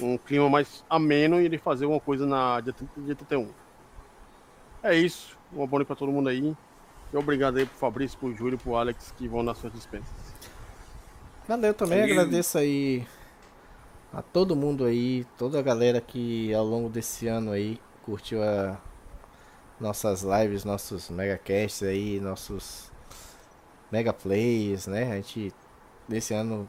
[0.00, 3.48] um clima mais ameno, irei fazer uma coisa na dia 30 dia 31.
[4.82, 5.36] É isso.
[5.52, 6.56] Uma boa noite para todo mundo aí.
[7.12, 10.34] E obrigado aí pro Fabrício, pro Júlio e pro Alex que vão nas suas dispensas.
[11.46, 12.20] Valeu também, Valeu.
[12.20, 13.06] agradeço aí
[14.12, 18.78] a todo mundo aí, toda a galera que ao longo desse ano aí curtiu a
[19.80, 22.90] nossas lives, nossos megacasts aí, nossos
[23.90, 25.12] mega plays, né?
[25.12, 25.52] A gente
[26.06, 26.68] desse ano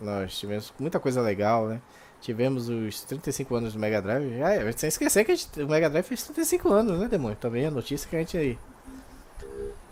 [0.00, 1.80] nós tivemos muita coisa legal, né?
[2.20, 4.42] Tivemos os 35 anos do Mega Drive.
[4.42, 7.36] Ah, é, sem esquecer que gente- o Mega Drive fez 35 anos, né, Demônio?
[7.36, 8.58] Também a notícia que a gente aí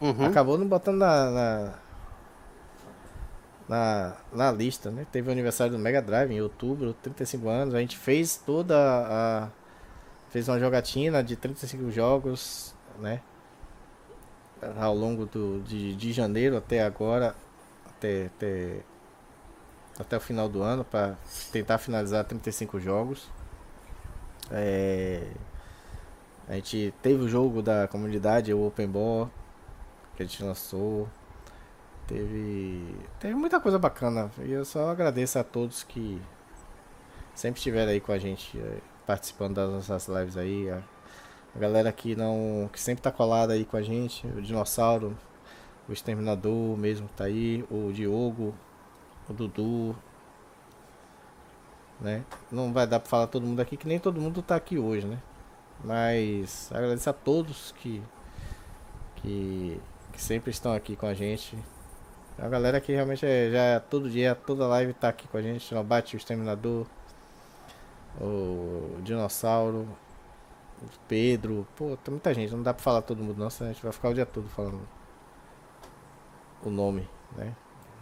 [0.01, 0.27] Uhum.
[0.27, 1.75] acabou não botando na, na,
[3.69, 5.07] na, na lista, né?
[5.11, 7.75] Teve o aniversário do Mega Drive em outubro, 35 anos.
[7.75, 9.49] A gente fez toda a.
[10.31, 13.21] Fez uma jogatina de 35 jogos, né?
[14.79, 17.35] Ao longo do, de, de janeiro até agora,
[17.87, 18.81] até, até,
[19.99, 21.17] até o final do ano, para
[21.53, 23.29] tentar finalizar 35 jogos.
[24.51, 25.27] É,
[26.49, 29.31] a gente teve o jogo da comunidade, o Open Ball,
[30.17, 31.09] que a gente lançou.
[32.07, 32.83] Teve.
[33.21, 34.31] Teve muita coisa bacana.
[34.39, 36.21] E eu só agradeço a todos que
[37.35, 40.71] sempre estiveram aí com a gente, eh, participando das nossas lives aí.
[40.71, 40.83] A,
[41.55, 42.71] a galera que não.
[42.73, 45.17] que sempre tá colada aí com a gente, o Dinossauro,
[45.89, 48.55] o Exterminador mesmo tá aí, o Diogo,
[49.29, 49.97] o Dudu.
[52.01, 52.25] Né?
[52.51, 55.07] Não vai dar pra falar todo mundo aqui, que nem todo mundo tá aqui hoje,
[55.07, 55.19] né?
[55.85, 58.03] Mas agradeço a todos que,
[59.17, 59.81] que,
[60.13, 61.59] que sempre estão aqui com a gente.
[62.39, 65.75] A galera que realmente é, já todo dia, toda live tá aqui com a gente.
[65.75, 66.87] Não bate o Exterminador,
[68.21, 69.89] o Dinossauro,
[70.81, 71.67] o Pedro.
[71.77, 73.93] Pô, tem muita gente, não dá pra falar todo mundo não, senão a gente vai
[73.93, 74.81] ficar o dia todo falando
[76.65, 77.55] o nome, né?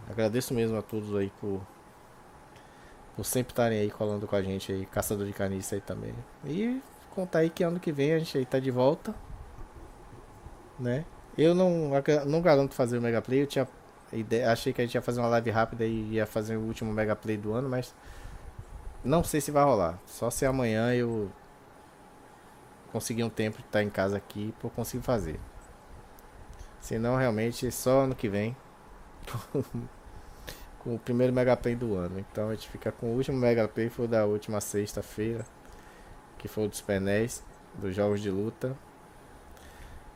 [0.09, 1.61] Agradeço mesmo a todos aí por,
[3.15, 6.13] por sempre estarem aí colando com a gente aí, caçador de carniça aí também.
[6.45, 6.81] E
[7.13, 9.13] contar aí que ano que vem a gente aí tá de volta.
[10.79, 11.05] Né?
[11.37, 11.91] Eu não,
[12.25, 13.67] não garanto fazer o Mega Play, eu tinha
[14.13, 16.93] ideia, achei que a gente ia fazer uma live rápida e ia fazer o último
[16.93, 17.93] Mega Play do ano, mas
[19.03, 19.99] não sei se vai rolar.
[20.05, 21.31] Só se amanhã eu
[22.91, 25.39] conseguir um tempo de estar em casa aqui eu conseguir fazer.
[26.79, 28.55] Senão realmente só ano que vem.
[30.79, 32.19] com o primeiro Mega Play do ano.
[32.19, 35.45] Então a gente fica com o último Mega Play, foi da última sexta-feira,
[36.37, 37.43] que foi o dos painéis,
[37.75, 38.75] dos jogos de luta.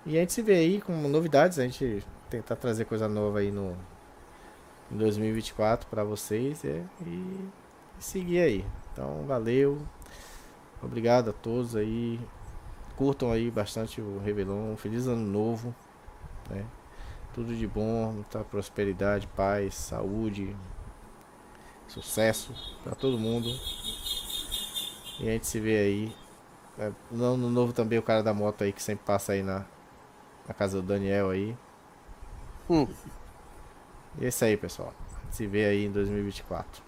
[0.06, 3.52] E a gente se vê aí com novidades, a gente tentar trazer coisa nova aí
[3.52, 3.78] no
[4.92, 7.50] em 2024 para vocês e, e,
[7.98, 8.66] e seguir aí.
[8.92, 9.82] Então, valeu.
[10.84, 12.20] Obrigado a todos aí.
[12.98, 14.76] Curtam aí bastante o Revelon.
[14.76, 15.74] Feliz ano novo.
[16.50, 16.66] Né?
[17.34, 20.56] Tudo de bom, muita prosperidade, paz, saúde,
[21.88, 22.54] sucesso
[22.84, 23.48] para todo mundo.
[25.20, 26.16] E a gente se vê aí.
[26.78, 29.66] É, no ano novo também o cara da moto aí que sempre passa aí na,
[30.48, 31.56] na casa do Daniel aí.
[32.70, 32.88] Hum.
[34.20, 34.94] E é isso aí, pessoal.
[35.30, 36.84] Se vê aí em 2024.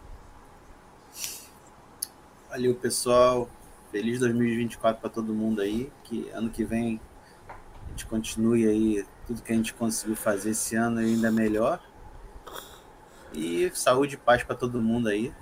[2.50, 3.50] Valeu, pessoal.
[3.92, 5.92] Feliz 2024 para todo mundo aí.
[6.04, 7.00] Que ano que vem
[7.48, 11.80] a gente continue aí tudo que a gente conseguiu fazer esse ano ainda melhor.
[13.34, 15.34] E saúde e paz para todo mundo aí.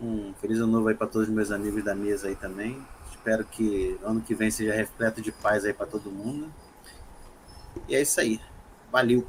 [0.00, 2.80] Um feliz ano novo aí para todos os meus amigos da mesa aí também.
[3.10, 6.52] Espero que ano que vem seja repleto de paz aí para todo mundo.
[7.88, 8.40] E é isso aí.
[8.90, 9.26] Valeu.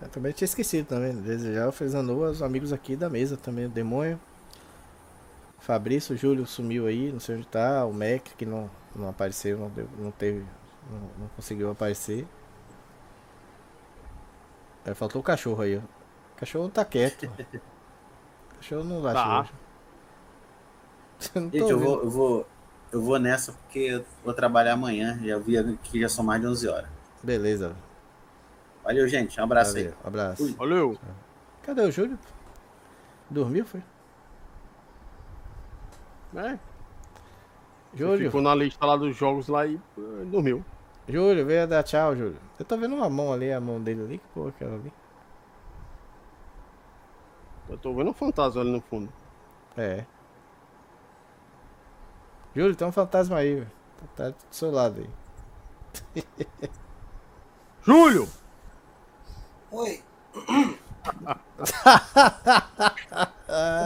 [0.00, 1.14] Eu também tinha esquecido também.
[1.14, 3.66] Desejar o feliz ano novo aos amigos aqui da mesa também.
[3.66, 4.18] O Demônio.
[5.58, 7.84] Fabrício, Júlio sumiu aí, não sei onde tá.
[7.84, 10.44] O Mac que não, não apareceu, não, deu, não teve.
[10.90, 12.26] Não, não conseguiu aparecer.
[14.84, 15.80] É, faltou o cachorro aí, ó.
[15.80, 17.30] O cachorro não tá quieto.
[18.52, 19.50] O cachorro não late Tá.
[21.34, 22.46] Não Gente, eu vou, eu vou,
[22.90, 25.18] eu vou nessa porque eu vou trabalhar amanhã.
[25.22, 26.88] Já vi que já são mais de 11 horas.
[27.22, 27.76] Beleza.
[28.82, 29.38] Valeu, gente.
[29.38, 29.84] Um abraço aí.
[29.84, 30.42] Valeu, abraço.
[30.42, 30.54] Fui.
[30.54, 30.98] Valeu.
[31.62, 32.18] Cadê o Júlio?
[33.28, 33.82] Dormiu, foi?
[36.34, 36.58] É,
[37.96, 40.62] Júlio, ficou na lista lá dos jogos lá e eh, dormiu.
[41.08, 42.38] Júlio, veio dar tchau, Júlio.
[42.58, 44.18] Eu tô vendo uma mão ali, a mão dele ali.
[44.18, 44.92] Que porra é aquela ali?
[47.68, 49.12] Eu tô vendo um fantasma ali no fundo.
[49.76, 50.04] É.
[52.54, 53.70] Júlio, tem um fantasma aí, velho.
[54.14, 55.10] Tá do seu lado aí.
[57.84, 58.28] Júlio!
[59.70, 60.02] Oi.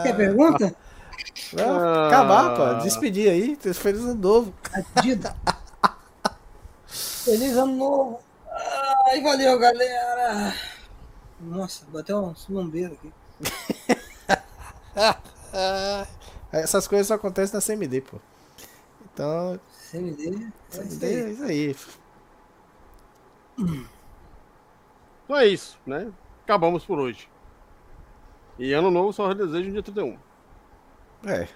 [0.03, 0.75] Quer pergunta?
[1.53, 2.07] Não, Ah.
[2.07, 2.83] acabar, pô.
[2.83, 3.55] Despedir aí.
[3.55, 4.53] Feliz ano novo.
[5.01, 5.35] Dida.
[7.23, 8.19] Feliz ano novo.
[9.05, 10.55] Ai, valeu, galera.
[11.39, 13.13] Nossa, bateu um bombeiro aqui.
[16.51, 18.17] Essas coisas só acontecem na CMD, pô.
[19.05, 19.59] Então,
[19.91, 20.47] CMD.
[20.73, 21.15] É isso CMD aí.
[21.15, 21.75] é isso aí.
[25.23, 26.11] Então é isso, né?
[26.43, 27.29] Acabamos por hoje.
[28.59, 30.17] E ano novo só desejo no dia 31.
[31.25, 31.47] É.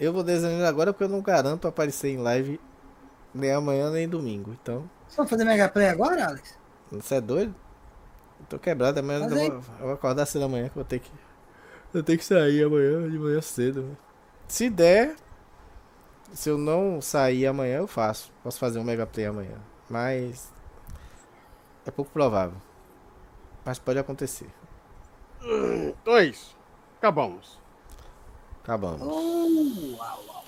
[0.00, 2.58] Eu vou desenhar agora porque eu não garanto aparecer em live
[3.34, 4.56] nem amanhã nem domingo.
[4.62, 6.58] Então, Vocês vão fazer Mega Play agora, Alex?
[6.90, 7.54] você é doido?
[8.40, 10.98] Eu tô quebrado, amanhã eu, vou, eu vou acordar cedo amanhã que eu vou ter
[10.98, 11.10] que.
[11.94, 13.96] Eu tenho que sair amanhã, de manhã cedo.
[14.48, 15.14] Se der,
[16.32, 18.32] se eu não sair amanhã, eu faço.
[18.42, 19.56] Posso fazer um Mega Play amanhã.
[19.88, 20.52] Mas.
[21.86, 22.56] É pouco provável.
[23.64, 24.48] Mas pode acontecer.
[25.42, 26.56] Então é isso.
[26.98, 27.58] Acabamos.
[28.62, 29.02] Acabamos.
[29.02, 30.41] Oh, uau, uau.